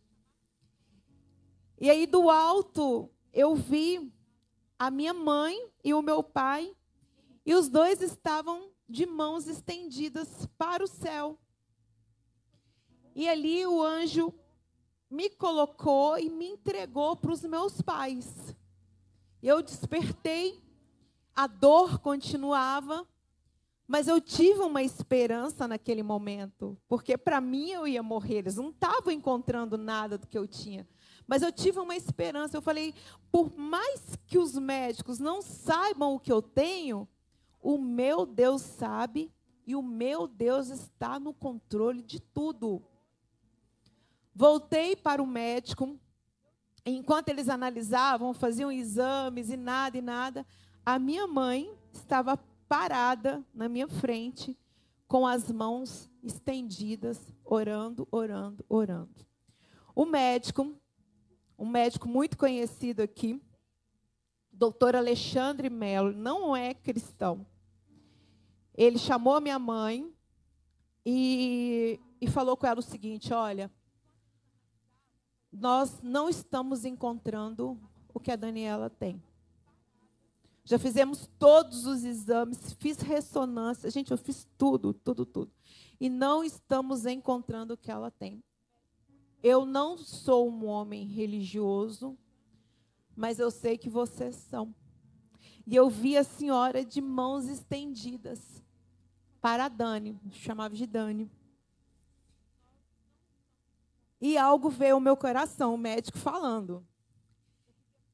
E 1.79 1.89
aí 1.89 2.05
do 2.05 2.29
alto 2.29 3.09
eu 3.33 3.55
vi 3.55 4.13
a 4.85 4.91
minha 4.91 5.13
mãe 5.13 5.71
e 5.81 5.93
o 5.93 6.01
meu 6.01 6.21
pai 6.21 6.75
e 7.45 7.55
os 7.55 7.69
dois 7.69 8.01
estavam 8.01 8.69
de 8.87 9.05
mãos 9.05 9.47
estendidas 9.47 10.45
para 10.57 10.83
o 10.83 10.87
céu. 10.87 11.39
E 13.15 13.29
ali 13.29 13.65
o 13.65 13.81
anjo 13.81 14.33
me 15.09 15.29
colocou 15.29 16.19
e 16.19 16.29
me 16.29 16.47
entregou 16.47 17.15
para 17.15 17.31
os 17.31 17.43
meus 17.43 17.81
pais. 17.81 18.53
Eu 19.41 19.61
despertei 19.61 20.61
a 21.33 21.47
dor 21.47 21.99
continuava, 21.99 23.07
mas 23.87 24.09
eu 24.09 24.19
tive 24.19 24.59
uma 24.59 24.83
esperança 24.83 25.65
naquele 25.65 26.03
momento, 26.03 26.77
porque 26.89 27.17
para 27.17 27.39
mim 27.39 27.71
eu 27.71 27.87
ia 27.87 28.03
morrer, 28.03 28.39
eles 28.39 28.57
não 28.57 28.69
estavam 28.69 29.13
encontrando 29.13 29.77
nada 29.77 30.17
do 30.17 30.27
que 30.27 30.37
eu 30.37 30.45
tinha. 30.45 30.85
Mas 31.27 31.41
eu 31.41 31.51
tive 31.51 31.79
uma 31.79 31.95
esperança. 31.95 32.57
Eu 32.57 32.61
falei, 32.61 32.93
por 33.31 33.55
mais 33.57 34.17
que 34.27 34.37
os 34.37 34.57
médicos 34.57 35.19
não 35.19 35.41
saibam 35.41 36.15
o 36.15 36.19
que 36.19 36.31
eu 36.31 36.41
tenho, 36.41 37.07
o 37.61 37.77
meu 37.77 38.25
Deus 38.25 38.61
sabe 38.61 39.31
e 39.65 39.75
o 39.75 39.81
meu 39.81 40.27
Deus 40.27 40.69
está 40.69 41.19
no 41.19 41.33
controle 41.33 42.01
de 42.01 42.19
tudo. 42.19 42.83
Voltei 44.35 44.95
para 44.95 45.21
o 45.21 45.27
médico. 45.27 45.97
Enquanto 46.85 47.29
eles 47.29 47.47
analisavam, 47.47 48.33
faziam 48.33 48.71
exames 48.71 49.49
e 49.49 49.55
nada 49.55 49.97
e 49.97 50.01
nada, 50.01 50.45
a 50.85 50.99
minha 50.99 51.25
mãe 51.25 51.73
estava 51.93 52.37
parada 52.67 53.41
na 53.53 53.69
minha 53.69 53.87
frente, 53.87 54.57
com 55.07 55.25
as 55.25 55.49
mãos 55.49 56.09
estendidas, 56.21 57.33
orando, 57.45 58.05
orando, 58.11 58.65
orando. 58.67 59.25
O 59.95 60.05
médico, 60.05 60.75
um 61.63 61.69
médico 61.69 62.09
muito 62.09 62.37
conhecido 62.37 63.01
aqui, 63.01 63.41
doutor 64.51 64.97
Alexandre 64.97 65.69
Melo, 65.69 66.11
não 66.11 66.53
é 66.53 66.73
cristão. 66.73 67.45
Ele 68.75 68.97
chamou 68.97 69.39
minha 69.39 69.57
mãe 69.57 70.13
e, 71.05 71.97
e 72.19 72.27
falou 72.27 72.57
com 72.57 72.67
ela 72.67 72.81
o 72.81 72.83
seguinte: 72.83 73.33
olha, 73.33 73.71
nós 75.49 76.01
não 76.01 76.27
estamos 76.27 76.83
encontrando 76.83 77.79
o 78.13 78.19
que 78.19 78.31
a 78.31 78.35
Daniela 78.35 78.89
tem. 78.89 79.23
Já 80.65 80.77
fizemos 80.77 81.29
todos 81.39 81.85
os 81.85 82.03
exames, 82.03 82.73
fiz 82.73 82.97
ressonância, 82.99 83.89
gente, 83.89 84.11
eu 84.11 84.17
fiz 84.17 84.45
tudo, 84.57 84.93
tudo, 84.93 85.25
tudo. 85.25 85.51
E 85.97 86.09
não 86.09 86.43
estamos 86.43 87.05
encontrando 87.05 87.73
o 87.73 87.77
que 87.77 87.89
ela 87.89 88.11
tem. 88.11 88.43
Eu 89.43 89.65
não 89.65 89.97
sou 89.97 90.49
um 90.49 90.65
homem 90.65 91.05
religioso, 91.05 92.17
mas 93.15 93.37
eu 93.37 93.51
sei 93.51 93.77
que 93.77 93.89
vocês 93.89 94.35
são. 94.35 94.73
E 95.67 95.75
eu 95.75 95.89
vi 95.89 96.17
a 96.17 96.23
senhora 96.23 96.83
de 96.83 97.01
mãos 97.01 97.47
estendidas 97.47 98.63
para 99.41 99.67
Dani, 99.67 100.19
chamava 100.31 100.73
de 100.73 100.87
Dani. 100.87 101.29
E 104.19 104.37
algo 104.37 104.69
veio 104.69 104.95
ao 104.95 105.01
meu 105.01 105.17
coração, 105.17 105.75
o 105.75 105.77
médico 105.77 106.17
falando 106.17 106.83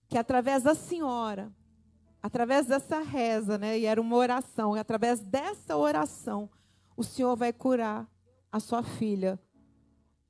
que 0.09 0.17
através 0.17 0.63
da 0.63 0.73
senhora, 0.73 1.53
através 2.21 2.65
dessa 2.65 2.99
reza, 2.99 3.59
né, 3.59 3.77
e 3.77 3.85
era 3.85 4.01
uma 4.01 4.15
oração, 4.15 4.73
através 4.73 5.19
dessa 5.19 5.77
oração, 5.77 6.49
o 6.97 7.03
Senhor 7.03 7.35
vai 7.37 7.53
curar 7.53 8.09
a 8.51 8.59
sua 8.59 8.81
filha. 8.81 9.39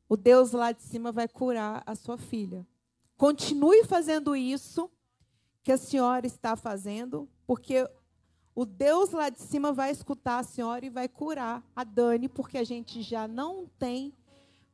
O 0.09 0.17
Deus 0.17 0.51
lá 0.51 0.71
de 0.71 0.81
cima 0.81 1.11
vai 1.11 1.27
curar 1.27 1.83
a 1.85 1.93
sua 1.93 2.17
filha. 2.17 2.67
Continue 3.15 3.83
fazendo 3.85 4.35
isso 4.35 4.89
que 5.61 5.71
a 5.71 5.77
senhora 5.77 6.25
está 6.25 6.55
fazendo, 6.55 7.29
porque 7.45 7.87
o 8.55 8.65
Deus 8.65 9.11
lá 9.11 9.29
de 9.29 9.39
cima 9.39 9.71
vai 9.71 9.91
escutar 9.91 10.39
a 10.39 10.43
senhora 10.43 10.83
e 10.83 10.89
vai 10.89 11.07
curar 11.07 11.63
a 11.75 11.83
Dani, 11.83 12.27
porque 12.27 12.57
a 12.57 12.63
gente 12.63 13.03
já 13.03 13.27
não 13.27 13.67
tem 13.77 14.11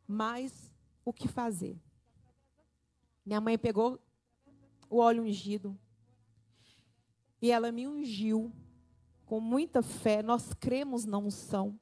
mais 0.07 0.73
o 1.03 1.11
que 1.11 1.27
fazer. 1.27 1.77
Minha 3.25 3.41
mãe 3.41 3.57
pegou 3.57 3.99
o 4.89 4.99
óleo 4.99 5.23
ungido 5.23 5.77
e 7.41 7.51
ela 7.51 7.73
me 7.73 7.87
ungiu 7.87 8.53
com 9.25 9.41
muita 9.41 9.81
fé. 9.81 10.23
Nós 10.23 10.53
cremos 10.53 11.03
na 11.03 11.17
unção, 11.17 11.77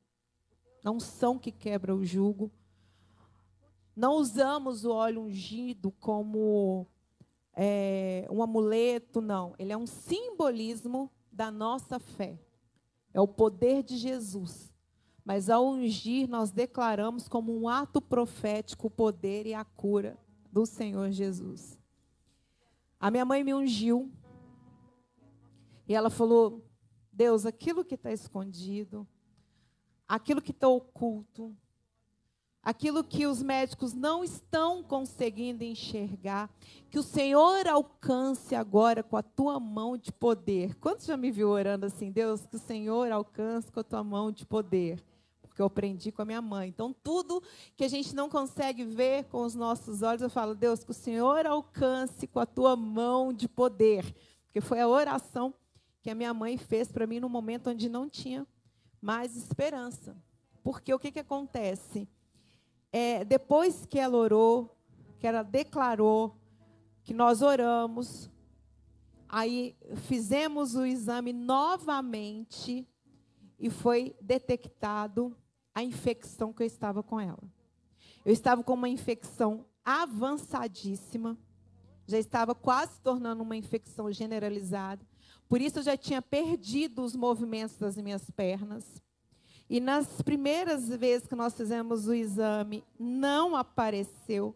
na 0.83 0.89
unção 0.89 1.37
que 1.37 1.51
quebra 1.51 1.95
o 1.95 2.03
jugo. 2.03 2.51
Não 3.95 4.15
usamos 4.15 4.85
o 4.85 4.91
óleo 4.91 5.21
ungido 5.21 5.91
como 5.91 6.87
é, 7.55 8.27
um 8.29 8.41
amuleto, 8.41 9.21
não. 9.21 9.53
Ele 9.57 9.73
é 9.73 9.77
um 9.77 9.87
simbolismo 9.87 11.11
da 11.31 11.51
nossa 11.51 11.99
fé. 11.99 12.39
É 13.13 13.21
o 13.21 13.27
poder 13.27 13.83
de 13.83 13.97
Jesus 13.97 14.73
mas 15.25 15.49
ao 15.49 15.65
ungir, 15.65 16.27
nós 16.29 16.51
declaramos 16.51 17.27
como 17.29 17.57
um 17.57 17.69
ato 17.69 18.01
profético 18.01 18.87
o 18.87 18.91
poder 18.91 19.45
e 19.45 19.53
a 19.53 19.63
cura 19.63 20.17
do 20.51 20.65
Senhor 20.65 21.09
Jesus. 21.11 21.79
A 22.99 23.09
minha 23.09 23.23
mãe 23.23 23.43
me 23.43 23.53
ungiu. 23.53 24.11
E 25.87 25.95
ela 25.95 26.09
falou: 26.09 26.65
Deus, 27.11 27.45
aquilo 27.45 27.85
que 27.85 27.95
está 27.95 28.11
escondido, 28.11 29.07
aquilo 30.07 30.41
que 30.41 30.51
está 30.51 30.67
oculto, 30.67 31.55
aquilo 32.63 33.03
que 33.03 33.27
os 33.27 33.43
médicos 33.43 33.93
não 33.93 34.23
estão 34.23 34.81
conseguindo 34.81 35.63
enxergar, 35.63 36.49
que 36.89 36.97
o 36.97 37.03
Senhor 37.03 37.67
alcance 37.67 38.55
agora 38.55 39.03
com 39.03 39.17
a 39.17 39.23
tua 39.23 39.59
mão 39.59 39.97
de 39.97 40.11
poder. 40.11 40.75
Quantos 40.75 41.05
já 41.05 41.17
me 41.17 41.29
viu 41.29 41.49
orando 41.49 41.85
assim, 41.85 42.09
Deus, 42.11 42.45
que 42.45 42.55
o 42.55 42.59
Senhor 42.59 43.11
alcance 43.11 43.71
com 43.71 43.79
a 43.79 43.83
tua 43.83 44.03
mão 44.03 44.31
de 44.31 44.45
poder? 44.45 45.03
porque 45.53 45.61
eu 45.61 45.67
aprendi 45.67 46.11
com 46.11 46.23
a 46.23 46.25
minha 46.25 46.41
mãe. 46.41 46.69
Então, 46.69 46.91
tudo 47.03 47.43
que 47.77 47.83
a 47.83 47.87
gente 47.87 48.15
não 48.15 48.27
consegue 48.27 48.83
ver 48.83 49.25
com 49.25 49.43
os 49.43 49.53
nossos 49.53 50.01
olhos, 50.01 50.23
eu 50.23 50.29
falo, 50.29 50.55
Deus, 50.55 50.83
que 50.83 50.89
o 50.89 50.95
Senhor 50.95 51.45
alcance 51.45 52.25
com 52.25 52.39
a 52.39 52.45
tua 52.45 52.75
mão 52.75 53.31
de 53.31 53.47
poder. 53.47 54.03
Porque 54.45 54.59
foi 54.59 54.81
a 54.81 54.87
oração 54.87 55.53
que 56.01 56.09
a 56.09 56.15
minha 56.15 56.33
mãe 56.33 56.57
fez 56.57 56.91
para 56.91 57.05
mim 57.05 57.19
no 57.19 57.29
momento 57.29 57.69
onde 57.69 57.87
não 57.87 58.09
tinha 58.09 58.47
mais 58.99 59.37
esperança. 59.37 60.17
Porque 60.63 60.91
o 60.91 60.97
que, 60.97 61.11
que 61.11 61.19
acontece? 61.19 62.09
É, 62.95 63.25
depois 63.25 63.87
que 63.87 63.97
ela 63.97 64.15
orou, 64.15 64.77
que 65.19 65.25
ela 65.25 65.41
declarou, 65.41 66.37
que 67.03 67.11
nós 67.11 67.41
oramos, 67.41 68.29
aí 69.27 69.75
fizemos 70.07 70.75
o 70.75 70.85
exame 70.85 71.33
novamente 71.33 72.87
e 73.57 73.67
foi 73.67 74.15
detectado 74.21 75.35
a 75.73 75.81
infecção 75.83 76.53
que 76.53 76.61
eu 76.61 76.67
estava 76.67 77.01
com 77.01 77.19
ela. 77.19 77.41
Eu 78.23 78.31
estava 78.31 78.63
com 78.63 78.73
uma 78.73 78.87
infecção 78.87 79.65
avançadíssima, 79.83 81.35
já 82.05 82.19
estava 82.19 82.53
quase 82.53 82.93
se 82.93 83.01
tornando 83.01 83.41
uma 83.41 83.57
infecção 83.57 84.11
generalizada. 84.11 85.03
Por 85.49 85.59
isso 85.59 85.79
eu 85.79 85.83
já 85.83 85.97
tinha 85.97 86.21
perdido 86.21 87.03
os 87.03 87.15
movimentos 87.15 87.75
das 87.77 87.97
minhas 87.97 88.29
pernas. 88.29 89.01
E 89.69 89.79
nas 89.79 90.21
primeiras 90.21 90.89
vezes 90.89 91.27
que 91.27 91.35
nós 91.35 91.53
fizemos 91.53 92.07
o 92.07 92.13
exame, 92.13 92.83
não 92.99 93.55
apareceu. 93.55 94.55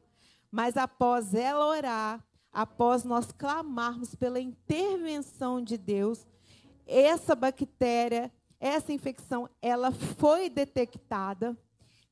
Mas 0.52 0.78
após 0.78 1.34
ela 1.34 1.66
orar, 1.66 2.24
após 2.52 3.04
nós 3.04 3.32
clamarmos 3.32 4.16
pela 4.16 4.40
intervenção 4.40 5.62
de 5.62 5.78
Deus, 5.78 6.26
essa 6.86 7.36
bactéria 7.36 8.32
essa 8.60 8.92
infecção, 8.92 9.50
ela 9.62 9.92
foi 9.92 10.50
detectada. 10.50 11.58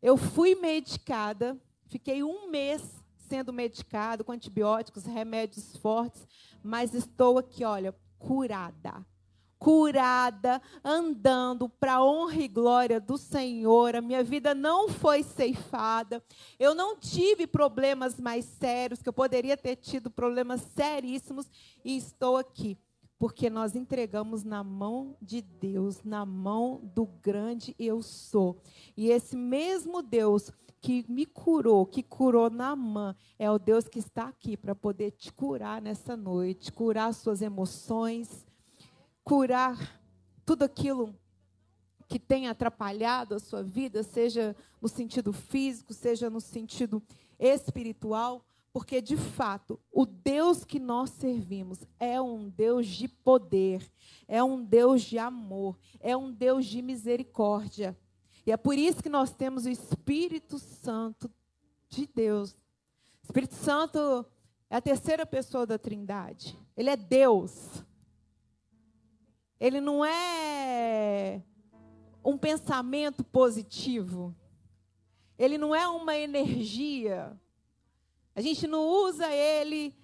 Eu 0.02 0.18
fui 0.18 0.56
medicada, 0.56 1.60
fiquei 1.88 2.24
um 2.24 2.50
mês 2.50 3.04
sendo 3.18 3.52
medicado 3.52 4.24
com 4.24 4.32
antibióticos, 4.32 5.06
remédios 5.06 5.76
fortes, 5.78 6.28
mas 6.64 6.94
estou 6.94 7.40
aqui, 7.40 7.64
olha, 7.64 7.96
curada. 8.20 9.06
Curada, 9.58 10.62
andando 10.84 11.68
para 11.68 11.96
a 11.96 12.06
honra 12.06 12.42
e 12.42 12.48
glória 12.48 13.00
do 13.00 13.18
Senhor. 13.18 13.96
A 13.96 14.02
minha 14.02 14.24
vida 14.24 14.54
não 14.54 14.90
foi 14.90 15.24
ceifada. 15.24 16.24
Eu 16.60 16.76
não 16.76 16.98
tive 16.98 17.48
problemas 17.48 18.20
mais 18.20 18.46
sérios, 18.46 19.02
que 19.02 19.10
eu 19.10 19.14
poderia 19.14 19.58
ter 19.58 19.76
tido 19.76 20.12
problemas 20.12 20.62
seríssimos, 20.76 21.50
e 21.84 21.96
estou 21.98 22.38
aqui 22.38 22.78
porque 23.18 23.50
nós 23.50 23.76
entregamos 23.76 24.44
na 24.44 24.64
mão 24.64 25.16
de 25.22 25.42
Deus, 25.42 26.04
na 26.04 26.26
mão 26.26 26.82
do 26.94 27.06
grande 27.06 27.74
eu 27.80 28.02
sou. 28.02 28.62
E 28.96 29.10
esse 29.10 29.36
mesmo 29.36 30.02
Deus 30.02 30.52
que 30.82 31.04
me 31.10 31.26
curou, 31.26 31.86
que 31.86 32.04
curou 32.04 32.50
Naamã, 32.50 33.16
é 33.40 33.50
o 33.50 33.58
Deus 33.58 33.88
que 33.88 33.98
está 33.98 34.28
aqui 34.28 34.56
para 34.56 34.76
poder 34.76 35.12
te 35.12 35.34
curar 35.34 35.82
nessa 35.82 36.16
noite, 36.16 36.72
curar 36.72 37.12
suas 37.14 37.42
emoções, 37.42 38.46
curar 39.26 40.00
tudo 40.46 40.64
aquilo 40.64 41.14
que 42.08 42.20
tem 42.20 42.48
atrapalhado 42.48 43.34
a 43.34 43.40
sua 43.40 43.64
vida, 43.64 44.04
seja 44.04 44.56
no 44.80 44.88
sentido 44.88 45.34
físico, 45.34 45.92
seja 45.94 46.30
no 46.30 46.40
sentido 46.40 47.02
espiritual. 47.40 48.46
Porque, 48.72 49.02
de 49.02 49.18
fato, 49.18 49.80
o 49.92 50.06
Deus 50.06 50.64
que 50.64 50.80
nós 50.80 51.10
servimos 51.10 51.80
é 52.00 52.22
um 52.22 52.50
Deus 52.50 52.86
de 52.86 53.08
poder, 53.08 53.90
é 54.28 54.44
um 54.44 54.64
Deus 54.64 55.02
de 55.02 55.18
amor, 55.18 55.80
é 56.00 56.16
um 56.16 56.32
Deus 56.32 56.66
de 56.66 56.82
misericórdia. 56.82 57.98
E 58.46 58.52
é 58.52 58.58
por 58.58 58.78
isso 58.78 59.02
que 59.02 59.10
nós 59.10 59.32
temos 59.32 59.66
o 59.66 59.70
Espírito 59.70 60.60
Santo 60.60 61.32
de 61.90 62.06
Deus. 62.06 62.56
Espírito 63.24 63.56
Santo 63.56 64.26
é 64.70 64.76
a 64.76 64.82
terceira 64.82 65.26
pessoa 65.26 65.66
da 65.66 65.80
Trindade. 65.80 66.56
Ele 66.78 66.90
é 66.90 66.98
Deus. 66.98 67.84
Ele 69.60 69.80
não 69.80 70.04
é 70.04 71.42
um 72.24 72.38
pensamento 72.38 73.24
positivo. 73.24 74.36
Ele 75.38 75.58
não 75.58 75.76
é 75.76 75.88
uma 75.88 76.16
energia 76.16 77.38
a 78.36 78.42
gente 78.42 78.68
não 78.68 78.86
usa 78.86 79.32
ele 79.32 79.96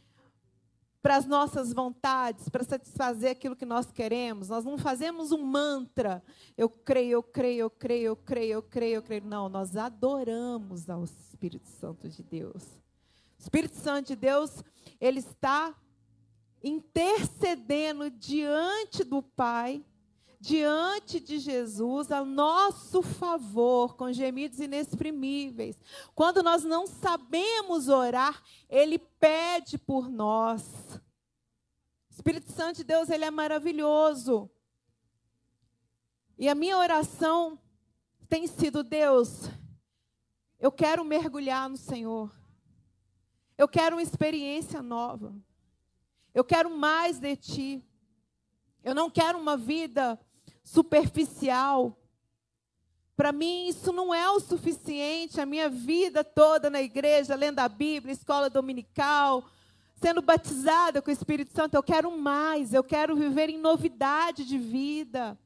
para 1.02 1.18
as 1.18 1.26
nossas 1.26 1.74
vontades, 1.74 2.48
para 2.48 2.64
satisfazer 2.64 3.32
aquilo 3.32 3.58
que 3.58 3.66
nós 3.66 3.92
queremos. 3.92 4.48
Nós 4.48 4.64
não 4.64 4.78
fazemos 4.78 5.34
um 5.34 5.44
mantra. 5.44 6.24
Eu 6.58 6.70
creio, 6.70 7.12
eu 7.12 7.24
creio, 7.24 7.60
eu 7.64 7.70
creio, 7.70 8.06
eu 8.06 8.16
creio, 8.16 8.54
eu 8.54 8.62
creio, 8.64 8.96
eu 8.96 9.02
creio. 9.02 9.26
Não, 9.26 9.50
nós 9.50 9.76
adoramos 9.76 10.90
ao 10.90 11.04
Espírito 11.04 11.68
Santo 11.68 12.08
de 12.08 12.24
Deus. 12.24 12.64
O 13.38 13.42
Espírito 13.42 13.76
Santo 13.76 14.08
de 14.08 14.16
Deus, 14.16 14.64
ele 15.02 15.20
está 15.20 15.76
intercedendo 16.64 18.10
diante 18.10 19.04
do 19.04 19.22
Pai, 19.22 19.84
diante 20.40 21.20
de 21.20 21.38
Jesus 21.38 22.12
a 22.12 22.26
nosso 22.26 23.02
favor, 23.02 23.96
com 23.96 24.12
gemidos 24.12 24.60
inexprimíveis. 24.60 25.80
Quando 26.16 26.42
nós 26.42 26.64
não 26.64 26.88
sabemos 26.88 27.88
orar, 27.88 28.44
Ele 28.70 28.98
pede 28.98 29.78
por 29.78 30.10
nós. 30.10 30.64
O 32.10 32.14
Espírito 32.14 32.52
Santo 32.52 32.78
de 32.78 32.84
Deus, 32.84 33.10
Ele 33.10 33.26
é 33.26 33.32
maravilhoso. 33.32 34.50
E 36.38 36.50
a 36.50 36.56
minha 36.56 36.78
oração 36.78 37.60
tem 38.28 38.48
sido: 38.48 38.84
Deus, 38.84 39.50
eu 40.60 40.72
quero 40.72 41.04
mergulhar 41.04 41.70
no 41.70 41.78
Senhor. 41.78 42.36
Eu 43.58 43.68
quero 43.68 43.96
uma 43.96 44.02
experiência 44.02 44.82
nova. 44.82 45.36
Eu 46.34 46.44
quero 46.44 46.70
mais 46.70 47.20
de 47.20 47.36
Ti. 47.36 47.86
Eu 48.84 48.96
não 48.96 49.10
quero 49.10 49.38
uma 49.38 49.58
vida 49.58 50.20
superficial. 50.64 51.98
Para 53.16 53.32
mim, 53.32 53.68
isso 53.68 53.92
não 53.92 54.14
é 54.14 54.30
o 54.32 54.40
suficiente. 54.40 55.42
A 55.42 55.46
minha 55.46 55.70
vida 55.70 56.24
toda 56.24 56.70
na 56.70 56.82
igreja, 56.82 57.36
lendo 57.36 57.60
a 57.60 57.70
Bíblia, 57.70 58.14
escola 58.14 58.50
dominical, 58.50 59.44
sendo 59.96 60.22
batizada 60.22 61.02
com 61.02 61.10
o 61.10 61.14
Espírito 61.14 61.52
Santo. 61.52 61.76
Eu 61.76 61.84
quero 61.84 62.18
mais. 62.18 62.74
Eu 62.74 62.84
quero 62.84 63.16
viver 63.16 63.50
em 63.50 63.58
novidade 63.58 64.46
de 64.46 64.58
vida. 64.58 65.38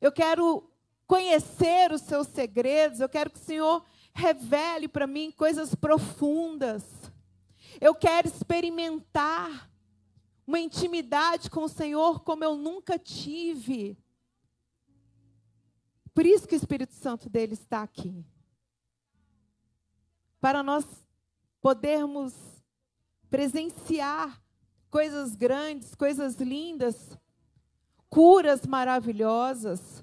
Eu 0.00 0.12
quero 0.12 0.70
conhecer 1.06 1.92
os 1.92 2.02
seus 2.02 2.28
segredos. 2.28 3.00
Eu 3.00 3.08
quero 3.08 3.28
que 3.28 3.38
o 3.38 3.44
Senhor 3.44 3.84
revele 4.14 4.88
para 4.88 5.06
mim 5.06 5.30
coisas 5.30 5.74
profundas. 5.74 7.01
Eu 7.80 7.94
quero 7.94 8.28
experimentar 8.28 9.70
uma 10.46 10.58
intimidade 10.58 11.50
com 11.50 11.64
o 11.64 11.68
Senhor 11.68 12.20
como 12.20 12.44
eu 12.44 12.56
nunca 12.56 12.98
tive. 12.98 13.96
Por 16.14 16.26
isso 16.26 16.46
que 16.46 16.54
o 16.54 16.56
Espírito 16.56 16.94
Santo 16.94 17.30
dele 17.30 17.54
está 17.54 17.82
aqui. 17.82 18.24
Para 20.40 20.62
nós 20.62 20.84
podermos 21.60 22.34
presenciar 23.30 24.42
coisas 24.90 25.34
grandes, 25.34 25.94
coisas 25.94 26.34
lindas, 26.36 27.16
curas 28.10 28.66
maravilhosas. 28.66 30.01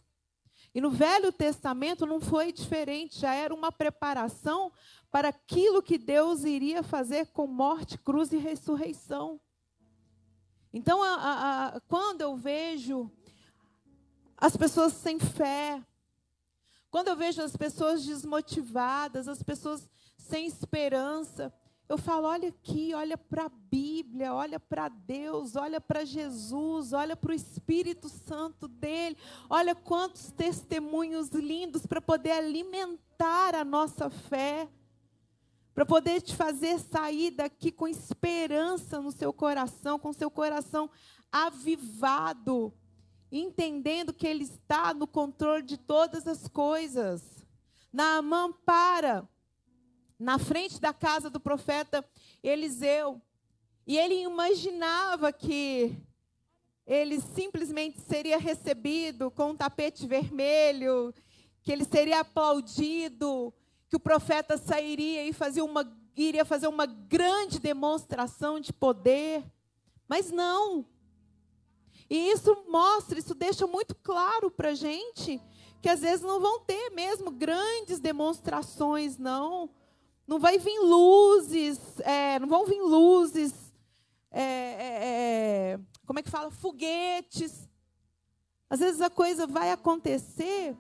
E 0.74 0.80
no 0.80 0.92
Velho 0.92 1.32
Testamento 1.32 2.06
não 2.06 2.20
foi 2.20 2.52
diferente, 2.52 3.20
já 3.20 3.34
era 3.34 3.54
uma 3.54 3.72
preparação 3.72 4.72
para 5.12 5.30
aquilo 5.30 5.82
que 5.82 5.98
Deus 5.98 6.44
iria 6.44 6.84
fazer 6.84 7.28
com 7.28 7.48
morte, 7.48 7.98
cruz 7.98 8.32
e 8.32 8.38
ressurreição. 8.38 9.40
Então, 10.72 11.02
a, 11.02 11.14
a, 11.16 11.68
a, 11.68 11.82
quando 11.82 12.22
eu 12.22 12.36
vejo 12.36 13.12
as 14.38 14.56
pessoas 14.56 14.94
sem 14.94 15.20
fé, 15.20 15.84
quando 16.92 17.08
eu 17.08 17.16
vejo 17.16 17.42
as 17.42 17.56
pessoas 17.56 18.06
desmotivadas, 18.06 19.28
as 19.28 19.42
pessoas 19.42 19.90
sem 20.18 20.46
esperança, 20.46 21.52
eu 21.90 21.98
falo: 21.98 22.28
olha 22.28 22.50
aqui, 22.50 22.94
olha 22.94 23.18
para 23.18 23.46
a 23.46 23.50
Bíblia, 23.50 24.34
olha 24.34 24.60
para 24.60 24.88
Deus, 24.88 25.56
olha 25.56 25.82
para 25.82 26.06
Jesus, 26.06 26.94
olha 26.94 27.16
para 27.16 27.32
o 27.32 27.36
Espírito 27.36 28.08
Santo 28.08 28.68
dele, 28.68 29.18
olha 29.50 29.74
quantos 29.74 30.32
testemunhos 30.32 31.30
lindos 31.30 31.88
para 31.88 32.00
poder 32.00 32.32
alimentar 32.32 33.56
a 33.56 33.66
nossa 33.66 34.10
fé 34.10 34.70
para 35.80 35.86
poder 35.86 36.22
te 36.22 36.36
fazer 36.36 36.78
sair 36.78 37.32
daqui 37.32 37.72
com 37.72 37.88
esperança 37.88 39.00
no 39.00 39.14
seu 39.14 39.32
coração, 39.32 39.98
com 39.98 40.12
seu 40.12 40.30
coração 40.30 40.90
avivado, 41.32 42.74
entendendo 43.32 44.14
que 44.14 44.28
Ele 44.28 44.44
está 44.44 44.94
no 44.94 45.08
controle 45.08 45.64
de 45.64 45.78
todas 45.78 46.28
as 46.28 46.50
coisas. 46.50 47.48
Naamã 47.94 48.52
para 48.66 49.26
na 50.20 50.38
frente 50.38 50.82
da 50.82 50.94
casa 50.94 51.30
do 51.30 51.40
profeta 51.40 52.04
Eliseu, 52.44 53.22
e 53.88 53.98
ele 53.98 54.22
imaginava 54.22 55.32
que 55.32 55.98
ele 56.86 57.22
simplesmente 57.22 58.02
seria 58.02 58.38
recebido 58.38 59.32
com 59.32 59.52
um 59.52 59.56
tapete 59.56 60.06
vermelho, 60.06 61.14
que 61.62 61.72
ele 61.72 61.86
seria 61.86 62.20
aplaudido, 62.20 63.54
que 63.88 63.96
o 63.96 64.00
profeta 64.00 64.58
sairia 64.58 65.26
e 65.26 65.34
fazia 65.34 65.64
uma, 65.64 65.92
iria 66.16 66.44
fazer 66.44 66.68
uma 66.68 66.86
grande 66.86 67.60
demonstração 67.60 68.60
de 68.60 68.74
poder. 68.74 69.44
Mas 70.08 70.32
não. 70.32 70.86
E 72.10 72.32
isso 72.32 72.66
mostra, 72.68 73.20
isso 73.20 73.36
deixa 73.36 73.68
muito 73.68 73.96
claro 73.96 74.50
para 74.50 74.70
a 74.70 74.76
gente 74.76 75.42
que 75.82 75.90
às 75.90 76.02
vezes 76.02 76.22
não 76.22 76.40
vão 76.40 76.60
ter 76.60 76.90
mesmo 76.90 77.32
grandes 77.32 78.00
demonstrações, 78.00 79.18
não. 79.18 79.70
Não 80.30 80.38
vai 80.38 80.60
vir 80.60 80.80
luzes, 80.80 82.00
é, 82.02 82.38
não 82.38 82.48
vão 82.48 82.64
vir 82.64 82.80
luzes, 82.80 83.52
é, 84.30 84.44
é, 84.44 85.00
é 85.74 85.80
como 86.06 86.20
é 86.20 86.22
que 86.22 86.30
fala? 86.30 86.52
Foguetes. 86.52 87.68
Às 88.70 88.80
vezes 88.80 89.02
a 89.02 89.10
coisa 89.10 89.48
vai 89.48 89.72
acontecer 89.72 90.78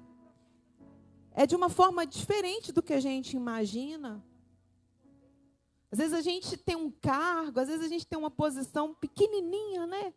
é 1.33 1.47
de 1.47 1.55
uma 1.55 1.67
forma 1.67 2.05
diferente 2.05 2.71
do 2.71 2.83
que 2.83 2.93
a 2.93 2.99
gente 2.99 3.35
imagina. 3.35 4.23
Às 5.91 5.97
vezes 5.97 6.13
a 6.13 6.21
gente 6.21 6.55
tem 6.55 6.75
um 6.75 6.91
cargo, 6.91 7.59
às 7.59 7.69
vezes 7.69 7.83
a 7.83 7.89
gente 7.89 8.05
tem 8.05 8.19
uma 8.19 8.29
posição 8.29 8.93
pequenininha, 8.93 9.87
né? 9.87 10.13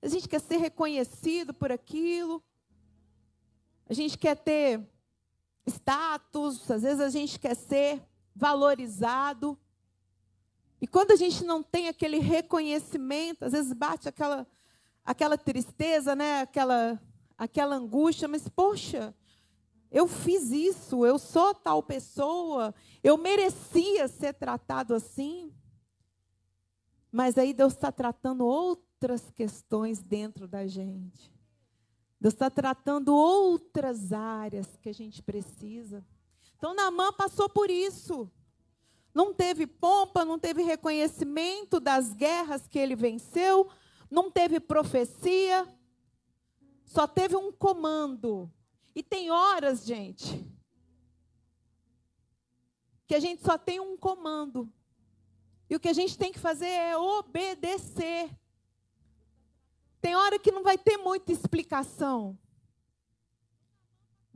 A 0.00 0.08
gente 0.08 0.26
quer 0.26 0.40
ser 0.40 0.56
reconhecido 0.56 1.52
por 1.52 1.70
aquilo. 1.70 2.42
A 3.86 3.92
gente 3.92 4.16
quer 4.16 4.36
ter 4.36 4.80
status, 5.66 6.70
às 6.70 6.80
vezes 6.80 7.00
a 7.00 7.10
gente 7.10 7.38
quer 7.38 7.54
ser 7.54 8.08
valorizado. 8.40 9.56
E 10.80 10.86
quando 10.86 11.10
a 11.10 11.16
gente 11.16 11.44
não 11.44 11.62
tem 11.62 11.88
aquele 11.88 12.18
reconhecimento, 12.18 13.44
às 13.44 13.52
vezes 13.52 13.72
bate 13.74 14.08
aquela 14.08 14.46
aquela 15.04 15.36
tristeza, 15.36 16.16
né? 16.16 16.40
Aquela 16.40 17.00
aquela 17.36 17.76
angústia, 17.76 18.26
mas 18.26 18.48
poxa, 18.48 19.14
eu 19.90 20.06
fiz 20.08 20.50
isso, 20.50 21.04
eu 21.04 21.18
sou 21.18 21.54
tal 21.54 21.82
pessoa, 21.82 22.74
eu 23.02 23.16
merecia 23.18 24.08
ser 24.08 24.34
tratado 24.34 24.94
assim. 24.94 25.52
Mas 27.12 27.36
aí 27.36 27.52
Deus 27.52 27.74
está 27.74 27.90
tratando 27.92 28.46
outras 28.46 29.30
questões 29.30 30.02
dentro 30.02 30.46
da 30.46 30.66
gente. 30.66 31.32
Deus 32.20 32.34
está 32.34 32.48
tratando 32.50 33.14
outras 33.14 34.12
áreas 34.12 34.76
que 34.76 34.88
a 34.88 34.94
gente 34.94 35.22
precisa. 35.22 36.04
Então, 36.60 36.74
Naamã 36.74 37.10
passou 37.10 37.48
por 37.48 37.70
isso. 37.70 38.30
Não 39.14 39.32
teve 39.32 39.66
pompa, 39.66 40.26
não 40.26 40.38
teve 40.38 40.62
reconhecimento 40.62 41.80
das 41.80 42.12
guerras 42.12 42.68
que 42.68 42.78
ele 42.78 42.94
venceu, 42.94 43.66
não 44.10 44.30
teve 44.30 44.60
profecia, 44.60 45.66
só 46.84 47.06
teve 47.06 47.34
um 47.34 47.50
comando 47.50 48.52
e 48.94 49.02
tem 49.02 49.30
horas, 49.30 49.86
gente, 49.86 50.46
que 53.06 53.14
a 53.14 53.20
gente 53.20 53.42
só 53.42 53.56
tem 53.56 53.80
um 53.80 53.96
comando. 53.96 54.70
E 55.70 55.74
o 55.74 55.80
que 55.80 55.88
a 55.88 55.94
gente 55.94 56.18
tem 56.18 56.30
que 56.30 56.38
fazer 56.38 56.66
é 56.66 56.94
obedecer. 56.94 58.30
Tem 59.98 60.14
hora 60.14 60.38
que 60.38 60.52
não 60.52 60.62
vai 60.62 60.76
ter 60.76 60.98
muita 60.98 61.32
explicação. 61.32 62.38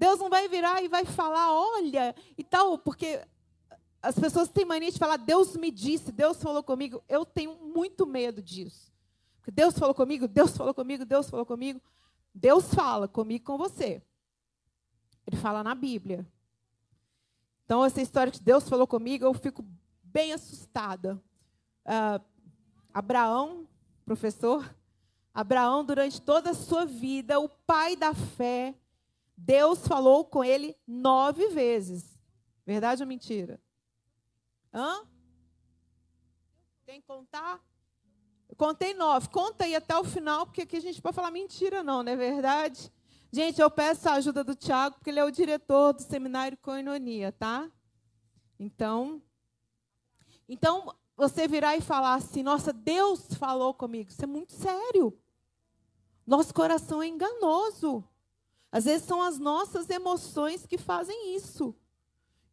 Deus 0.04 0.18
não 0.18 0.28
vai 0.28 0.46
virar 0.48 0.82
e 0.82 0.88
vai 0.88 1.06
falar, 1.06 1.50
olha, 1.50 2.14
e 2.36 2.44
tal, 2.44 2.76
porque 2.76 3.26
as 4.02 4.14
pessoas 4.14 4.50
têm 4.50 4.66
mania 4.66 4.92
de 4.92 4.98
falar, 4.98 5.16
Deus 5.16 5.56
me 5.56 5.70
disse, 5.70 6.12
Deus 6.12 6.42
falou 6.42 6.62
comigo. 6.62 7.02
Eu 7.08 7.24
tenho 7.24 7.54
muito 7.54 8.06
medo 8.06 8.42
disso. 8.42 8.92
Porque 9.38 9.50
Deus 9.50 9.78
falou 9.78 9.94
comigo, 9.94 10.28
Deus 10.28 10.54
falou 10.54 10.74
comigo, 10.74 11.07
Deus 11.07 11.30
falou 11.30 11.46
comigo. 11.46 11.80
Deus 12.34 12.74
fala 12.74 13.09
comigo 13.09 13.46
com 13.46 13.57
você. 13.57 14.02
Ele 15.26 15.38
fala 15.38 15.64
na 15.64 15.74
Bíblia. 15.74 16.30
Então, 17.64 17.82
essa 17.82 18.02
história 18.02 18.30
que 18.30 18.42
Deus 18.42 18.68
falou 18.68 18.86
comigo, 18.86 19.24
eu 19.24 19.32
fico 19.32 19.64
bem 20.02 20.34
assustada. 20.34 21.18
Uh, 21.86 22.22
Abraão, 22.92 23.66
professor, 24.05 24.70
Abraão, 25.32 25.82
durante 25.82 26.20
toda 26.20 26.50
a 26.50 26.55
sua 26.55 26.84
vida, 26.84 27.40
o 27.40 27.48
pai 27.48 27.96
da 27.96 28.12
fé, 28.12 28.74
Deus 29.37 29.87
falou 29.87 30.24
com 30.24 30.45
ele 30.45 30.76
nove 30.87 31.49
vezes. 31.49 32.18
Verdade 32.64 33.03
ou 33.03 33.09
mentira? 33.09 33.61
Hã? 34.72 35.07
Tem 36.87 37.01
que 37.01 37.07
contar? 37.07 37.61
Contei 38.57 38.95
nove. 38.95 39.28
Conta 39.28 39.64
aí 39.64 39.74
até 39.74 39.97
o 39.99 40.05
final, 40.05 40.47
porque 40.47 40.62
aqui 40.62 40.76
a 40.76 40.80
gente 40.80 41.03
pode 41.03 41.16
falar 41.16 41.30
mentira, 41.30 41.82
não, 41.82 42.03
não 42.03 42.12
é 42.12 42.16
verdade? 42.16 42.93
Gente, 43.32 43.61
eu 43.61 43.70
peço 43.70 44.09
a 44.09 44.12
ajuda 44.14 44.45
do 44.45 44.55
Tiago, 44.55 44.95
porque 44.95 45.11
ele 45.11 45.18
é 45.18 45.24
o 45.24 45.30
diretor 45.30 45.93
do 45.93 46.03
seminário 46.03 46.57
Coinonia, 46.59 47.32
tá? 47.32 47.68
Então, 48.59 49.20
então 50.49 50.95
você 51.16 51.49
virar 51.49 51.76
e 51.76 51.80
falar 51.80 52.14
assim: 52.14 52.45
"Nossa, 52.45 52.72
Deus 52.72 53.35
falou 53.35 53.74
comigo". 53.74 54.11
Isso 54.11 54.22
é 54.22 54.26
muito 54.26 54.53
sério. 54.53 55.18
Nosso 56.24 56.55
coração 56.55 57.03
é 57.03 57.09
enganoso. 57.09 58.05
Às 58.75 58.87
vezes 58.87 59.07
são 59.07 59.22
as 59.22 59.39
nossas 59.39 59.89
emoções 59.89 60.66
que 60.66 60.77
fazem 60.77 61.37
isso. 61.37 61.72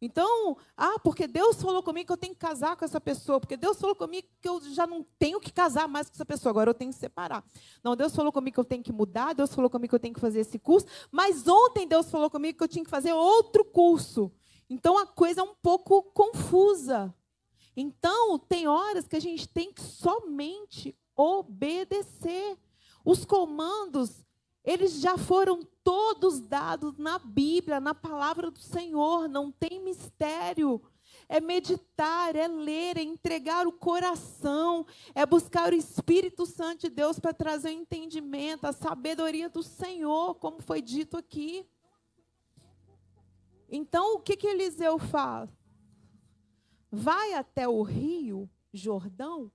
Então, 0.00 0.56
ah, 0.76 0.96
porque 1.02 1.26
Deus 1.26 1.60
falou 1.60 1.82
comigo 1.82 2.06
que 2.06 2.12
eu 2.12 2.16
tenho 2.16 2.32
que 2.32 2.38
casar 2.38 2.76
com 2.76 2.84
essa 2.84 3.00
pessoa, 3.00 3.40
porque 3.40 3.56
Deus 3.56 3.80
falou 3.80 3.96
comigo 3.96 4.28
que 4.40 4.48
eu 4.48 4.60
já 4.72 4.86
não 4.86 5.04
tenho 5.18 5.40
que 5.40 5.52
casar 5.52 5.88
mais 5.88 6.08
com 6.08 6.14
essa 6.14 6.24
pessoa, 6.24 6.50
agora 6.50 6.70
eu 6.70 6.74
tenho 6.74 6.92
que 6.92 6.98
separar. 6.98 7.44
Não, 7.82 7.96
Deus 7.96 8.14
falou 8.14 8.30
comigo 8.30 8.54
que 8.54 8.60
eu 8.60 8.64
tenho 8.64 8.84
que 8.84 8.92
mudar, 8.92 9.32
Deus 9.32 9.52
falou 9.52 9.68
comigo 9.68 9.90
que 9.90 9.94
eu 9.96 10.00
tenho 10.00 10.14
que 10.14 10.20
fazer 10.20 10.38
esse 10.38 10.60
curso, 10.60 10.86
mas 11.10 11.48
ontem 11.48 11.88
Deus 11.88 12.08
falou 12.08 12.30
comigo 12.30 12.56
que 12.56 12.62
eu 12.62 12.68
tinha 12.68 12.84
que 12.84 12.90
fazer 12.90 13.12
outro 13.12 13.64
curso. 13.64 14.30
Então 14.70 14.96
a 14.96 15.06
coisa 15.06 15.40
é 15.40 15.44
um 15.44 15.56
pouco 15.56 16.04
confusa. 16.12 17.12
Então, 17.76 18.38
tem 18.38 18.68
horas 18.68 19.08
que 19.08 19.16
a 19.16 19.20
gente 19.20 19.48
tem 19.48 19.72
que 19.72 19.82
somente 19.82 20.96
obedecer. 21.16 22.56
Os 23.04 23.24
comandos, 23.24 24.21
eles 24.64 25.00
já 25.00 25.18
foram 25.18 25.62
todos 25.82 26.40
dados 26.40 26.96
na 26.96 27.18
Bíblia, 27.18 27.80
na 27.80 27.94
palavra 27.94 28.50
do 28.50 28.60
Senhor, 28.60 29.28
não 29.28 29.50
tem 29.50 29.80
mistério. 29.80 30.80
É 31.28 31.40
meditar, 31.40 32.36
é 32.36 32.46
ler, 32.46 32.96
é 32.96 33.02
entregar 33.02 33.66
o 33.66 33.72
coração, 33.72 34.86
é 35.14 35.24
buscar 35.26 35.72
o 35.72 35.76
Espírito 35.76 36.46
Santo 36.46 36.82
de 36.82 36.90
Deus 36.90 37.18
para 37.18 37.32
trazer 37.32 37.68
o 37.68 37.72
entendimento, 37.72 38.66
a 38.66 38.72
sabedoria 38.72 39.48
do 39.48 39.62
Senhor, 39.62 40.34
como 40.36 40.62
foi 40.62 40.80
dito 40.80 41.16
aqui. 41.16 41.66
Então, 43.68 44.16
o 44.16 44.20
que, 44.20 44.36
que 44.36 44.46
Eliseu 44.46 44.98
faz? 44.98 45.50
Vai 46.90 47.32
até 47.32 47.66
o 47.66 47.82
rio 47.82 48.48
Jordão 48.72 49.50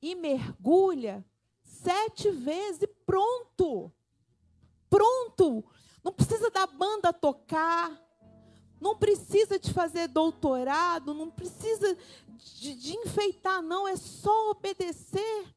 e 0.00 0.14
mergulha 0.14 1.24
sete 1.62 2.30
vezes 2.30 2.82
e 2.82 2.86
pronto. 2.86 3.92
Pronto. 4.90 5.64
Não 6.04 6.12
precisa 6.12 6.50
da 6.50 6.66
banda 6.66 7.12
tocar. 7.12 7.90
Não 8.80 8.96
precisa 8.96 9.58
de 9.58 9.72
fazer 9.72 10.08
doutorado. 10.08 11.14
Não 11.14 11.30
precisa 11.30 11.96
de, 12.26 12.74
de 12.74 12.96
enfeitar, 12.96 13.62
não. 13.62 13.86
É 13.86 13.96
só 13.96 14.50
obedecer. 14.50 15.54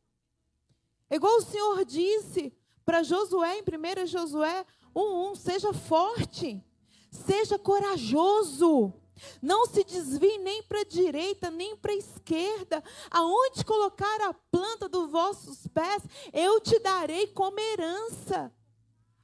É 1.10 1.16
igual 1.16 1.38
o 1.38 1.42
Senhor 1.42 1.84
disse 1.84 2.56
para 2.86 3.04
Josué, 3.04 3.60
em 3.60 3.62
1 3.62 4.08
Josué 4.08 4.66
1,1: 4.96 5.36
seja 5.36 5.74
forte, 5.74 6.64
seja 7.12 7.58
corajoso. 7.58 8.94
Não 9.42 9.66
se 9.68 9.84
desvie 9.84 10.38
nem 10.40 10.64
para 10.64 10.82
a 10.82 10.86
direita, 10.86 11.52
nem 11.52 11.78
para 11.78 11.92
a 11.92 11.96
esquerda. 11.96 12.84
Aonde 13.12 13.64
colocar 13.64 14.22
a 14.22 14.34
planta 14.34 14.90
dos 14.90 15.10
vossos 15.12 15.68
pés, 15.68 16.04
eu 16.34 16.60
te 16.60 16.80
darei 16.80 17.28
como 17.28 17.60
herança. 17.60 18.52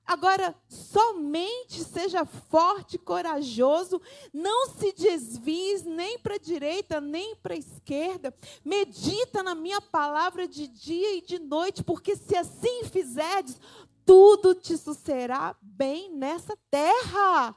Agora, 0.09 0.55
somente 0.67 1.83
seja 1.83 2.25
forte 2.25 2.95
e 2.95 2.97
corajoso, 2.97 4.01
não 4.33 4.65
se 4.69 4.91
desvie 4.91 5.83
nem 5.85 6.17
para 6.17 6.33
a 6.33 6.39
direita, 6.39 6.99
nem 6.99 7.35
para 7.35 7.53
a 7.53 7.57
esquerda. 7.57 8.33
Medita 8.65 9.43
na 9.43 9.53
minha 9.53 9.79
palavra 9.79 10.47
de 10.47 10.67
dia 10.67 11.15
e 11.15 11.21
de 11.21 11.37
noite, 11.37 11.83
porque 11.83 12.15
se 12.15 12.35
assim 12.35 12.85
fizerdes, 12.85 13.61
tudo 14.03 14.55
te 14.55 14.75
sucederá 14.77 15.55
bem 15.61 16.11
nessa 16.11 16.57
terra. 16.71 17.55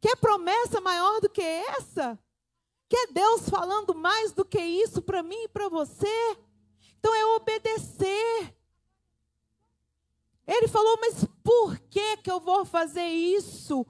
Quer 0.00 0.16
promessa 0.16 0.80
maior 0.80 1.20
do 1.20 1.28
que 1.28 1.42
essa? 1.42 2.18
Quer 2.88 3.12
Deus 3.12 3.50
falando 3.50 3.94
mais 3.94 4.32
do 4.32 4.46
que 4.46 4.62
isso 4.62 5.02
para 5.02 5.22
mim 5.22 5.42
e 5.42 5.48
para 5.48 5.68
você? 5.68 6.38
Então 6.98 7.14
é 7.14 7.26
obedecer. 7.36 8.56
Ele 10.46 10.68
falou, 10.68 10.96
mas 11.00 11.24
por 11.42 11.76
que, 11.90 12.18
que 12.18 12.30
eu 12.30 12.38
vou 12.38 12.64
fazer 12.64 13.06
isso? 13.06 13.84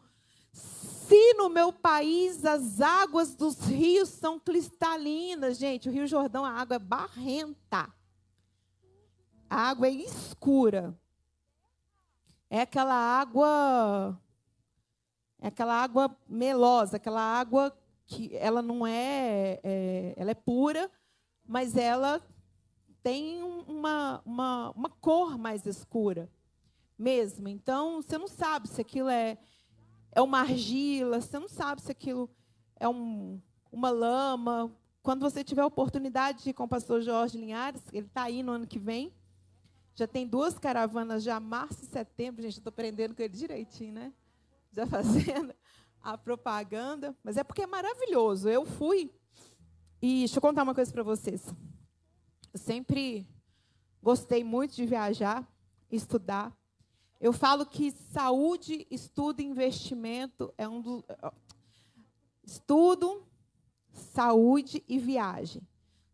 Se 0.51 1.35
no 1.35 1.51
meu 1.51 1.71
país 1.71 2.45
as 2.47 2.81
águas 2.81 3.35
dos 3.35 3.61
rios 3.61 4.09
são 4.09 4.41
cristalinas, 4.41 5.59
gente, 5.59 5.89
o 5.89 5.93
Rio 5.93 6.07
Jordão, 6.07 6.45
a 6.45 6.51
água 6.51 6.77
é 6.77 6.79
barrenta. 6.79 7.93
A 9.51 9.69
água 9.69 9.87
é 9.87 9.93
escura. 9.93 10.99
É 12.49 12.63
aquela 12.63 12.95
água 12.95 14.19
é 15.39 15.49
aquela 15.49 15.75
água 15.75 16.17
melosa, 16.27 16.97
aquela 16.97 17.21
água 17.21 17.77
que 18.07 18.35
ela 18.35 18.63
não 18.63 18.87
é, 18.87 19.61
é 19.63 20.15
ela 20.17 20.31
é 20.31 20.35
pura, 20.35 20.91
mas 21.45 21.77
ela 21.77 22.21
tem 23.03 23.43
uma, 23.43 24.23
uma, 24.25 24.71
uma 24.71 24.89
cor 24.89 25.37
mais 25.37 25.67
escura 25.67 26.31
mesmo. 26.99 27.49
Então, 27.49 28.03
você 28.03 28.19
não 28.19 28.29
sabe 28.29 28.69
se 28.69 28.81
aquilo 28.81 29.09
é, 29.09 29.39
é 30.13 30.23
uma 30.23 30.41
argila, 30.41 31.21
você 31.21 31.39
não 31.39 31.49
sabe 31.49 31.83
se 31.83 31.91
aquilo 31.91 32.31
é 32.79 32.89
um, 32.89 33.41
uma 33.71 33.91
lama. 33.91 34.75
Quando 35.03 35.21
você 35.21 35.45
tiver 35.45 35.63
a 35.63 35.67
oportunidade 35.67 36.45
de 36.45 36.51
ir 36.51 36.55
com 36.55 36.65
o 36.65 36.69
pastor 36.69 37.01
Jorge 37.01 37.39
Linhares, 37.39 37.83
ele 37.93 38.07
está 38.07 38.25
aí 38.25 38.43
no 38.43 38.53
ano 38.53 38.67
que 38.67 38.79
vem, 38.79 39.13
já 39.95 40.07
tem 40.07 40.27
duas 40.27 40.59
caravanas 40.59 41.23
já, 41.23 41.41
março 41.41 41.83
e 41.83 41.87
setembro, 41.87 42.43
gente, 42.43 42.59
estou 42.59 42.71
aprendendo 42.71 43.15
com 43.15 43.23
ele 43.23 43.33
direitinho, 43.33 43.95
né? 43.95 44.13
Já 44.73 44.85
fazendo 44.87 45.55
a 46.03 46.19
propaganda, 46.19 47.17
mas 47.25 47.37
é 47.37 47.43
porque 47.43 47.63
é 47.63 47.67
maravilhoso. 47.67 48.49
Eu 48.49 48.65
fui 48.65 49.11
e 50.01 50.21
deixa 50.21 50.37
eu 50.37 50.43
contar 50.43 50.63
uma 50.63 50.75
coisa 50.75 50.93
para 50.93 51.03
vocês. 51.03 51.53
Eu 52.53 52.61
sempre 52.61 53.27
gostei 54.03 54.45
muito 54.45 54.77
de 54.77 54.87
viajar, 54.87 55.47
estudar. 55.91 56.57
Eu 57.27 57.33
falo 57.33 57.67
que 57.67 57.91
saúde, 57.91 58.87
estudo 58.89 59.41
e 59.41 59.45
investimento 59.45 60.55
é 60.57 60.69
um 60.69 60.81
do 60.81 61.05
estudo, 62.45 63.27
saúde 63.93 64.85
e 64.87 64.97
viagem. 64.97 65.61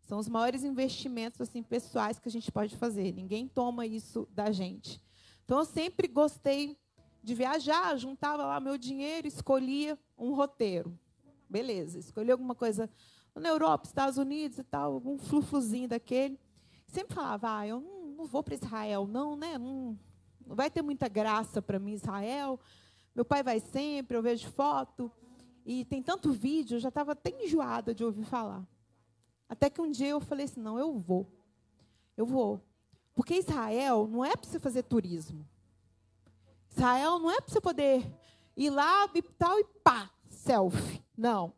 São 0.01 0.19
os 0.19 0.27
maiores 0.27 0.65
investimentos 0.65 1.39
assim 1.39 1.63
pessoais 1.63 2.19
que 2.19 2.31
a 2.31 2.33
gente 2.33 2.51
pode 2.51 2.75
fazer. 2.79 3.13
Ninguém 3.13 3.47
toma 3.47 3.85
isso 3.85 4.27
da 4.31 4.51
gente. 4.51 5.03
Então 5.45 5.59
eu 5.59 5.67
sempre 5.67 6.09
gostei 6.09 6.79
de 7.23 7.35
viajar, 7.35 7.95
juntava 7.99 8.47
lá 8.47 8.59
meu 8.59 8.79
dinheiro, 8.79 9.29
escolhia 9.29 9.99
um 10.17 10.33
roteiro. 10.33 10.99
Beleza, 11.47 11.99
escolhi 11.99 12.31
alguma 12.31 12.55
coisa 12.55 12.89
na 13.35 13.51
Europa, 13.51 13.87
Estados 13.87 14.17
Unidos 14.17 14.57
e 14.57 14.65
tal, 14.65 14.95
algum 14.95 15.19
flufluzinho 15.19 15.89
daquele. 15.89 16.41
Sempre 16.87 17.15
falava, 17.15 17.59
ah, 17.59 17.67
eu 17.67 17.83
não, 17.83 18.07
não 18.13 18.25
vou 18.25 18.43
para 18.43 18.55
Israel, 18.55 19.07
não, 19.07 19.37
né? 19.37 19.59
Não, 19.59 19.99
não 20.53 20.57
vai 20.57 20.71
ter 20.71 20.83
muita 20.83 21.09
graça 21.09 21.63
para 21.63 21.79
mim, 21.79 21.95
Israel. 21.95 22.61
Meu 23.15 23.25
pai 23.25 23.43
vai 23.43 23.59
sempre, 23.59 24.19
eu 24.19 24.23
vejo 24.23 24.51
foto. 24.51 25.11
E 25.65 25.87
tem 25.87 26.03
tanto 26.03 26.31
vídeo, 26.31 26.75
eu 26.77 26.79
já 26.79 26.91
estava 26.91 27.13
até 27.13 27.31
enjoada 27.43 27.95
de 27.95 28.05
ouvir 28.05 28.25
falar. 28.25 28.63
Até 29.49 29.71
que 29.71 29.81
um 29.81 29.91
dia 29.91 30.09
eu 30.09 30.21
falei 30.21 30.45
assim: 30.45 30.61
não, 30.61 30.79
eu 30.79 30.93
vou. 30.99 31.27
Eu 32.19 32.27
vou. 32.27 32.61
Porque 33.15 33.35
Israel 33.35 34.07
não 34.07 34.23
é 34.23 34.37
para 34.37 34.47
você 34.47 34.61
fazer 34.61 34.83
turismo. 34.83 35.49
Israel 36.71 37.19
não 37.19 37.31
é 37.31 37.41
para 37.41 37.51
você 37.51 37.61
poder 37.61 38.05
ir 38.55 38.69
lá 38.69 39.09
e 39.15 39.23
tal 39.23 39.59
e 39.59 39.65
pá, 39.83 40.11
selfie. 40.29 41.03
Não. 41.17 41.55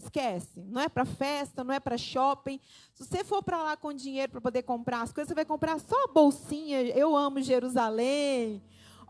Esquece. 0.00 0.62
Não 0.62 0.80
é 0.80 0.88
para 0.88 1.04
festa, 1.04 1.62
não 1.62 1.74
é 1.74 1.78
para 1.78 1.98
shopping. 1.98 2.58
Se 2.94 3.04
você 3.04 3.22
for 3.22 3.42
para 3.42 3.62
lá 3.62 3.76
com 3.76 3.92
dinheiro 3.92 4.32
para 4.32 4.40
poder 4.40 4.62
comprar 4.62 5.02
as 5.02 5.12
coisas, 5.12 5.28
você 5.28 5.34
vai 5.34 5.44
comprar 5.44 5.78
só 5.78 6.06
bolsinha. 6.08 6.80
Eu 6.82 7.14
amo 7.14 7.42
Jerusalém, 7.42 8.62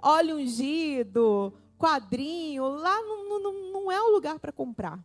óleo 0.02 0.36
ungido, 0.36 1.52
quadrinho. 1.78 2.68
Lá 2.68 3.00
não, 3.02 3.40
não, 3.40 3.72
não 3.72 3.92
é 3.92 4.00
o 4.02 4.10
lugar 4.10 4.38
para 4.40 4.50
comprar. 4.50 4.98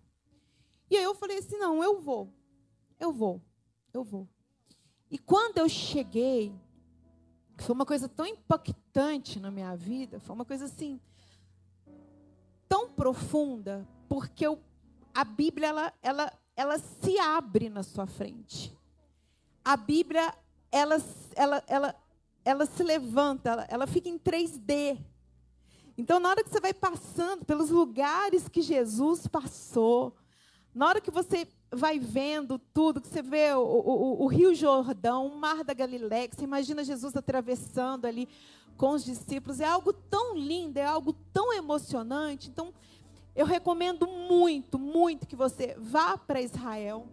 E 0.89 0.97
aí 0.97 1.03
eu 1.03 1.13
falei 1.13 1.37
assim: 1.37 1.57
não, 1.57 1.83
eu 1.83 1.99
vou. 1.99 2.33
Eu 2.99 3.11
vou. 3.11 3.39
Eu 3.93 4.03
vou. 4.03 4.27
E 5.09 5.19
quando 5.19 5.59
eu 5.59 5.69
cheguei, 5.69 6.51
foi 7.57 7.75
uma 7.75 7.85
coisa 7.85 8.09
tão 8.09 8.25
impactante 8.25 9.39
na 9.39 9.51
minha 9.51 9.75
vida, 9.75 10.19
foi 10.19 10.33
uma 10.35 10.45
coisa 10.45 10.65
assim, 10.65 10.99
tão 12.67 12.89
profunda, 12.89 13.87
porque 14.09 14.45
eu 14.45 14.59
a 15.15 15.23
Bíblia 15.23 15.69
ela, 15.69 15.93
ela, 16.01 16.33
ela 16.57 16.77
se 16.77 17.17
abre 17.17 17.69
na 17.69 17.83
sua 17.83 18.05
frente. 18.05 18.77
A 19.63 19.77
Bíblia 19.77 20.33
ela, 20.69 21.01
ela, 21.35 21.63
ela, 21.67 21.95
ela 22.43 22.65
se 22.65 22.83
levanta, 22.83 23.49
ela, 23.49 23.67
ela 23.69 23.87
fica 23.87 24.09
em 24.09 24.19
3D. 24.19 24.99
Então, 25.97 26.19
na 26.19 26.29
hora 26.29 26.43
que 26.43 26.49
você 26.49 26.59
vai 26.59 26.73
passando 26.73 27.45
pelos 27.45 27.69
lugares 27.69 28.49
que 28.49 28.61
Jesus 28.61 29.25
passou, 29.25 30.13
na 30.73 30.85
hora 30.85 30.99
que 30.99 31.09
você 31.09 31.47
vai 31.71 31.97
vendo 31.97 32.59
tudo, 32.59 32.99
que 32.99 33.07
você 33.07 33.21
vê 33.21 33.53
o, 33.53 33.61
o, 33.61 34.23
o 34.23 34.27
Rio 34.27 34.53
Jordão, 34.53 35.27
o 35.27 35.37
Mar 35.37 35.63
da 35.63 35.73
Galileia, 35.73 36.27
que 36.27 36.35
você 36.35 36.43
imagina 36.43 36.83
Jesus 36.83 37.15
atravessando 37.15 38.05
ali 38.05 38.27
com 38.75 38.91
os 38.91 39.05
discípulos, 39.05 39.61
é 39.61 39.65
algo 39.65 39.93
tão 39.93 40.35
lindo, 40.37 40.77
é 40.77 40.85
algo 40.85 41.13
tão 41.31 41.53
emocionante. 41.53 42.49
Então, 42.49 42.73
eu 43.35 43.45
recomendo 43.45 44.07
muito, 44.07 44.79
muito 44.79 45.27
que 45.27 45.35
você 45.35 45.75
vá 45.77 46.17
para 46.17 46.41
Israel 46.41 47.07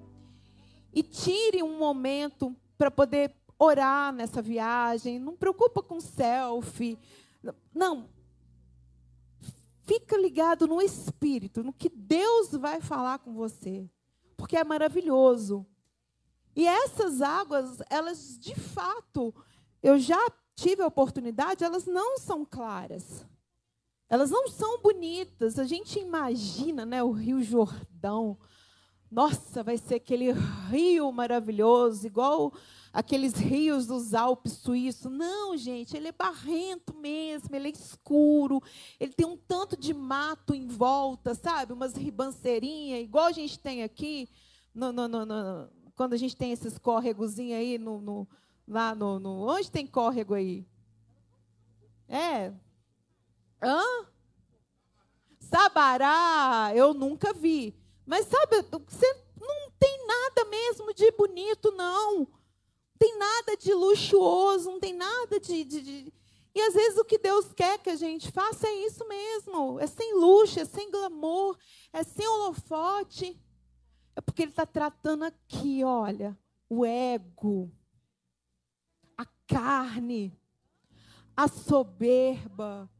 e 0.92 1.02
tire 1.02 1.62
um 1.62 1.76
momento 1.76 2.54
para 2.78 2.90
poder 2.90 3.34
orar 3.58 4.12
nessa 4.12 4.40
viagem, 4.40 5.18
não 5.18 5.36
preocupa 5.36 5.82
com 5.82 6.00
selfie. 6.00 6.98
Não. 7.74 8.08
Fica 9.82 10.16
ligado 10.16 10.66
no 10.66 10.80
espírito, 10.80 11.62
no 11.62 11.72
que 11.72 11.88
Deus 11.88 12.52
vai 12.52 12.80
falar 12.80 13.18
com 13.18 13.34
você, 13.34 13.88
porque 14.36 14.56
é 14.56 14.64
maravilhoso. 14.64 15.66
E 16.54 16.66
essas 16.66 17.20
águas, 17.20 17.78
elas 17.90 18.38
de 18.38 18.54
fato, 18.54 19.34
eu 19.82 19.98
já 19.98 20.20
tive 20.54 20.82
a 20.82 20.86
oportunidade, 20.86 21.64
elas 21.64 21.86
não 21.86 22.18
são 22.18 22.44
claras. 22.44 23.26
Elas 24.12 24.30
não 24.30 24.46
são 24.46 24.78
bonitas. 24.78 25.58
A 25.58 25.64
gente 25.64 25.98
imagina, 25.98 26.84
né, 26.84 27.02
o 27.02 27.12
Rio 27.12 27.42
Jordão. 27.42 28.36
Nossa, 29.10 29.62
vai 29.62 29.78
ser 29.78 29.94
aquele 29.94 30.32
rio 30.68 31.10
maravilhoso, 31.10 32.06
igual 32.06 32.52
aqueles 32.92 33.32
rios 33.32 33.86
dos 33.86 34.12
Alpes 34.12 34.52
suíços. 34.52 35.10
Não, 35.10 35.56
gente, 35.56 35.96
ele 35.96 36.08
é 36.08 36.12
barrento 36.12 36.94
mesmo, 36.94 37.56
ele 37.56 37.68
é 37.68 37.72
escuro, 37.72 38.62
ele 39.00 39.14
tem 39.14 39.26
um 39.26 39.34
tanto 39.34 39.78
de 39.78 39.94
mato 39.94 40.54
em 40.54 40.66
volta, 40.66 41.34
sabe? 41.34 41.72
Umas 41.72 41.94
ribanceirinhas, 41.94 43.00
igual 43.00 43.24
a 43.24 43.32
gente 43.32 43.58
tem 43.58 43.82
aqui, 43.82 44.28
no, 44.74 44.92
no, 44.92 45.08
no, 45.08 45.70
quando 45.96 46.12
a 46.12 46.18
gente 46.18 46.36
tem 46.36 46.52
esses 46.52 46.76
córregozinhos 46.76 47.58
aí, 47.58 47.78
no, 47.78 48.28
lá 48.68 48.94
no. 48.94 49.46
Onde 49.48 49.70
tem 49.70 49.86
córrego 49.86 50.34
aí? 50.34 50.66
É, 52.06 52.52
Hã? 53.62 54.06
Sabará, 55.38 56.72
eu 56.74 56.92
nunca 56.92 57.32
vi. 57.32 57.74
Mas 58.04 58.26
sabe, 58.26 58.62
você 58.88 59.24
não 59.40 59.70
tem 59.78 60.06
nada 60.06 60.44
mesmo 60.46 60.92
de 60.92 61.10
bonito, 61.12 61.70
não. 61.72 62.18
Não 62.20 62.28
tem 62.98 63.18
nada 63.18 63.56
de 63.56 63.72
luxuoso, 63.72 64.70
não 64.70 64.80
tem 64.80 64.94
nada 64.94 65.38
de, 65.38 65.64
de, 65.64 65.80
de. 65.80 66.12
E 66.54 66.60
às 66.60 66.74
vezes 66.74 66.98
o 66.98 67.04
que 67.04 67.18
Deus 67.18 67.52
quer 67.52 67.78
que 67.78 67.90
a 67.90 67.96
gente 67.96 68.30
faça 68.30 68.66
é 68.66 68.86
isso 68.86 69.06
mesmo. 69.08 69.80
É 69.80 69.86
sem 69.86 70.14
luxo, 70.14 70.60
é 70.60 70.64
sem 70.64 70.90
glamour, 70.90 71.56
é 71.92 72.02
sem 72.02 72.26
holofote. 72.26 73.40
É 74.14 74.20
porque 74.20 74.42
Ele 74.42 74.50
está 74.50 74.66
tratando 74.66 75.24
aqui, 75.24 75.82
olha, 75.82 76.38
o 76.68 76.84
ego, 76.84 77.72
a 79.16 79.24
carne, 79.46 80.38
a 81.36 81.48
soberba, 81.48 82.90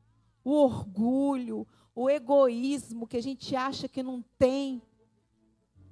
o 0.45 0.53
orgulho, 0.53 1.67
o 1.95 2.09
egoísmo 2.09 3.07
que 3.07 3.17
a 3.17 3.23
gente 3.23 3.55
acha 3.55 3.89
que 3.89 4.03
não 4.03 4.23
tem. 4.39 4.83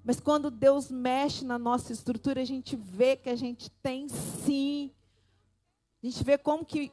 Mas 0.05 0.19
quando 0.19 0.51
Deus 0.51 0.91
mexe 0.91 1.45
na 1.45 1.59
nossa 1.59 1.93
estrutura, 1.93 2.41
a 2.41 2.45
gente 2.45 2.75
vê 2.75 3.17
que 3.17 3.29
a 3.29 3.37
gente 3.37 3.71
tem 3.83 4.09
sim. 4.09 4.91
A 6.03 6.07
gente 6.07 6.25
vê 6.25 6.39
como 6.39 6.65
que 6.65 6.91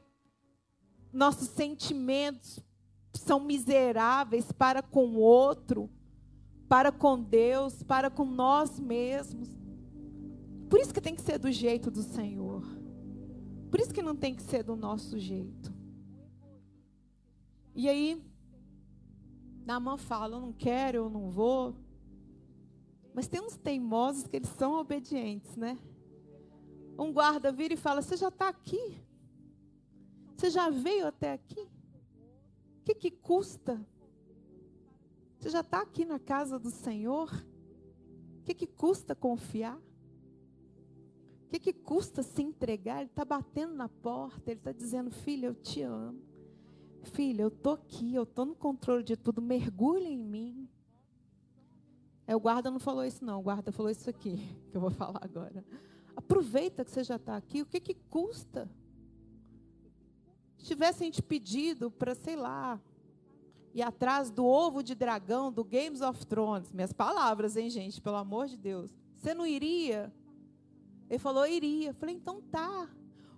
nossos 1.11 1.47
sentimentos 1.47 2.59
são 3.13 3.39
miseráveis 3.39 4.51
para 4.51 4.81
com 4.81 5.07
o 5.07 5.19
outro, 5.19 5.89
para 6.67 6.91
com 6.91 7.21
Deus, 7.21 7.81
para 7.81 8.09
com 8.09 8.25
nós 8.25 8.79
mesmos. 8.79 9.49
Por 10.69 10.79
isso 10.79 10.93
que 10.93 11.01
tem 11.01 11.15
que 11.15 11.21
ser 11.21 11.39
do 11.39 11.51
jeito 11.51 11.89
do 11.89 12.03
Senhor. 12.03 12.61
Por 13.71 13.79
isso 13.79 13.93
que 13.93 14.01
não 14.01 14.15
tem 14.15 14.35
que 14.35 14.43
ser 14.43 14.63
do 14.63 14.75
nosso 14.75 15.17
jeito. 15.17 15.76
E 17.77 17.87
aí, 17.87 18.19
Naamã 19.63 19.97
fala: 19.97 20.37
Eu 20.37 20.41
não 20.41 20.51
quero, 20.51 20.97
eu 20.97 21.09
não 21.11 21.29
vou. 21.29 21.75
Mas 23.13 23.27
tem 23.27 23.39
uns 23.39 23.55
teimosos 23.55 24.25
que 24.25 24.35
eles 24.35 24.49
são 24.49 24.73
obedientes, 24.79 25.55
né? 25.55 25.77
Um 26.97 27.13
guarda 27.13 27.51
vira 27.51 27.75
e 27.75 27.77
fala: 27.77 28.01
Você 28.01 28.17
já 28.17 28.29
está 28.29 28.49
aqui? 28.49 28.97
Você 30.35 30.49
já 30.49 30.71
veio 30.71 31.05
até 31.05 31.33
aqui? 31.33 31.69
O 32.79 32.83
que, 32.83 32.95
que 32.95 33.11
custa? 33.11 33.79
Você 35.37 35.51
já 35.51 35.61
está 35.61 35.81
aqui 35.81 36.03
na 36.03 36.17
casa 36.17 36.57
do 36.57 36.71
Senhor? 36.71 37.31
O 38.39 38.43
que, 38.43 38.55
que 38.55 38.65
custa 38.65 39.13
confiar? 39.13 39.77
O 41.45 41.49
que, 41.51 41.59
que 41.59 41.73
custa 41.73 42.23
se 42.23 42.41
entregar? 42.41 43.01
Ele 43.01 43.11
está 43.11 43.23
batendo 43.23 43.75
na 43.75 43.87
porta, 43.87 44.49
ele 44.49 44.59
está 44.59 44.71
dizendo: 44.71 45.11
Filha, 45.11 45.45
eu 45.45 45.53
te 45.53 45.83
amo. 45.83 46.26
Filha, 47.03 47.43
eu 47.43 47.51
tô 47.51 47.71
aqui, 47.71 48.13
eu 48.13 48.25
tô 48.25 48.45
no 48.45 48.55
controle 48.55 49.03
de 49.03 49.15
tudo, 49.15 49.41
mergulha 49.41 50.07
em 50.07 50.17
mim. 50.17 50.69
É, 52.25 52.35
o 52.35 52.39
guarda 52.39 52.69
não 52.69 52.79
falou 52.79 53.05
isso, 53.05 53.23
não. 53.23 53.39
O 53.39 53.43
guarda 53.43 53.71
falou 53.71 53.89
isso 53.89 54.09
aqui, 54.09 54.37
que 54.69 54.75
eu 54.75 54.81
vou 54.81 54.91
falar 54.91 55.19
agora. 55.23 55.63
Aproveita 56.15 56.83
que 56.83 56.91
você 56.91 57.03
já 57.03 57.15
está 57.15 57.37
aqui. 57.37 57.61
O 57.61 57.65
que, 57.65 57.79
que 57.79 57.93
custa? 57.93 58.69
Se 60.57 60.65
tivessem 60.65 61.09
te 61.09 61.21
pedido 61.21 61.89
para, 61.89 62.15
sei 62.15 62.35
lá, 62.35 62.81
ir 63.73 63.81
atrás 63.81 64.29
do 64.29 64.45
ovo 64.45 64.81
de 64.81 64.95
dragão 64.95 65.51
do 65.51 65.63
Games 65.63 66.01
of 66.01 66.25
Thrones, 66.25 66.73
minhas 66.73 66.91
palavras, 66.91 67.55
hein, 67.55 67.69
gente? 67.69 68.01
Pelo 68.01 68.17
amor 68.17 68.47
de 68.47 68.57
Deus. 68.57 68.91
Você 69.15 69.33
não 69.33 69.45
iria? 69.45 70.11
Ele 71.09 71.19
falou, 71.19 71.45
iria. 71.45 71.89
Eu 71.91 71.93
falei, 71.93 72.15
então 72.15 72.41
tá 72.41 72.89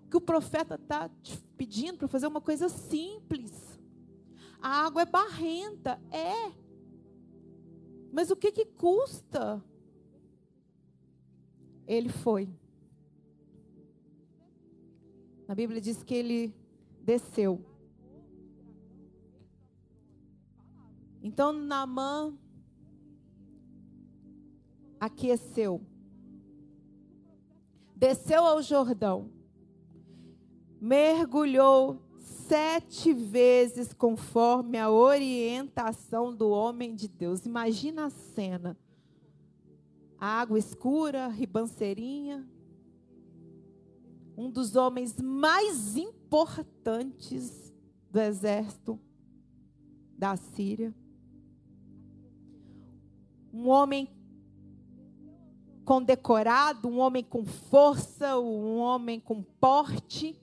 que 0.10 0.18
o 0.18 0.22
profeta 0.22 0.76
está 0.76 1.08
te 1.22 1.38
pedindo 1.56 1.98
para 1.98 2.08
fazer 2.08 2.28
uma 2.28 2.42
coisa 2.42 2.68
simples. 2.68 3.80
A 4.62 4.86
água 4.86 5.04
é 5.04 5.06
barrenta, 5.06 6.02
é. 6.12 6.52
Mas 8.12 8.32
o 8.32 8.36
que, 8.36 8.52
que 8.52 8.66
custa? 8.66 9.64
Ele 11.88 12.10
foi. 12.10 12.50
A 15.48 15.56
Bíblia 15.56 15.80
diz 15.80 16.04
que 16.04 16.14
ele 16.14 16.54
desceu. 17.02 17.64
Então 21.22 21.54
Naamã 21.54 22.38
aqueceu. 25.00 25.82
Desceu 27.96 28.46
ao 28.46 28.62
Jordão 28.62 29.39
mergulhou 30.80 32.02
sete 32.20 33.14
vezes 33.14 33.94
conforme 33.94 34.78
a 34.78 34.90
orientação 34.90 36.36
do 36.36 36.50
homem 36.50 36.96
de 36.96 37.08
Deus. 37.08 37.46
Imagina 37.46 38.06
a 38.06 38.10
cena. 38.10 38.78
A 40.18 40.40
água 40.40 40.58
escura, 40.58 41.28
ribanceirinha. 41.28 42.48
Um 44.36 44.50
dos 44.50 44.76
homens 44.76 45.22
mais 45.22 45.96
importantes 45.98 47.74
do 48.10 48.20
exército 48.20 49.00
da 50.18 50.36
Síria. 50.36 50.94
Um 53.54 53.68
homem 53.68 54.10
condecorado, 55.86 56.88
um 56.88 57.00
homem 57.00 57.24
com 57.24 57.46
força, 57.46 58.40
um 58.40 58.78
homem 58.78 59.20
com 59.20 59.42
porte 59.42 60.40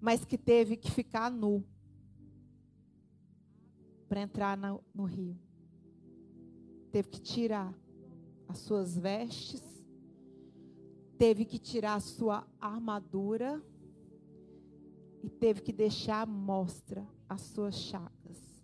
mas 0.00 0.24
que 0.24 0.38
teve 0.38 0.76
que 0.76 0.90
ficar 0.90 1.30
nu 1.30 1.64
para 4.08 4.20
entrar 4.20 4.56
no, 4.56 4.82
no 4.94 5.04
rio. 5.04 5.38
Teve 6.90 7.08
que 7.08 7.20
tirar 7.20 7.72
as 8.48 8.58
suas 8.58 8.96
vestes, 8.96 9.62
teve 11.16 11.44
que 11.44 11.58
tirar 11.58 11.94
a 11.94 12.00
sua 12.00 12.46
armadura 12.60 13.62
e 15.22 15.28
teve 15.28 15.60
que 15.60 15.72
deixar 15.72 16.22
à 16.22 16.26
mostra 16.26 17.06
as 17.28 17.42
suas 17.42 17.76
chagas, 17.76 18.62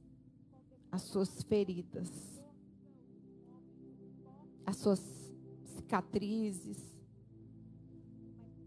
as 0.91 1.03
suas 1.03 1.43
feridas, 1.43 2.11
as 4.64 4.76
suas 4.78 5.01
cicatrizes, 5.76 6.97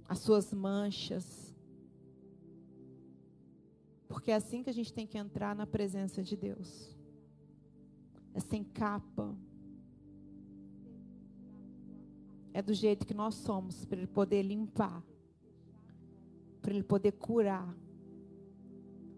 as 0.08 0.20
suas 0.20 0.54
manchas. 0.54 1.49
Porque 4.10 4.32
é 4.32 4.36
assim 4.36 4.64
que 4.64 4.72
a 4.72 4.74
gente 4.74 4.92
tem 4.92 5.06
que 5.06 5.20
entrar 5.20 5.56
na 5.56 5.68
presença 5.68 6.24
de 6.24 6.36
Deus. 6.36 6.98
É 8.34 8.40
sem 8.40 8.64
capa. 8.64 9.38
É 12.52 12.62
do 12.62 12.74
jeito 12.74 13.06
que 13.06 13.14
nós 13.14 13.36
somos, 13.36 13.86
para 13.86 14.00
Ele 14.00 14.08
poder 14.08 14.42
limpar, 14.42 15.04
para 16.60 16.74
Ele 16.74 16.84
poder 16.84 17.12
curar. 17.12 17.74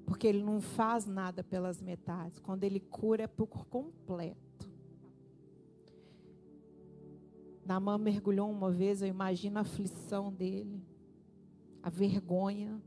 Porque 0.05 0.27
Ele 0.27 0.43
não 0.43 0.59
faz 0.59 1.05
nada 1.05 1.41
pelas 1.41 1.81
metades. 1.81 2.37
Quando 2.39 2.65
Ele 2.65 2.81
cura, 2.81 3.23
é 3.23 3.27
por 3.27 3.47
completo. 3.47 4.69
Namã 7.65 7.97
mergulhou 7.97 8.51
uma 8.51 8.69
vez, 8.69 9.01
eu 9.01 9.07
imagino 9.07 9.57
a 9.57 9.61
aflição 9.61 10.33
dele, 10.33 10.83
a 11.81 11.89
vergonha. 11.89 12.81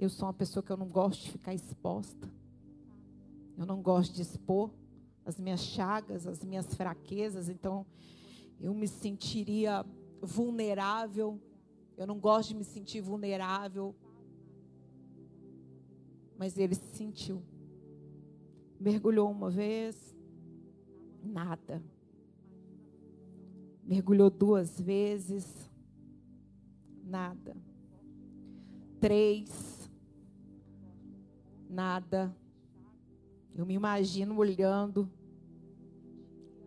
Eu 0.00 0.08
sou 0.08 0.26
uma 0.26 0.32
pessoa 0.32 0.62
que 0.62 0.72
eu 0.72 0.78
não 0.78 0.88
gosto 0.88 1.24
de 1.24 1.32
ficar 1.32 1.52
exposta. 1.52 2.26
Eu 3.58 3.66
não 3.66 3.82
gosto 3.82 4.14
de 4.14 4.22
expor 4.22 4.70
as 5.26 5.38
minhas 5.38 5.60
chagas, 5.60 6.26
as 6.26 6.42
minhas 6.42 6.74
fraquezas. 6.74 7.50
Então, 7.50 7.84
eu 8.58 8.72
me 8.72 8.88
sentiria 8.88 9.84
vulnerável. 10.22 11.38
Eu 11.98 12.06
não 12.06 12.18
gosto 12.18 12.48
de 12.48 12.54
me 12.54 12.64
sentir 12.64 13.02
vulnerável. 13.02 13.94
Mas 16.38 16.56
ele 16.56 16.74
se 16.74 16.96
sentiu. 16.96 17.42
Mergulhou 18.80 19.30
uma 19.30 19.50
vez, 19.50 20.16
nada. 21.22 21.82
Mergulhou 23.84 24.30
duas 24.30 24.80
vezes, 24.80 25.70
nada. 27.04 27.54
Três, 28.98 29.79
nada. 31.70 32.34
Eu 33.54 33.64
me 33.64 33.74
imagino 33.74 34.36
olhando. 34.36 35.10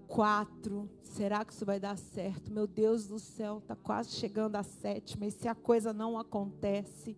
Quatro, 0.07 0.89
será 1.01 1.43
que 1.43 1.51
isso 1.53 1.65
vai 1.65 1.79
dar 1.79 1.97
certo? 1.97 2.51
Meu 2.51 2.67
Deus 2.67 3.07
do 3.07 3.17
céu, 3.17 3.57
está 3.57 3.75
quase 3.75 4.11
chegando 4.11 4.55
a 4.55 4.63
sétima. 4.63 5.25
E 5.25 5.31
se 5.31 5.47
a 5.47 5.55
coisa 5.55 5.91
não 5.91 6.17
acontece, 6.17 7.17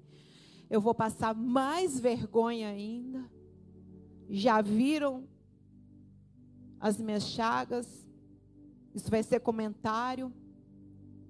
eu 0.69 0.79
vou 0.79 0.95
passar 0.95 1.35
mais 1.35 1.99
vergonha 1.99 2.69
ainda. 2.69 3.29
Já 4.29 4.61
viram 4.61 5.27
as 6.79 6.97
minhas 6.97 7.23
chagas? 7.23 8.07
Isso 8.93 9.11
vai 9.11 9.21
ser 9.23 9.41
comentário 9.41 10.33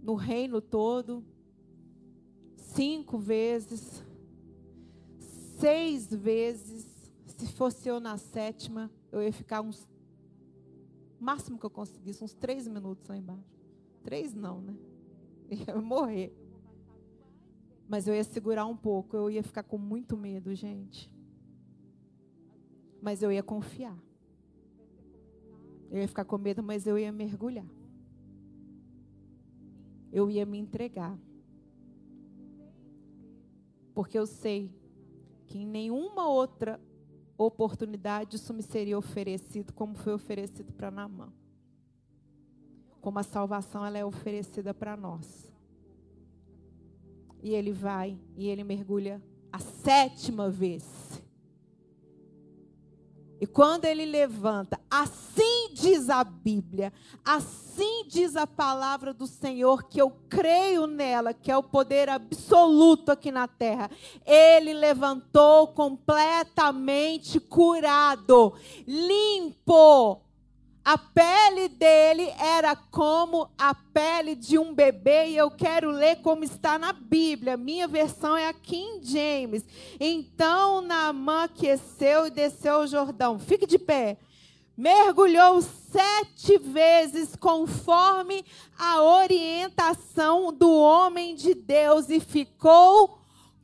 no 0.01 0.13
reino 0.13 0.61
todo. 0.61 1.25
Cinco 2.55 3.17
vezes, 3.17 4.03
seis 5.59 6.13
vezes. 6.13 6.85
Se 7.25 7.47
fosse 7.47 7.87
eu 7.87 7.99
na 7.99 8.17
sétima, 8.17 8.89
eu 9.11 9.21
ia 9.21 9.33
ficar 9.33 9.61
uns. 9.61 9.87
Máximo 11.19 11.57
que 11.57 11.65
eu 11.65 11.69
conseguisse, 11.69 12.23
uns 12.23 12.33
três 12.33 12.67
minutos 12.67 13.07
lá 13.07 13.17
embaixo. 13.17 13.57
Três 14.03 14.33
não, 14.33 14.61
né? 14.61 14.75
Ia 15.49 15.75
morrer. 15.81 16.33
Mas 17.87 18.07
eu 18.07 18.15
ia 18.15 18.23
segurar 18.23 18.65
um 18.65 18.75
pouco, 18.75 19.15
eu 19.15 19.29
ia 19.29 19.43
ficar 19.43 19.61
com 19.61 19.77
muito 19.77 20.17
medo, 20.17 20.55
gente. 20.55 21.11
Mas 22.99 23.21
eu 23.21 23.31
ia 23.31 23.43
confiar. 23.43 23.95
Eu 25.91 26.01
ia 26.01 26.07
ficar 26.07 26.25
com 26.25 26.37
medo, 26.37 26.63
mas 26.63 26.87
eu 26.87 26.97
ia 26.97 27.11
mergulhar. 27.11 27.67
Eu 30.11 30.31
ia 30.31 30.47
me 30.47 30.57
entregar. 30.57 31.15
Porque 33.93 34.17
eu 34.17 34.25
sei 34.25 34.73
que 35.47 35.59
em 35.59 35.65
nenhuma 35.65 36.27
outra 36.27 36.79
oportunidade 37.37 38.35
isso 38.35 38.53
me 38.53 38.63
seria 38.63 38.97
oferecido 38.97 39.73
como 39.73 39.95
foi 39.95 40.13
oferecido 40.13 40.71
para 40.73 40.91
Namã. 40.91 41.31
Como 43.01 43.19
a 43.19 43.23
salvação 43.23 43.85
ela 43.85 43.97
é 43.97 44.05
oferecida 44.05 44.73
para 44.73 44.97
nós. 44.97 45.51
E 47.43 47.53
ele 47.53 47.71
vai 47.71 48.17
e 48.35 48.47
ele 48.47 48.63
mergulha 48.63 49.21
a 49.51 49.59
sétima 49.59 50.49
vez. 50.49 51.21
E 53.39 53.45
quando 53.45 53.85
ele 53.85 54.05
levanta, 54.05 54.79
assim 54.89 55.73
diz 55.73 56.09
a 56.09 56.23
Bíblia, 56.23 56.93
assim 57.23 58.05
diz 58.07 58.35
a 58.35 58.47
palavra 58.47 59.13
do 59.13 59.27
Senhor, 59.27 59.83
que 59.83 60.01
eu 60.01 60.09
creio 60.29 60.87
nela, 60.87 61.33
que 61.33 61.51
é 61.51 61.57
o 61.57 61.63
poder 61.63 62.07
absoluto 62.07 63.11
aqui 63.11 63.31
na 63.31 63.47
terra. 63.47 63.91
Ele 64.25 64.73
levantou 64.73 65.67
completamente 65.67 67.39
curado, 67.39 68.53
limpo, 68.87 70.21
a 70.85 70.97
pele 70.97 71.67
dele 71.67 72.31
era 72.57 72.75
como 72.75 73.49
a 73.57 73.75
pele 73.75 74.33
de 74.33 74.57
um 74.57 74.73
bebê, 74.73 75.27
e 75.29 75.37
eu 75.37 75.51
quero 75.51 75.91
ler 75.91 76.21
como 76.21 76.43
está 76.43 76.79
na 76.79 76.93
Bíblia. 76.93 77.57
Minha 77.57 77.87
versão 77.87 78.35
é 78.37 78.47
a 78.47 78.53
King 78.53 79.05
James. 79.05 79.65
Então 79.99 80.81
Naamã 80.81 81.43
aqueceu 81.43 82.27
e 82.27 82.31
desceu 82.31 82.79
o 82.79 82.87
Jordão. 82.87 83.37
Fique 83.37 83.67
de 83.67 83.77
pé. 83.77 84.17
Mergulhou 84.77 85.61
sete 85.61 86.57
vezes 86.57 87.35
conforme 87.35 88.43
a 88.77 89.01
orientação 89.01 90.51
do 90.51 90.69
homem 90.71 91.35
de 91.35 91.53
Deus 91.53 92.09
e 92.09 92.19
ficou 92.19 93.19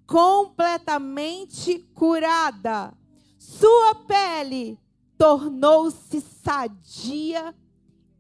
completamente 0.06 1.80
curada. 1.94 2.94
Sua 3.38 3.96
pele 3.96 4.78
tornou-se 5.18 6.22
sadia 6.44 7.54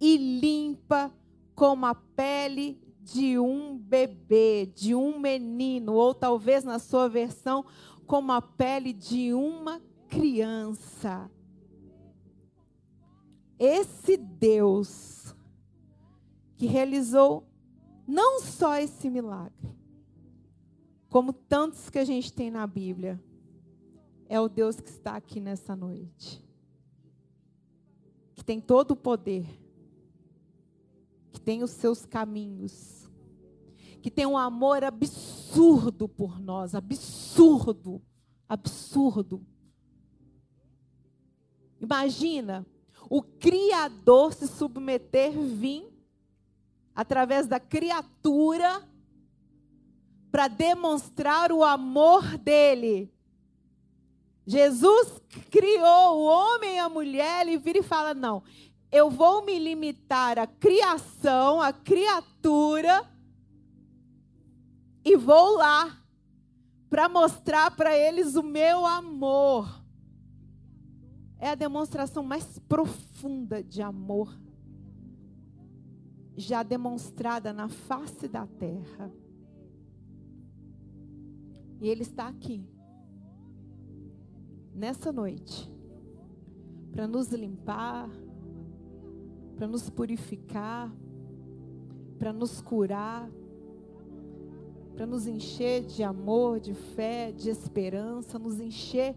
e 0.01 0.17
limpa 0.17 1.13
como 1.53 1.85
a 1.85 1.93
pele 1.93 2.81
de 3.01 3.37
um 3.37 3.77
bebê, 3.77 4.65
de 4.65 4.95
um 4.95 5.19
menino, 5.19 5.93
ou 5.93 6.13
talvez 6.15 6.63
na 6.63 6.79
sua 6.79 7.07
versão, 7.07 7.63
como 8.07 8.31
a 8.31 8.41
pele 8.41 8.91
de 8.91 9.31
uma 9.31 9.79
criança. 10.09 11.29
Esse 13.59 14.17
Deus 14.17 15.35
que 16.55 16.65
realizou 16.65 17.47
não 18.07 18.41
só 18.41 18.77
esse 18.77 19.07
milagre, 19.07 19.69
como 21.09 21.31
tantos 21.31 21.89
que 21.89 21.99
a 21.99 22.05
gente 22.05 22.33
tem 22.33 22.49
na 22.49 22.65
Bíblia, 22.65 23.23
é 24.27 24.39
o 24.39 24.49
Deus 24.49 24.79
que 24.79 24.89
está 24.89 25.15
aqui 25.15 25.39
nessa 25.39 25.75
noite 25.75 26.43
que 28.41 28.45
tem 28.45 28.59
todo 28.59 28.91
o 28.91 28.95
poder, 28.95 29.45
que 31.31 31.39
tem 31.39 31.63
os 31.63 31.71
seus 31.71 32.05
caminhos, 32.05 33.09
que 34.01 34.11
tem 34.11 34.25
um 34.25 34.37
amor 34.37 34.83
absurdo 34.83 36.07
por 36.07 36.39
nós, 36.39 36.75
absurdo, 36.75 38.01
absurdo. 38.47 39.45
Imagina 41.79 42.65
o 43.09 43.21
Criador 43.21 44.33
se 44.33 44.47
submeter, 44.47 45.31
vir 45.31 45.87
através 46.95 47.47
da 47.47 47.59
criatura 47.59 48.87
para 50.31 50.47
demonstrar 50.47 51.51
o 51.51 51.63
amor 51.63 52.37
dele 52.37 53.11
Jesus 54.45 55.21
criou 55.49 56.17
o 56.17 56.23
homem 56.23 56.75
e 56.75 56.79
a 56.79 56.89
mulher, 56.89 57.47
ele 57.47 57.57
vira 57.57 57.79
e 57.79 57.83
fala: 57.83 58.13
não, 58.13 58.43
eu 58.91 59.09
vou 59.09 59.45
me 59.45 59.57
limitar 59.57 60.37
à 60.37 60.45
criação, 60.45 61.61
à 61.61 61.71
criatura, 61.71 63.09
e 65.03 65.15
vou 65.15 65.57
lá 65.57 65.97
para 66.89 67.07
mostrar 67.07 67.71
para 67.75 67.95
eles 67.95 68.35
o 68.35 68.43
meu 68.43 68.85
amor. 68.85 69.81
É 71.39 71.49
a 71.49 71.55
demonstração 71.55 72.21
mais 72.21 72.59
profunda 72.59 73.63
de 73.63 73.81
amor 73.81 74.37
já 76.35 76.63
demonstrada 76.63 77.53
na 77.53 77.69
face 77.69 78.27
da 78.27 78.45
terra. 78.45 79.11
E 81.79 81.87
ele 81.87 82.03
está 82.03 82.27
aqui 82.27 82.67
nessa 84.73 85.11
noite 85.11 85.69
para 86.91 87.07
nos 87.07 87.29
limpar, 87.29 88.09
para 89.61 89.67
nos 89.67 89.91
purificar, 89.91 90.91
para 92.17 92.33
nos 92.33 92.59
curar, 92.63 93.29
para 94.95 95.05
nos 95.05 95.27
encher 95.27 95.85
de 95.85 96.01
amor, 96.01 96.59
de 96.59 96.73
fé, 96.73 97.31
de 97.31 97.47
esperança, 97.51 98.39
nos 98.39 98.59
encher 98.59 99.15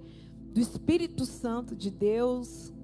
do 0.52 0.60
Espírito 0.60 1.24
Santo 1.24 1.74
de 1.74 1.90
Deus, 1.90 2.74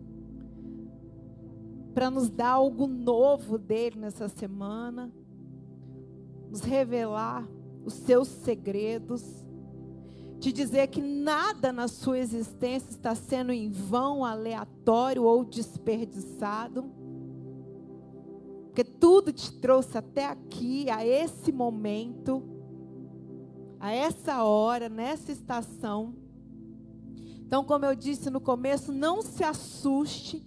para 1.92 2.10
nos 2.10 2.30
dar 2.30 2.52
algo 2.52 2.86
novo 2.86 3.58
dele 3.58 3.98
nessa 3.98 4.26
semana, 4.26 5.12
nos 6.48 6.62
revelar 6.62 7.46
os 7.84 7.92
seus 7.92 8.26
segredos 8.26 9.22
te 10.40 10.50
dizer 10.50 10.86
que 10.86 11.02
nada 11.02 11.70
na 11.70 11.86
sua 11.86 12.18
existência 12.18 12.88
está 12.88 13.14
sendo 13.14 13.52
em 13.52 13.70
vão, 13.70 14.24
aleatório 14.24 15.24
ou 15.24 15.44
desperdiçado. 15.44 16.99
Porque 18.70 18.84
tudo 18.84 19.32
te 19.32 19.52
trouxe 19.54 19.98
até 19.98 20.26
aqui, 20.26 20.88
a 20.88 21.04
esse 21.04 21.50
momento, 21.50 22.40
a 23.80 23.92
essa 23.92 24.44
hora, 24.44 24.88
nessa 24.88 25.32
estação. 25.32 26.14
Então, 27.44 27.64
como 27.64 27.84
eu 27.84 27.96
disse 27.96 28.30
no 28.30 28.40
começo, 28.40 28.92
não 28.92 29.22
se 29.22 29.42
assuste 29.42 30.46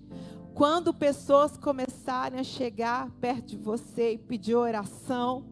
quando 0.53 0.93
pessoas 0.93 1.57
começarem 1.57 2.39
a 2.39 2.45
chegar 2.45 3.11
perto 3.19 3.47
de 3.47 3.57
você 3.57 4.13
e 4.13 4.17
pedir 4.17 4.55
oração 4.55 5.45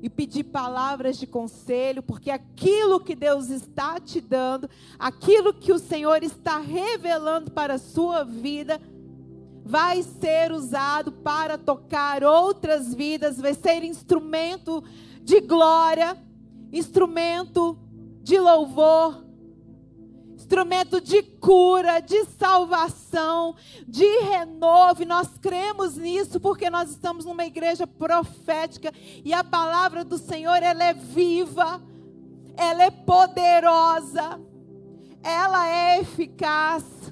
e 0.00 0.08
pedir 0.08 0.44
palavras 0.44 1.18
de 1.18 1.26
conselho, 1.26 2.02
porque 2.02 2.30
aquilo 2.30 2.98
que 2.98 3.14
Deus 3.14 3.50
está 3.50 4.00
te 4.00 4.22
dando, 4.22 4.70
aquilo 4.98 5.52
que 5.52 5.70
o 5.70 5.78
Senhor 5.78 6.22
está 6.22 6.58
revelando 6.58 7.50
para 7.50 7.74
a 7.74 7.78
sua 7.78 8.24
vida, 8.24 8.80
vai 9.70 10.02
ser 10.02 10.50
usado 10.50 11.12
para 11.12 11.56
tocar 11.56 12.24
outras 12.24 12.92
vidas, 12.92 13.40
vai 13.40 13.54
ser 13.54 13.84
instrumento 13.84 14.82
de 15.22 15.40
glória, 15.40 16.18
instrumento 16.72 17.78
de 18.20 18.36
louvor, 18.36 19.24
instrumento 20.34 21.00
de 21.00 21.22
cura, 21.22 22.00
de 22.00 22.24
salvação, 22.36 23.54
de 23.86 24.04
renovo. 24.22 25.04
E 25.04 25.06
nós 25.06 25.38
cremos 25.38 25.96
nisso 25.96 26.40
porque 26.40 26.68
nós 26.68 26.90
estamos 26.90 27.24
numa 27.24 27.46
igreja 27.46 27.86
profética 27.86 28.92
e 29.24 29.32
a 29.32 29.44
palavra 29.44 30.04
do 30.04 30.18
Senhor 30.18 30.60
ela 30.64 30.82
é 30.82 30.92
viva, 30.92 31.80
ela 32.56 32.82
é 32.82 32.90
poderosa, 32.90 34.40
ela 35.22 35.68
é 35.68 36.00
eficaz. 36.00 37.09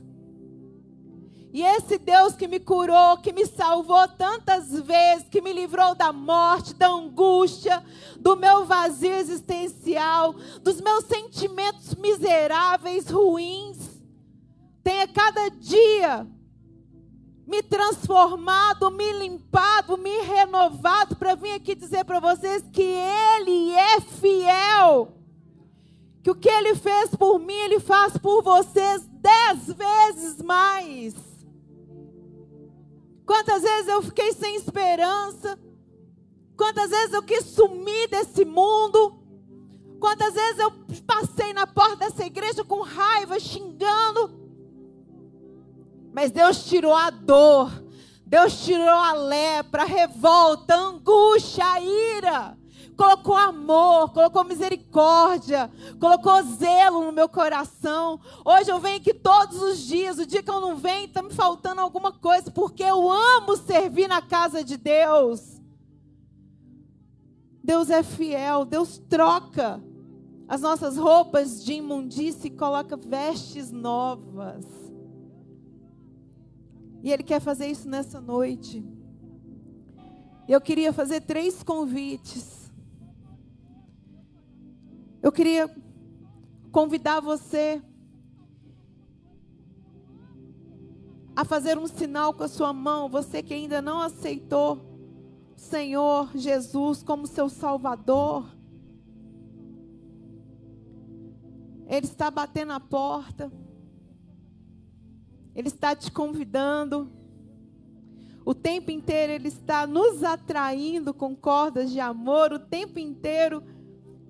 E 1.53 1.63
esse 1.63 1.97
Deus 1.97 2.35
que 2.35 2.47
me 2.47 2.61
curou, 2.61 3.19
que 3.19 3.33
me 3.33 3.47
salvou 3.47 4.07
tantas 4.09 4.71
vezes, 4.81 5.29
que 5.31 5.41
me 5.41 5.53
livrou 5.53 5.95
da 5.95 6.13
morte, 6.13 6.75
da 6.75 6.89
angústia, 6.89 7.83
do 8.19 8.37
meu 8.37 8.67
vazio 8.67 9.15
existencial, 9.15 10.35
dos 10.63 10.81
meus 10.81 11.05
sentimentos 11.05 11.95
miseráveis, 11.95 13.09
ruins, 13.09 13.79
tem 14.83 15.03
a 15.03 15.09
cada 15.09 15.49
dia 15.49 16.27
me 17.47 17.63
transformado, 17.63 18.91
me 18.91 19.11
limpado, 19.15 19.97
me 19.97 20.21
renovado 20.21 21.17
para 21.17 21.35
vir 21.35 21.53
aqui 21.53 21.75
dizer 21.75 22.05
para 22.05 22.21
vocês 22.21 22.63
que 22.71 22.83
Ele 22.83 23.73
é 23.73 24.01
fiel. 24.03 25.15
Que 26.23 26.31
o 26.31 26.35
que 26.35 26.49
Ele 26.49 26.75
fez 26.75 27.15
por 27.17 27.39
mim, 27.39 27.55
Ele 27.55 27.81
faz 27.81 28.19
por 28.19 28.43
vocês 28.43 29.09
dez 29.11 29.67
vezes 29.73 30.43
mais. 30.43 31.28
Quantas 33.29 33.62
vezes 33.62 33.89
eu 33.89 34.01
fiquei 34.01 34.33
sem 34.33 34.57
esperança? 34.57 35.59
Quantas 36.57 36.89
vezes 36.89 37.12
eu 37.12 37.22
quis 37.22 37.45
sumir 37.45 38.09
desse 38.09 38.43
mundo? 38.43 39.22
Quantas 40.01 40.33
vezes 40.33 40.59
eu 40.59 40.72
passei 41.07 41.53
na 41.53 41.66
porta 41.66 41.97
dessa 41.97 42.24
igreja 42.24 42.64
com 42.64 42.81
raiva, 42.81 43.39
xingando? 43.39 44.31
Mas 46.11 46.31
Deus 46.31 46.64
tirou 46.64 46.95
a 46.95 47.11
dor, 47.11 47.70
Deus 48.24 48.64
tirou 48.64 48.89
a 48.89 49.12
lepra, 49.12 49.83
a 49.83 49.87
revolta, 49.87 50.74
a 50.74 50.79
angústia, 50.79 51.66
a 51.66 51.83
ira 51.83 52.58
colocou 52.99 53.37
amor, 53.37 54.13
colocou 54.13 54.43
misericórdia, 54.43 55.71
colocou 56.01 56.43
zelo 56.43 57.05
no 57.05 57.13
meu 57.13 57.29
coração. 57.29 58.21
Hoje 58.45 58.73
eu 58.73 58.81
venho 58.81 58.97
aqui 58.97 59.15
todos 59.15 59.63
os 59.63 59.79
dias, 59.79 60.19
o 60.19 60.27
dia 60.27 60.43
que 60.43 60.51
eu 60.51 60.61
não 60.61 60.77
venho, 60.77 61.07
está 61.07 61.23
me 61.23 61.33
faltando 61.33 61.81
alguma 61.81 62.11
coisa, 62.11 62.51
porque 62.51 62.83
eu 62.83 63.09
amo 63.09 63.57
servir 63.57 64.09
na 64.09 64.21
casa 64.21 64.65
de 64.65 64.77
Deus. 64.77 65.63
Deus 67.63 67.89
é 67.89 68.03
fiel, 68.03 68.65
Deus 68.65 68.99
troca 69.09 69.81
as 70.49 70.61
nossas 70.61 70.97
roupas 70.97 71.65
de 71.65 71.75
imundície 71.75 72.49
e 72.49 72.57
coloca 72.57 72.97
vestes 72.97 73.71
novas. 73.71 74.67
E 77.01 77.13
Ele 77.13 77.23
quer 77.23 77.41
fazer 77.41 77.69
isso 77.69 77.89
nessa 77.89 78.21
noite. 78.21 78.85
Eu 80.49 80.61
queria 80.61 80.93
fazer 80.93 81.21
três 81.21 81.63
convites 81.63 82.58
eu 85.23 85.33
queria 85.33 85.69
convidar 86.71 87.21
você 87.21 87.83
a 91.35 91.45
fazer 91.45 91.79
um 91.79 91.87
sinal 91.87 92.35
com 92.35 92.43
a 92.43 92.49
sua 92.49 92.73
mão, 92.73 93.09
você 93.09 93.43
que 93.43 93.55
ainda 93.55 93.81
não 93.81 94.01
aceitou 94.01 94.77
o 95.57 95.61
Senhor 95.61 96.31
Jesus 96.37 97.03
como 97.03 97.27
seu 97.27 97.49
Salvador. 97.49 98.47
Ele 101.87 102.07
está 102.07 102.31
batendo 102.31 102.73
a 102.73 102.81
porta. 102.81 103.51
Ele 105.55 105.69
está 105.69 105.97
te 105.97 106.11
convidando. 106.12 107.11
O 108.45 108.55
tempo 108.55 108.91
inteiro 108.91 109.33
ele 109.33 109.49
está 109.49 109.87
nos 109.87 110.23
atraindo 110.23 111.14
com 111.14 111.35
cordas 111.35 111.91
de 111.91 112.01
amor. 112.01 112.53
O 112.53 112.59
tempo 112.59 112.99
inteiro 112.99 113.62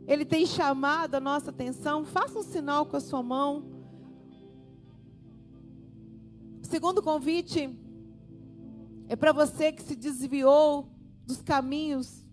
ele 0.09 0.25
tem 0.25 0.47
chamado 0.47 1.17
a 1.17 1.21
nossa 1.21 1.51
atenção, 1.51 2.03
faça 2.03 2.39
um 2.39 2.43
sinal 2.43 2.87
com 2.87 2.97
a 2.97 3.01
sua 3.01 3.23
mão. 3.23 3.63
O 6.63 6.67
segundo 6.67 7.03
convite 7.03 7.69
é 9.07 9.15
para 9.15 9.33
você 9.33 9.71
que 9.71 9.83
se 9.83 9.95
desviou 9.95 10.89
dos 11.27 11.43
caminhos 11.43 12.27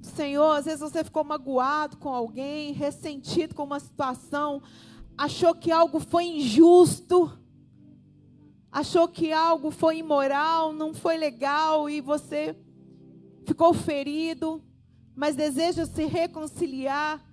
do 0.00 0.08
Senhor. 0.08 0.50
Às 0.56 0.64
vezes 0.64 0.80
você 0.80 1.04
ficou 1.04 1.22
magoado 1.22 1.96
com 1.98 2.08
alguém, 2.08 2.72
ressentido 2.72 3.54
com 3.54 3.62
uma 3.62 3.78
situação, 3.78 4.60
achou 5.16 5.54
que 5.54 5.70
algo 5.70 6.00
foi 6.00 6.24
injusto, 6.24 7.30
achou 8.72 9.06
que 9.06 9.32
algo 9.32 9.70
foi 9.70 9.98
imoral, 9.98 10.72
não 10.72 10.92
foi 10.92 11.16
legal 11.16 11.88
e 11.88 12.00
você 12.00 12.56
ficou 13.46 13.72
ferido 13.72 14.60
mas 15.14 15.36
deseja 15.36 15.86
se 15.86 16.04
reconciliar. 16.04 17.24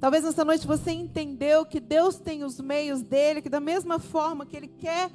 Talvez 0.00 0.24
nessa 0.24 0.44
noite 0.44 0.66
você 0.66 0.90
entendeu 0.90 1.64
que 1.64 1.80
Deus 1.80 2.18
tem 2.18 2.44
os 2.44 2.60
meios 2.60 3.02
dele, 3.02 3.40
que 3.40 3.48
da 3.48 3.60
mesma 3.60 3.98
forma 3.98 4.44
que 4.44 4.56
ele 4.56 4.68
quer 4.68 5.10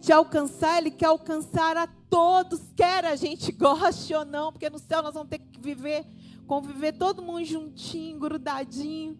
te 0.00 0.12
alcançar, 0.12 0.78
ele 0.78 0.90
quer 0.90 1.06
alcançar 1.06 1.76
a 1.76 1.86
todos, 1.86 2.60
quer 2.76 3.04
a 3.04 3.16
gente 3.16 3.52
goste 3.52 4.14
ou 4.14 4.24
não, 4.24 4.52
porque 4.52 4.68
no 4.68 4.78
céu 4.78 5.02
nós 5.02 5.14
vamos 5.14 5.28
ter 5.28 5.38
que 5.38 5.60
viver, 5.60 6.04
conviver 6.46 6.92
todo 6.92 7.22
mundo 7.22 7.44
juntinho, 7.44 8.18
grudadinho. 8.18 9.18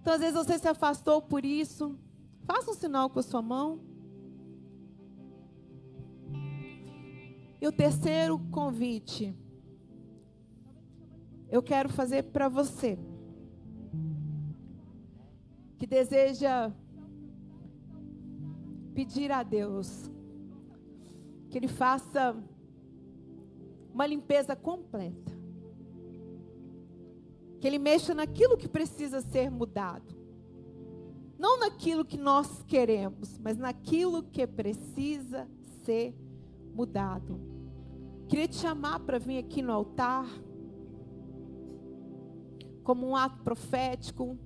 Então 0.00 0.14
às 0.14 0.20
vezes 0.20 0.34
você 0.34 0.58
se 0.58 0.68
afastou 0.68 1.20
por 1.20 1.44
isso. 1.44 1.98
Faça 2.44 2.70
um 2.70 2.74
sinal 2.74 3.10
com 3.10 3.20
a 3.20 3.22
sua 3.22 3.42
mão. 3.42 3.80
E 7.60 7.68
o 7.68 7.72
terceiro 7.72 8.38
convite, 8.50 9.36
eu 11.50 11.62
quero 11.62 11.90
fazer 11.90 12.22
para 12.22 12.48
você 12.48 12.98
que 15.76 15.86
deseja 15.86 16.72
pedir 18.94 19.30
a 19.30 19.42
Deus 19.42 20.10
que 21.50 21.58
Ele 21.58 21.68
faça 21.68 22.34
uma 23.92 24.06
limpeza 24.06 24.56
completa, 24.56 25.32
que 27.60 27.66
Ele 27.66 27.78
mexa 27.78 28.14
naquilo 28.14 28.56
que 28.56 28.68
precisa 28.68 29.20
ser 29.20 29.50
mudado, 29.50 30.16
não 31.38 31.58
naquilo 31.58 32.06
que 32.06 32.16
nós 32.16 32.62
queremos, 32.62 33.36
mas 33.38 33.58
naquilo 33.58 34.22
que 34.22 34.46
precisa 34.46 35.46
ser 35.84 36.12
mudado. 36.12 36.29
Queria 38.28 38.46
te 38.46 38.56
chamar 38.56 39.00
para 39.00 39.18
vir 39.18 39.38
aqui 39.38 39.60
no 39.60 39.72
altar, 39.72 40.26
como 42.84 43.08
um 43.08 43.16
ato 43.16 43.42
profético. 43.42 44.38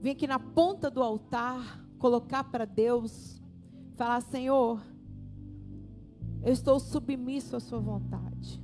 Vim 0.00 0.10
aqui 0.10 0.26
na 0.26 0.38
ponta 0.38 0.90
do 0.90 1.02
altar, 1.02 1.84
colocar 1.98 2.44
para 2.44 2.64
Deus, 2.64 3.42
falar: 3.94 4.20
Senhor, 4.20 4.80
eu 6.42 6.52
estou 6.52 6.78
submisso 6.78 7.56
à 7.56 7.60
Sua 7.60 7.80
vontade. 7.80 8.62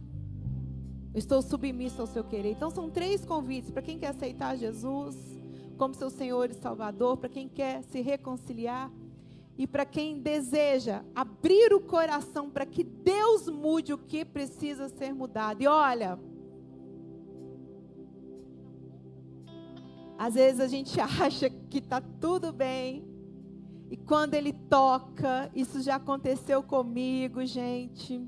Eu 1.14 1.18
estou 1.18 1.42
submisso 1.42 2.00
ao 2.00 2.06
seu 2.06 2.24
querer. 2.24 2.52
Então 2.52 2.70
são 2.70 2.88
três 2.88 3.24
convites 3.24 3.70
para 3.70 3.82
quem 3.82 3.98
quer 3.98 4.08
aceitar 4.08 4.56
Jesus 4.56 5.14
como 5.76 5.94
seu 5.94 6.08
Senhor 6.08 6.50
e 6.50 6.54
Salvador, 6.54 7.16
para 7.16 7.28
quem 7.28 7.48
quer 7.48 7.82
se 7.82 8.00
reconciliar 8.00 8.90
e 9.62 9.66
para 9.66 9.86
quem 9.86 10.18
deseja 10.18 11.04
abrir 11.14 11.72
o 11.72 11.80
coração 11.80 12.50
para 12.50 12.66
que 12.66 12.82
Deus 12.82 13.48
mude 13.48 13.92
o 13.92 13.98
que 13.98 14.24
precisa 14.24 14.88
ser 14.88 15.14
mudado. 15.14 15.62
E 15.62 15.68
olha, 15.68 16.18
às 20.18 20.34
vezes 20.34 20.58
a 20.58 20.66
gente 20.66 20.98
acha 21.00 21.48
que 21.48 21.78
está 21.78 22.00
tudo 22.00 22.52
bem, 22.52 23.06
e 23.88 23.96
quando 23.96 24.34
Ele 24.34 24.52
toca, 24.52 25.48
isso 25.54 25.80
já 25.80 25.94
aconteceu 25.94 26.60
comigo, 26.60 27.46
gente. 27.46 28.20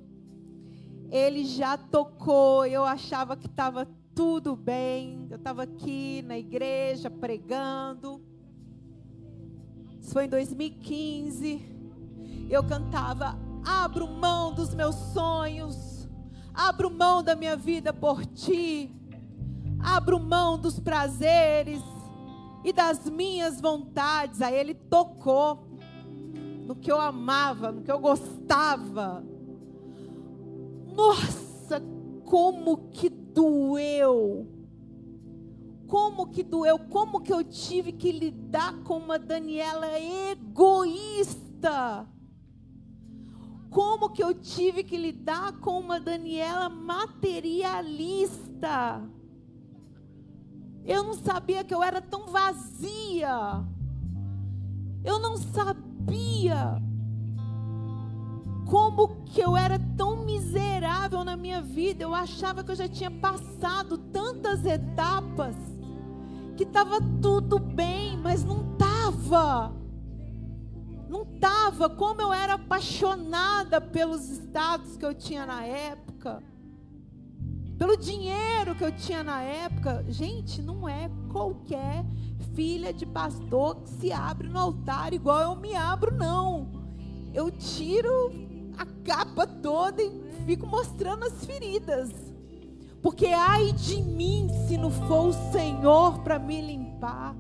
Ele 1.11 1.45
já 1.45 1.77
tocou, 1.77 2.65
eu 2.65 2.85
achava 2.85 3.37
que 3.37 3.47
estava 3.47 3.89
tudo 4.15 4.55
bem, 4.55 5.27
eu 5.29 5.37
estava 5.37 5.65
aqui 5.65 6.23
na 6.23 6.39
igreja 6.39 7.11
pregando 7.11 8.23
isso 10.05 10.13
foi 10.13 10.27
em 10.27 10.29
2015. 10.29 11.63
Eu 12.51 12.63
cantava: 12.63 13.39
Abro 13.65 14.07
mão 14.07 14.53
dos 14.53 14.75
meus 14.75 14.95
sonhos, 14.95 16.07
abro 16.53 16.91
mão 16.91 17.23
da 17.23 17.35
minha 17.35 17.57
vida 17.57 17.91
por 17.91 18.27
ti, 18.27 18.95
abro 19.81 20.21
mão 20.21 20.59
dos 20.59 20.79
prazeres, 20.79 21.81
e 22.63 22.71
das 22.71 23.09
minhas 23.09 23.63
vontades. 23.63 24.43
Aí 24.43 24.55
ele 24.55 24.75
tocou 24.75 25.67
no 26.67 26.77
que 26.77 26.93
eu 26.93 27.01
amava, 27.01 27.73
no 27.73 27.81
que 27.81 27.91
eu 27.91 27.99
gostava. 27.99 29.25
Nossa, 30.95 31.83
como 32.27 32.91
que 32.91 33.09
doeu! 33.09 34.54
Como 35.87 36.29
que 36.29 36.43
doeu, 36.43 36.79
como 36.79 37.21
que 37.21 37.31
eu 37.33 37.45
tive 37.45 37.93
que 37.93 38.11
lidar 38.11 38.83
com 38.83 38.97
uma 38.97 39.19
Daniela 39.19 39.87
egoísta. 40.31 42.09
Como 43.71 44.11
que 44.11 44.23
eu 44.23 44.33
tive 44.35 44.85
que 44.85 44.97
lidar 44.97 45.61
com 45.61 45.81
uma 45.81 46.01
Daniela 46.01 46.69
materialista. 46.69 49.03
Eu 50.85 51.03
não 51.03 51.15
sabia 51.15 51.65
que 51.65 51.75
eu 51.75 51.83
era 51.83 52.01
tão 52.01 52.29
vazia. 52.29 53.65
Eu 55.03 55.19
não 55.19 55.37
sabia 55.37 56.81
como 58.71 59.25
que 59.25 59.41
eu 59.41 59.57
era 59.57 59.77
tão 59.97 60.25
miserável 60.25 61.25
na 61.25 61.37
minha 61.37 61.61
vida. 61.61 62.05
Eu 62.05 62.15
achava 62.15 62.63
que 62.63 62.71
eu 62.71 62.77
já 62.77 62.89
tinha 62.89 63.11
passado 63.11 63.99
tantas 63.99 64.65
etapas 64.65 65.74
que 66.57 66.65
estava 66.65 67.01
tudo 67.21 67.59
bem, 67.59 68.17
mas 68.17 68.45
não 68.45 68.73
estava. 68.73 69.73
Não 71.09 71.23
estava 71.23 71.89
como 71.89 72.21
eu 72.21 72.33
era 72.33 72.55
apaixonada 72.55 73.81
pelos 73.81 74.29
estados 74.29 74.97
que 74.97 75.05
eu 75.05 75.15
tinha 75.15 75.47
na 75.47 75.65
época, 75.65 76.43
pelo 77.79 77.97
dinheiro 77.97 78.75
que 78.75 78.85
eu 78.85 78.93
tinha 78.93 79.23
na 79.23 79.43
época. 79.43 80.05
Gente, 80.09 80.63
não 80.63 80.89
é 80.89 81.11
qualquer 81.31 82.05
filha 82.55 82.93
de 82.93 83.07
pastor 83.07 83.77
que 83.77 83.91
se 83.91 84.13
abre 84.13 84.49
no 84.49 84.59
altar 84.59 85.13
igual 85.13 85.41
eu 85.41 85.57
me 85.57 85.75
abro, 85.75 86.15
não. 86.15 86.69
Eu 87.33 87.51
tiro 87.51 88.33
a 88.79 88.87
capa 89.05 89.47
toda 89.47 90.03
e 90.03 90.11
fico 90.47 90.67
mostrando 90.67 91.25
as 91.25 91.45
feridas. 91.45 92.34
Porque 93.05 93.27
ai 93.27 93.71
de 93.73 94.01
mim 94.01 94.49
se 94.67 94.79
não 94.79 94.91
for 94.91 95.27
o 95.27 95.33
Senhor 95.53 96.21
para 96.21 96.39
me 96.39 96.63
limpar. 96.63 97.37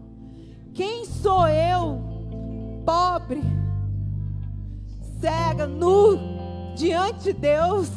Quem 0.74 1.06
sou 1.06 1.48
eu, 1.48 2.02
pobre, 2.84 3.40
cega, 5.18 5.66
nu, 5.66 6.18
diante 6.76 7.24
de 7.24 7.32
Deus? 7.32 7.90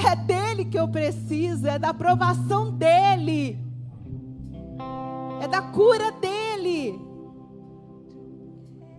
É 0.00 0.14
dele 0.14 0.64
que 0.66 0.78
eu 0.78 0.86
preciso, 0.86 1.66
é 1.66 1.76
da 1.76 1.88
aprovação 1.88 2.70
dele, 2.70 3.58
é 5.42 5.48
da 5.48 5.60
cura 5.60 6.12
dele. 6.12 7.00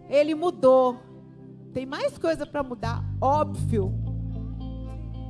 Ele 0.09 0.35
mudou. 0.35 0.97
Tem 1.71 1.85
mais 1.85 2.17
coisa 2.17 2.45
para 2.45 2.61
mudar, 2.63 3.01
óbvio. 3.21 4.06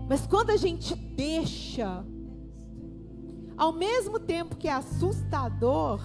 Mas 0.08 0.26
quando 0.26 0.52
a 0.52 0.58
gente 0.58 0.96
deixa, 0.96 2.04
ao 3.58 3.74
mesmo 3.74 4.20
tempo 4.20 4.56
que 4.56 4.68
é 4.68 4.74
assustador, 4.74 6.02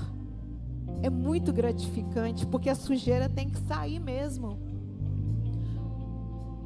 é 1.03 1.09
muito 1.09 1.53
gratificante, 1.53 2.47
porque 2.47 2.69
a 2.69 2.75
sujeira 2.75 3.29
tem 3.29 3.49
que 3.49 3.59
sair 3.61 4.01
mesmo. 4.01 4.59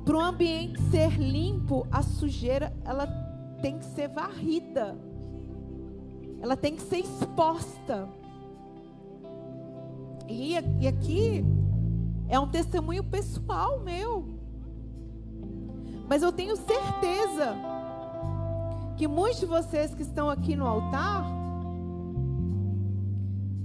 Para 0.05 0.17
o 0.17 0.21
ambiente 0.21 0.81
ser 0.91 1.19
limpo, 1.19 1.87
a 1.91 2.03
sujeira 2.03 2.73
ela 2.85 3.07
tem 3.61 3.79
que 3.79 3.85
ser 3.87 4.09
varrida. 4.09 4.97
Ela 6.41 6.57
tem 6.57 6.77
que 6.77 6.83
ser 6.83 6.99
exposta. 6.99 8.09
E, 10.29 10.55
e 10.81 10.87
aqui 10.87 11.45
é 12.29 12.39
um 12.39 12.49
testemunho 12.49 13.03
pessoal 13.05 13.81
meu. 13.81 14.36
Mas 16.09 16.23
eu 16.23 16.33
tenho 16.33 16.57
certeza 16.57 17.57
que 18.97 19.07
muitos 19.07 19.41
de 19.41 19.47
vocês 19.47 19.95
que 19.95 20.03
estão 20.03 20.31
aqui 20.31 20.55
no 20.55 20.67
altar, 20.67 21.27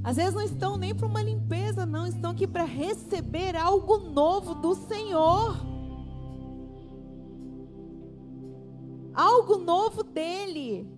às 0.04 0.16
vezes 0.16 0.34
não 0.34 0.42
estão 0.42 0.78
nem 0.78 0.96
para 0.96 1.06
uma 1.06 1.22
limpeza, 1.22 1.86
não, 1.86 2.08
estão 2.08 2.32
aqui 2.32 2.48
para 2.48 2.64
receber 2.64 3.56
algo 3.56 3.98
novo 3.98 4.56
do 4.56 4.74
Senhor. 4.74 5.56
Algo 9.14 9.58
novo 9.58 10.04
dele. 10.04 10.90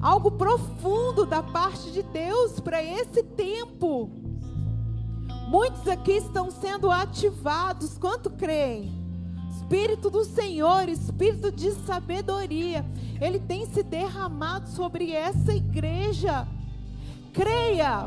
Algo 0.00 0.30
profundo 0.30 1.26
da 1.26 1.42
parte 1.42 1.92
de 1.92 2.02
Deus 2.02 2.58
para 2.58 2.82
esse 2.82 3.22
tempo. 3.22 4.29
Muitos 5.50 5.88
aqui 5.88 6.12
estão 6.12 6.48
sendo 6.48 6.92
ativados. 6.92 7.98
Quanto 7.98 8.30
creem? 8.30 8.94
Espírito 9.50 10.08
do 10.08 10.24
Senhor, 10.24 10.88
Espírito 10.88 11.50
de 11.50 11.72
sabedoria, 11.72 12.86
Ele 13.20 13.40
tem 13.40 13.66
se 13.66 13.82
derramado 13.82 14.68
sobre 14.68 15.10
essa 15.10 15.52
igreja. 15.52 16.46
Creia, 17.32 18.04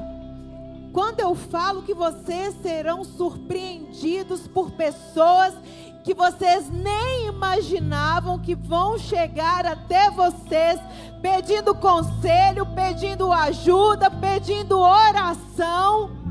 quando 0.94 1.20
eu 1.20 1.36
falo 1.36 1.84
que 1.84 1.94
vocês 1.94 2.56
serão 2.62 3.04
surpreendidos 3.04 4.48
por 4.48 4.72
pessoas 4.72 5.54
que 6.02 6.14
vocês 6.14 6.70
nem 6.70 7.28
imaginavam 7.28 8.39
que 8.39 8.56
vão 8.56 8.98
chegar 8.98 9.66
até 9.66 10.10
vocês 10.12 10.80
pedindo 11.22 11.76
conselho, 11.76 12.66
pedindo 12.68 13.34
ajuda, 13.34 14.10
pedindo 14.10 14.80
oração. 14.80 16.23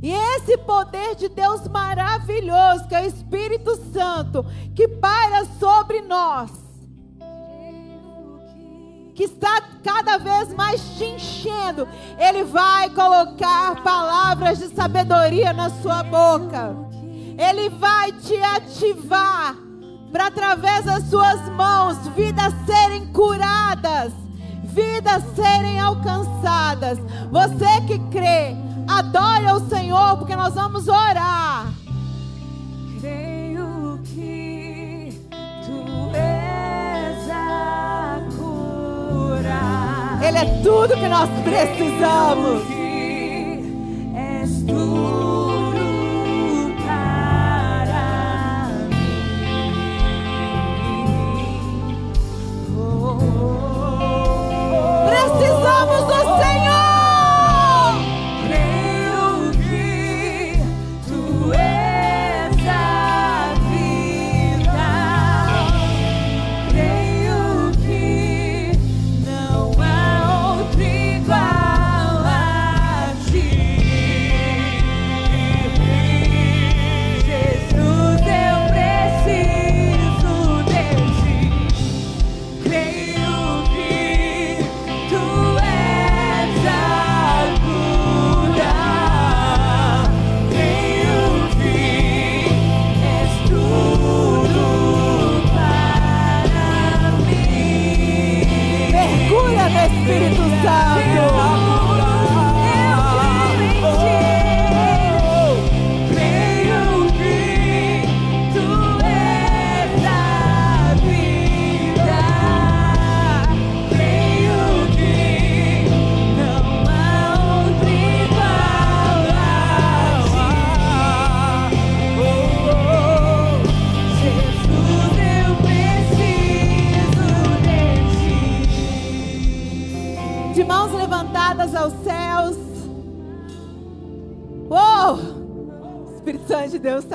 E 0.00 0.12
esse 0.12 0.56
poder 0.58 1.16
de 1.16 1.28
Deus 1.28 1.66
maravilhoso, 1.66 2.86
que 2.86 2.94
é 2.94 3.02
o 3.02 3.06
Espírito 3.06 3.74
Santo, 3.92 4.46
que 4.74 4.86
paira 4.86 5.44
sobre 5.58 6.02
nós, 6.02 6.50
que 9.14 9.24
está 9.24 9.60
cada 9.82 10.16
vez 10.18 10.54
mais 10.54 10.80
te 10.96 11.04
enchendo, 11.04 11.88
Ele 12.16 12.44
vai 12.44 12.88
colocar 12.90 13.82
palavras 13.82 14.58
de 14.58 14.68
sabedoria 14.68 15.52
na 15.52 15.68
sua 15.68 16.04
boca, 16.04 16.76
Ele 17.36 17.68
vai 17.68 18.12
te 18.12 18.36
ativar, 18.36 19.56
para 20.12 20.28
através 20.28 20.84
das 20.84 21.10
suas 21.10 21.48
mãos, 21.50 22.06
vidas 22.14 22.54
serem 22.64 23.12
curadas, 23.12 24.12
vidas 24.62 25.24
serem 25.34 25.80
alcançadas. 25.80 26.98
Você 27.32 27.80
que 27.88 27.98
crê, 28.10 28.67
Adore 28.88 29.46
ao 29.46 29.60
Senhor, 29.68 30.16
porque 30.16 30.34
nós 30.34 30.54
vamos 30.54 30.88
orar. 30.88 31.66
Creio 33.00 34.00
que 34.04 35.12
tu 35.64 36.16
és 36.16 37.30
a 37.30 38.20
cura. 38.36 40.26
Ele 40.26 40.38
é 40.38 40.62
tudo 40.62 40.96
que 40.96 41.08
nós 41.08 41.28
precisamos. 41.44 42.77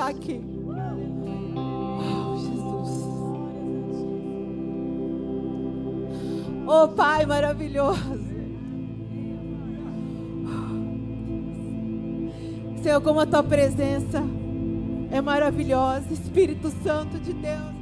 Está 0.04 0.08
aqui. 0.08 0.40
Oh, 1.56 2.36
Jesus. 2.36 3.04
Oh, 6.66 6.88
Pai 6.88 7.24
maravilhoso. 7.26 8.24
Senhor, 12.82 13.00
como 13.00 13.20
a 13.20 13.26
tua 13.26 13.42
presença 13.42 14.22
é 15.10 15.20
maravilhosa, 15.22 16.12
Espírito 16.12 16.68
Santo 16.82 17.18
de 17.18 17.32
Deus. 17.32 17.73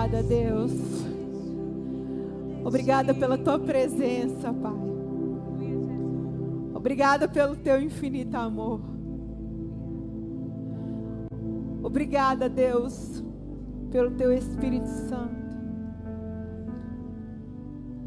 Obrigada, 0.00 0.22
Deus. 0.22 0.72
Obrigada 2.64 3.12
pela 3.12 3.36
tua 3.36 3.58
presença, 3.58 4.50
Pai. 4.50 4.72
Obrigada 6.74 7.28
pelo 7.28 7.54
teu 7.54 7.78
infinito 7.82 8.34
amor. 8.34 8.80
Obrigada, 11.82 12.48
Deus, 12.48 13.22
pelo 13.90 14.12
teu 14.12 14.32
Espírito 14.32 14.88
Santo. 14.88 15.36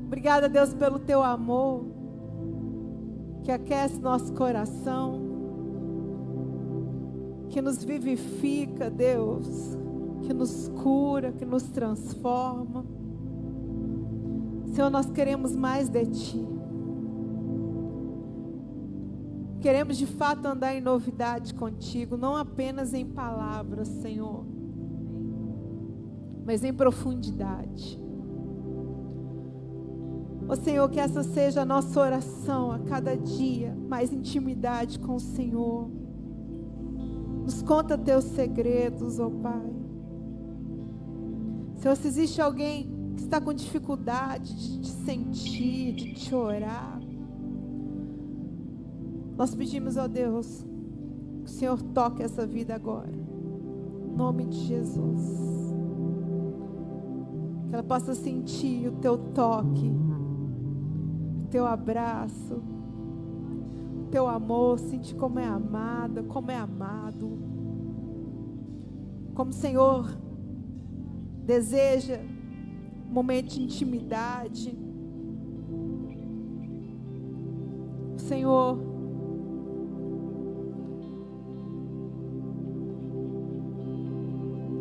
Obrigada, 0.07 0.49
Deus, 0.49 0.73
pelo 0.73 0.97
teu 0.97 1.21
amor 1.21 1.85
que 3.43 3.51
aquece 3.51 3.99
nosso 3.99 4.33
coração, 4.33 5.21
que 7.49 7.61
nos 7.61 7.83
vivifica, 7.83 8.89
Deus, 8.89 9.77
que 10.23 10.33
nos 10.33 10.69
cura, 10.69 11.31
que 11.31 11.45
nos 11.45 11.63
transforma. 11.63 12.85
Senhor, 14.73 14.89
nós 14.89 15.09
queremos 15.11 15.55
mais 15.55 15.87
de 15.89 16.05
Ti. 16.05 16.47
Queremos 19.61 19.97
de 19.97 20.05
fato 20.05 20.45
andar 20.45 20.75
em 20.75 20.81
novidade 20.81 21.53
contigo, 21.53 22.17
não 22.17 22.35
apenas 22.35 22.93
em 22.93 23.05
palavras, 23.05 23.87
Senhor, 23.87 24.43
mas 26.45 26.65
em 26.65 26.73
profundidade. 26.73 27.97
Ó 30.49 30.55
Senhor, 30.55 30.89
que 30.89 30.99
essa 30.99 31.23
seja 31.23 31.61
a 31.61 31.65
nossa 31.65 31.97
oração 31.97 32.71
a 32.71 32.79
cada 32.79 33.15
dia, 33.15 33.73
mais 33.87 34.11
intimidade 34.11 34.99
com 34.99 35.15
o 35.15 35.19
Senhor. 35.19 35.89
Nos 37.43 37.61
conta 37.61 37.97
teus 37.97 38.25
segredos, 38.25 39.19
ó 39.19 39.29
Pai. 39.29 39.82
Senhor, 41.83 41.97
se 41.97 42.07
existe 42.07 42.41
alguém 42.41 42.89
que 43.17 43.23
está 43.23 43.41
com 43.41 43.53
dificuldade 43.53 44.55
de 44.55 44.79
te 44.79 44.87
sentir, 44.87 45.93
de 45.93 46.13
te 46.13 46.33
orar, 46.33 47.01
nós 49.35 49.53
pedimos, 49.53 49.97
ó 49.97 50.07
Deus, 50.07 50.65
que 51.43 51.49
o 51.49 51.53
Senhor 51.53 51.81
toque 51.81 52.23
essa 52.23 52.47
vida 52.47 52.73
agora. 52.73 53.11
Em 53.11 54.15
nome 54.15 54.45
de 54.45 54.59
Jesus. 54.59 55.73
Que 57.67 57.73
ela 57.73 57.83
possa 57.83 58.15
sentir 58.15 58.87
o 58.87 58.93
teu 58.93 59.17
toque, 59.17 59.91
o 61.43 61.47
teu 61.49 61.67
abraço, 61.67 62.63
o 64.03 64.07
teu 64.09 64.25
amor, 64.25 64.79
sentir 64.79 65.15
como 65.15 65.37
é 65.37 65.45
amada, 65.45 66.23
como 66.23 66.49
é 66.49 66.55
amado. 66.55 67.39
Como 69.33 69.49
o 69.49 69.53
Senhor 69.53 70.22
deseja 71.45 72.19
um 73.09 73.13
momento 73.13 73.49
de 73.49 73.61
intimidade. 73.61 74.77
Senhor, 78.17 78.79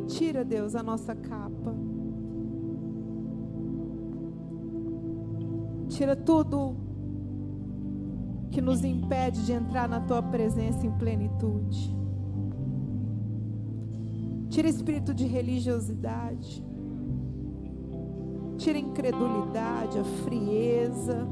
tira, 0.06 0.44
Deus, 0.44 0.74
a 0.74 0.82
nossa 0.82 1.14
capa. 1.14 1.74
Tira 5.88 6.16
tudo 6.16 6.76
que 8.50 8.60
nos 8.60 8.84
impede 8.84 9.44
de 9.44 9.52
entrar 9.52 9.88
na 9.88 10.00
tua 10.00 10.22
presença 10.22 10.86
em 10.86 10.92
plenitude. 10.92 12.01
Tira 14.52 14.68
espírito 14.68 15.14
de 15.14 15.24
religiosidade. 15.24 16.62
Tira 18.58 18.76
a 18.76 18.80
incredulidade, 18.82 19.98
a 19.98 20.04
frieza, 20.04 21.26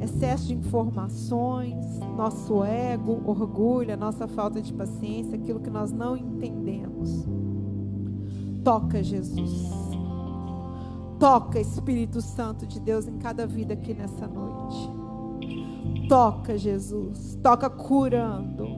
excesso 0.00 0.48
de 0.48 0.54
informações, 0.54 2.00
nosso 2.16 2.64
ego, 2.64 3.22
orgulho, 3.24 3.94
a 3.94 3.96
nossa 3.96 4.26
falta 4.26 4.60
de 4.60 4.72
paciência, 4.72 5.36
aquilo 5.36 5.60
que 5.60 5.70
nós 5.70 5.92
não 5.92 6.16
entendemos. 6.16 7.24
Toca, 8.64 9.00
Jesus. 9.00 9.70
Toca, 11.20 11.60
Espírito 11.60 12.20
Santo 12.20 12.66
de 12.66 12.80
Deus, 12.80 13.06
em 13.06 13.18
cada 13.18 13.46
vida 13.46 13.74
aqui 13.74 13.94
nessa 13.94 14.26
noite. 14.26 14.90
Toca, 16.08 16.58
Jesus. 16.58 17.38
Toca 17.40 17.70
curando. 17.70 18.73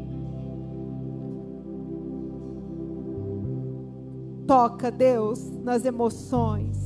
Toca, 4.46 4.90
Deus, 4.92 5.40
nas 5.62 5.84
emoções, 5.84 6.78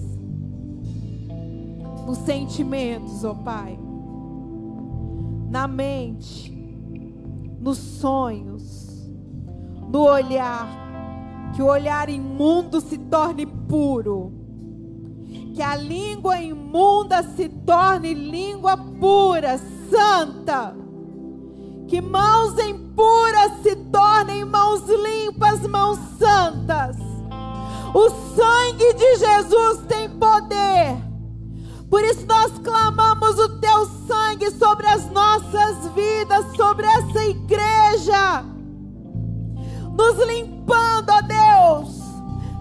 nos 2.07 2.19
sentimentos, 2.19 3.23
ó 3.23 3.35
Pai, 3.35 3.79
na 5.51 5.69
mente, 5.69 6.51
nos 7.61 7.77
sonhos, 7.77 8.91
no 9.93 10.05
olhar. 10.05 10.79
Que 11.55 11.63
o 11.63 11.67
olhar 11.67 12.09
imundo 12.09 12.81
se 12.81 12.97
torne 12.97 13.45
puro. 13.45 14.33
Que 15.53 15.61
a 15.61 15.75
língua 15.75 16.41
imunda 16.41 17.23
se 17.23 17.49
torne 17.49 18.15
língua 18.15 18.77
pura, 18.77 19.59
santa. 19.91 20.75
Que 21.89 22.01
mãos 22.01 22.57
impuras 22.65 23.61
se 23.63 23.75
tornem 23.75 24.45
mãos 24.45 24.85
limpas, 24.89 25.67
mãos 25.67 25.99
santas. 26.19 27.10
O 27.93 28.09
sangue 28.37 28.95
de 28.95 29.17
Jesus 29.17 29.81
tem 29.89 30.09
poder. 30.11 30.97
Por 31.91 32.05
isso 32.05 32.25
nós 32.25 32.53
clamamos 32.59 33.37
o 33.39 33.59
teu 33.59 33.85
sangue 34.07 34.49
sobre 34.53 34.87
as 34.87 35.11
nossas 35.11 35.93
vidas, 35.93 36.47
sobre 36.57 36.87
essa 36.87 37.25
igreja. 37.25 38.45
Nos 39.97 40.25
limpando, 40.25 41.11
ó 41.11 41.21
Deus. 41.21 42.01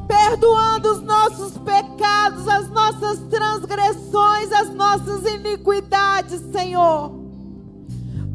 Perdoando 0.07 0.93
os 0.93 1.01
nossos 1.03 1.55
pecados, 1.59 2.47
as 2.47 2.67
nossas 2.69 3.19
transgressões, 3.30 4.51
as 4.51 4.73
nossas 4.73 5.23
iniquidades, 5.32 6.41
Senhor. 6.51 7.11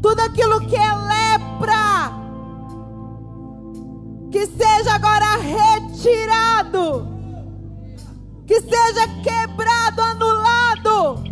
Tudo 0.01 0.21
aquilo 0.21 0.61
que 0.61 0.77
é 0.77 0.93
lepra, 0.95 2.24
que 4.35 4.47
seja 4.47 4.95
agora 4.95 5.37
retirado, 5.37 7.07
que 8.45 8.59
seja 8.59 9.07
quebrado, 9.23 10.01
anulado, 10.01 11.23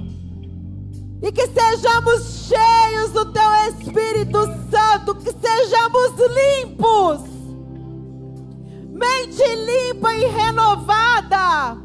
e 1.22 1.30
que 1.30 1.46
sejamos 1.48 2.48
cheios 2.48 3.12
do 3.12 3.26
Teu 3.26 3.52
Espírito 3.68 4.46
Santo, 4.72 5.16
que 5.16 5.34
sejamos 5.34 6.14
limpos, 6.64 7.20
mente 8.94 9.54
limpa 9.54 10.14
e 10.16 10.26
renovada, 10.28 11.76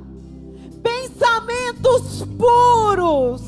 pensamentos 0.85 2.25
puros, 2.39 3.43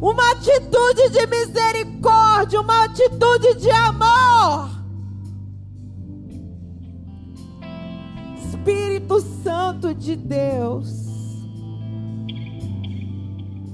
uma 0.00 0.30
atitude 0.30 1.08
de 1.08 1.26
misericórdia, 1.26 2.60
uma 2.60 2.84
atitude 2.84 3.54
de 3.54 3.70
amor. 3.72 4.73
Espírito 8.64 9.20
Santo 9.42 9.92
de 9.92 10.16
Deus, 10.16 10.88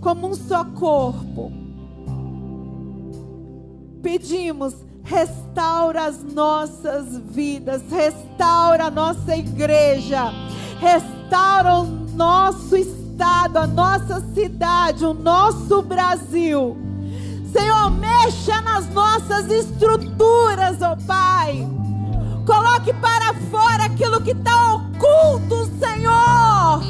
como 0.01 0.26
um 0.26 0.34
só 0.34 0.64
corpo, 0.64 1.53
pedimos, 4.03 4.74
restaura 5.05 6.07
as 6.07 6.24
nossas 6.24 7.16
vidas, 7.18 7.82
restaura 7.88 8.86
a 8.86 8.91
nossa 8.91 9.36
igreja, 9.36 10.24
restaura 10.80 11.78
o 11.78 11.84
nosso 12.16 12.76
estado, 12.76 13.59
a 13.59 13.68
nossa 13.68 14.20
cidade, 14.34 15.05
o 15.05 15.14
nosso 15.14 15.82
Brasil. 15.82 16.76
Senhor, 17.53 17.93
mexa 17.93 18.61
nas 18.62 18.88
nossas 18.88 19.49
estruturas, 19.53 20.82
ó 20.82 20.97
Pai. 21.07 21.80
Coloque 22.47 22.93
para 22.95 23.34
fora 23.51 23.84
aquilo 23.84 24.20
que 24.22 24.32
está 24.32 24.74
oculto, 24.74 25.70
Senhor. 25.78 26.82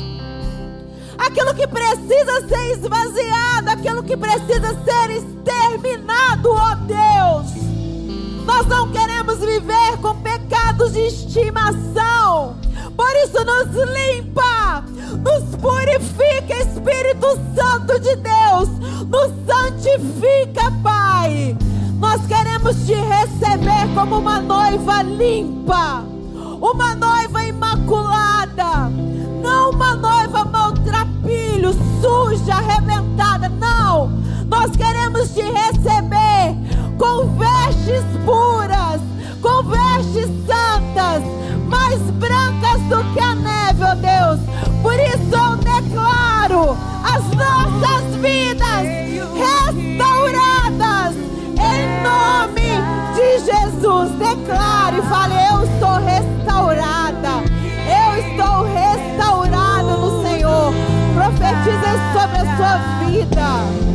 Aquilo 1.19 1.55
que 1.55 1.67
precisa 1.67 2.49
ser 2.49 2.71
esvaziado, 2.73 3.71
aquilo 3.71 4.03
que 4.03 4.17
precisa 4.17 4.75
ser 4.85 5.11
exterminado, 5.11 6.51
ó 6.51 6.75
Deus. 6.77 7.51
Nós 8.47 8.67
não 8.67 8.91
queremos 8.91 9.39
viver 9.39 9.99
com 10.01 10.15
pecados 10.23 10.93
de 10.93 11.01
estimação. 11.01 12.57
Por 12.97 13.11
isso, 13.25 13.45
nos 13.45 13.69
limpa, 13.75 14.85
nos 15.23 15.57
purifica, 15.57 16.55
Espírito 16.55 17.39
Santo 17.55 17.99
de 18.01 18.17
Deus, 18.17 18.69
nos 19.09 19.33
santifica, 19.47 20.71
Pai. 20.83 21.57
Nós 22.01 22.27
queremos 22.27 22.77
te 22.87 22.95
receber 22.95 23.95
como 23.95 24.21
uma 24.21 24.41
noiva 24.41 25.03
limpa, 25.03 26.03
uma 26.59 26.95
noiva 26.95 27.45
imaculada, 27.45 28.89
não 29.43 29.71
uma 29.71 29.95
noiva 29.97 30.47
maltrapilho, 30.47 31.75
suja, 32.01 32.55
arrebentada, 32.55 33.51
não. 33.51 34.09
Nós 34.49 34.75
queremos 34.75 35.35
te 35.35 35.43
receber 35.43 36.57
com 36.97 37.37
vestes 37.37 38.03
puras, 38.25 39.03
com 39.43 39.63
vestes 39.65 40.31
santas, 40.47 41.23
mais 41.69 42.01
brancas 42.13 42.81
do 42.89 43.13
que 43.13 43.21
a 43.21 43.35
neve, 43.35 43.85
ó 43.85 43.95
Deus. 43.95 44.41
Por 44.83 44.95
isso 44.95 45.35
eu 45.35 45.57
declaro 45.59 46.79
as 47.05 47.23
nossas 47.37 48.17
vidas 48.23 49.10
Declare 54.21 55.01
fale: 55.09 55.35
Eu 55.51 55.65
estou 55.65 55.95
restaurada. 56.05 57.43
Eu 57.89 58.17
estou 58.19 58.65
restaurada 58.75 59.97
no 59.97 60.23
Senhor. 60.23 60.75
Profetiza 61.15 61.97
sobre 62.13 62.37
a 62.37 62.57
sua 62.57 62.77
vida. 63.07 63.90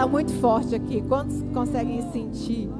Está 0.00 0.08
muito 0.10 0.32
forte 0.40 0.74
aqui. 0.74 1.02
Quantos 1.02 1.42
conseguem 1.52 2.00
sentir? 2.10 2.70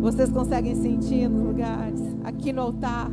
Vocês 0.00 0.30
conseguem 0.30 0.74
sentir 0.74 1.28
nos 1.28 1.42
lugares? 1.42 2.00
Aqui 2.24 2.54
no 2.54 2.62
altar. 2.62 3.10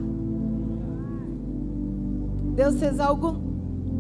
Deus 2.55 2.79
fez 2.79 3.01
algo 3.01 3.33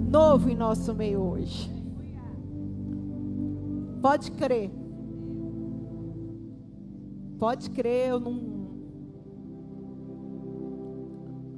novo 0.09 0.49
em 0.49 0.55
nosso 0.55 0.93
meio 0.95 1.19
hoje. 1.19 1.69
Pode 4.01 4.31
crer. 4.31 4.71
Pode 7.37 7.69
crer, 7.71 8.09
eu 8.09 8.19
não. 8.21 8.53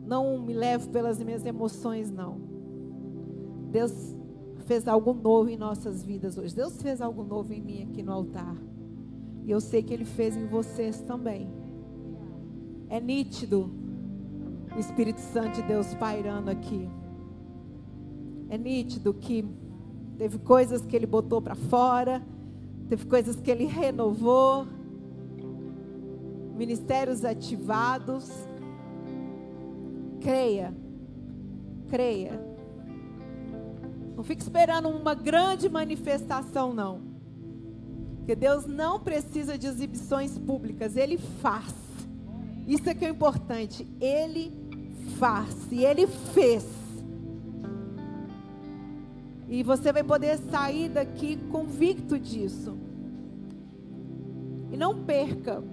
Não 0.07 0.39
me 0.39 0.53
levo 0.53 0.89
pelas 0.89 1.21
minhas 1.21 1.45
emoções, 1.45 2.09
não. 2.09 2.37
Deus 3.71 4.15
fez 4.65 4.87
algo 4.87 5.13
novo 5.13 5.49
em 5.49 5.57
nossas 5.57 6.03
vidas 6.03 6.37
hoje. 6.37 6.53
Deus 6.53 6.81
fez 6.81 7.01
algo 7.01 7.23
novo 7.23 7.53
em 7.53 7.61
mim 7.61 7.83
aqui 7.83 8.03
no 8.03 8.11
altar. 8.11 8.55
E 9.45 9.51
eu 9.51 9.61
sei 9.61 9.83
que 9.83 9.93
Ele 9.93 10.05
fez 10.05 10.35
em 10.35 10.47
vocês 10.47 11.01
também. 11.01 11.47
É 12.89 12.99
nítido 12.99 13.71
o 14.75 14.79
Espírito 14.79 15.21
Santo 15.21 15.61
de 15.61 15.67
Deus 15.67 15.93
pairando 15.95 16.49
aqui. 16.49 16.89
É 18.49 18.57
nítido 18.57 19.13
que 19.13 19.45
teve 20.17 20.39
coisas 20.39 20.83
que 20.85 20.95
Ele 20.95 21.05
botou 21.05 21.41
para 21.41 21.55
fora, 21.55 22.23
teve 22.89 23.05
coisas 23.05 23.39
que 23.39 23.51
Ele 23.51 23.65
renovou, 23.65 24.65
ministérios 26.55 27.23
ativados. 27.23 28.29
Creia, 30.21 30.73
creia. 31.87 32.54
Não 34.15 34.23
fique 34.23 34.41
esperando 34.41 34.87
uma 34.87 35.13
grande 35.13 35.67
manifestação, 35.67 36.73
não. 36.73 37.01
Porque 38.17 38.35
Deus 38.35 38.65
não 38.65 38.99
precisa 38.99 39.57
de 39.57 39.67
exibições 39.67 40.37
públicas, 40.37 40.95
Ele 40.95 41.17
faz. 41.17 41.73
Isso 42.67 42.89
é 42.89 42.93
que 42.93 43.05
é 43.05 43.09
importante. 43.09 43.85
Ele 43.99 44.51
faz. 45.19 45.71
E 45.71 45.83
Ele 45.83 46.07
fez. 46.07 46.65
E 49.47 49.61
você 49.61 49.91
vai 49.93 50.03
poder 50.03 50.37
sair 50.49 50.89
daqui 50.89 51.37
convicto 51.51 52.17
disso. 52.17 52.75
E 54.71 54.77
não 54.77 55.03
perca, 55.03 55.63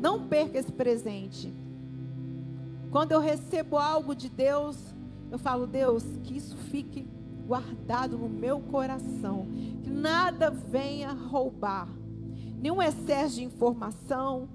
não 0.00 0.26
perca 0.26 0.58
esse 0.58 0.72
presente. 0.72 1.52
Quando 2.90 3.12
eu 3.12 3.20
recebo 3.20 3.78
algo 3.78 4.14
de 4.14 4.28
Deus, 4.28 4.76
eu 5.32 5.38
falo, 5.38 5.66
Deus, 5.66 6.04
que 6.22 6.36
isso 6.36 6.54
fique 6.56 7.08
guardado 7.46 8.18
no 8.18 8.28
meu 8.28 8.60
coração, 8.60 9.46
que 9.82 9.88
nada 9.88 10.50
venha 10.50 11.10
roubar, 11.10 11.88
nenhum 12.60 12.82
excesso 12.82 13.36
de 13.36 13.44
informação, 13.44 14.46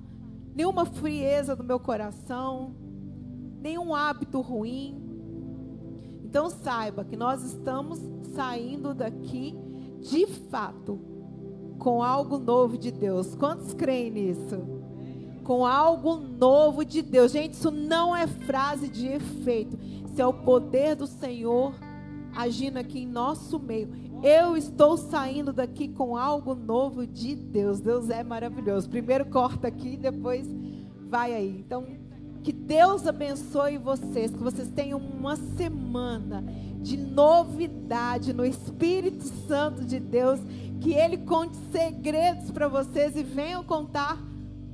nenhuma 0.56 0.86
frieza 0.86 1.56
do 1.56 1.64
meu 1.64 1.80
coração, 1.80 2.76
nenhum 3.60 3.95
hábito 3.95 4.40
ruim. 4.40 5.02
Então 6.24 6.48
saiba 6.48 7.04
que 7.04 7.18
nós 7.18 7.44
estamos 7.44 7.99
saindo 8.36 8.94
daqui 8.94 9.56
de 9.99 10.28
fato 10.28 10.99
com 11.80 12.04
algo 12.04 12.38
novo 12.38 12.78
de 12.78 12.91
Deus. 12.91 13.34
Quantos 13.34 13.74
creem 13.74 14.12
nisso? 14.12 14.60
Com 15.44 15.66
algo 15.66 16.18
novo 16.18 16.86
de 16.86 17.02
Deus. 17.02 17.32
Gente, 17.32 17.54
isso 17.54 17.72
não 17.72 18.16
é 18.16 18.28
frase 18.28 18.88
de 18.88 19.08
efeito. 19.08 19.78
Isso 20.18 20.23
é 20.23 20.26
o 20.26 20.34
poder 20.34 20.95
do 20.95 21.06
Senhor 21.06 21.76
agindo 22.35 22.77
aqui 22.77 23.02
em 23.02 23.06
nosso 23.06 23.60
meio. 23.60 23.89
Eu 24.23 24.57
estou 24.57 24.98
saindo 24.98 25.53
daqui 25.53 25.88
com 25.88 26.18
algo 26.18 26.56
novo 26.56 27.06
de 27.06 27.35
Deus. 27.35 27.80
Deus 27.80 28.10
é 28.10 28.23
maravilhoso. 28.23 28.89
Primeiro 28.89 29.27
corta 29.27 29.68
aqui, 29.68 29.95
depois 29.95 30.48
vai 31.07 31.35
aí. 31.35 31.60
Então, 31.60 31.85
que 32.44 32.52
Deus 32.52 33.06
abençoe 33.06 33.77
vocês, 33.77 34.31
que 34.31 34.41
vocês 34.41 34.69
tenham 34.69 34.98
uma 34.98 35.35
semana 35.35 36.44
de 36.81 36.98
novidade 36.98 38.34
no 38.34 38.44
Espírito 38.44 39.23
Santo 39.48 39.85
de 39.85 39.99
Deus, 39.99 40.39
que 40.81 40.95
Ele 40.95 41.18
conte 41.18 41.56
segredos 41.72 42.49
para 42.49 42.68
vocês 42.68 43.15
e 43.15 43.22
venham 43.22 43.64
contar 43.64 44.18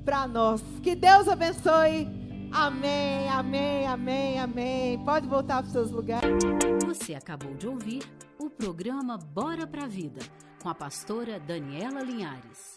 para 0.06 0.26
nós. 0.26 0.64
Que 0.82 0.96
Deus 0.96 1.28
abençoe. 1.28 2.23
Amém, 2.54 3.28
amém, 3.30 3.88
amém, 3.88 4.40
amém. 4.40 5.04
Pode 5.04 5.28
voltar 5.28 5.58
para 5.58 5.66
os 5.66 5.72
seus 5.72 5.90
lugares. 5.90 6.44
Você 6.86 7.16
acabou 7.16 7.56
de 7.56 7.68
ouvir 7.68 8.04
o 8.38 8.48
programa 8.48 9.18
Bora 9.18 9.66
pra 9.66 9.88
Vida, 9.88 10.22
com 10.62 10.70
a 10.70 10.76
pastora 10.76 11.40
Daniela 11.40 12.04
Linhares. 12.04 12.73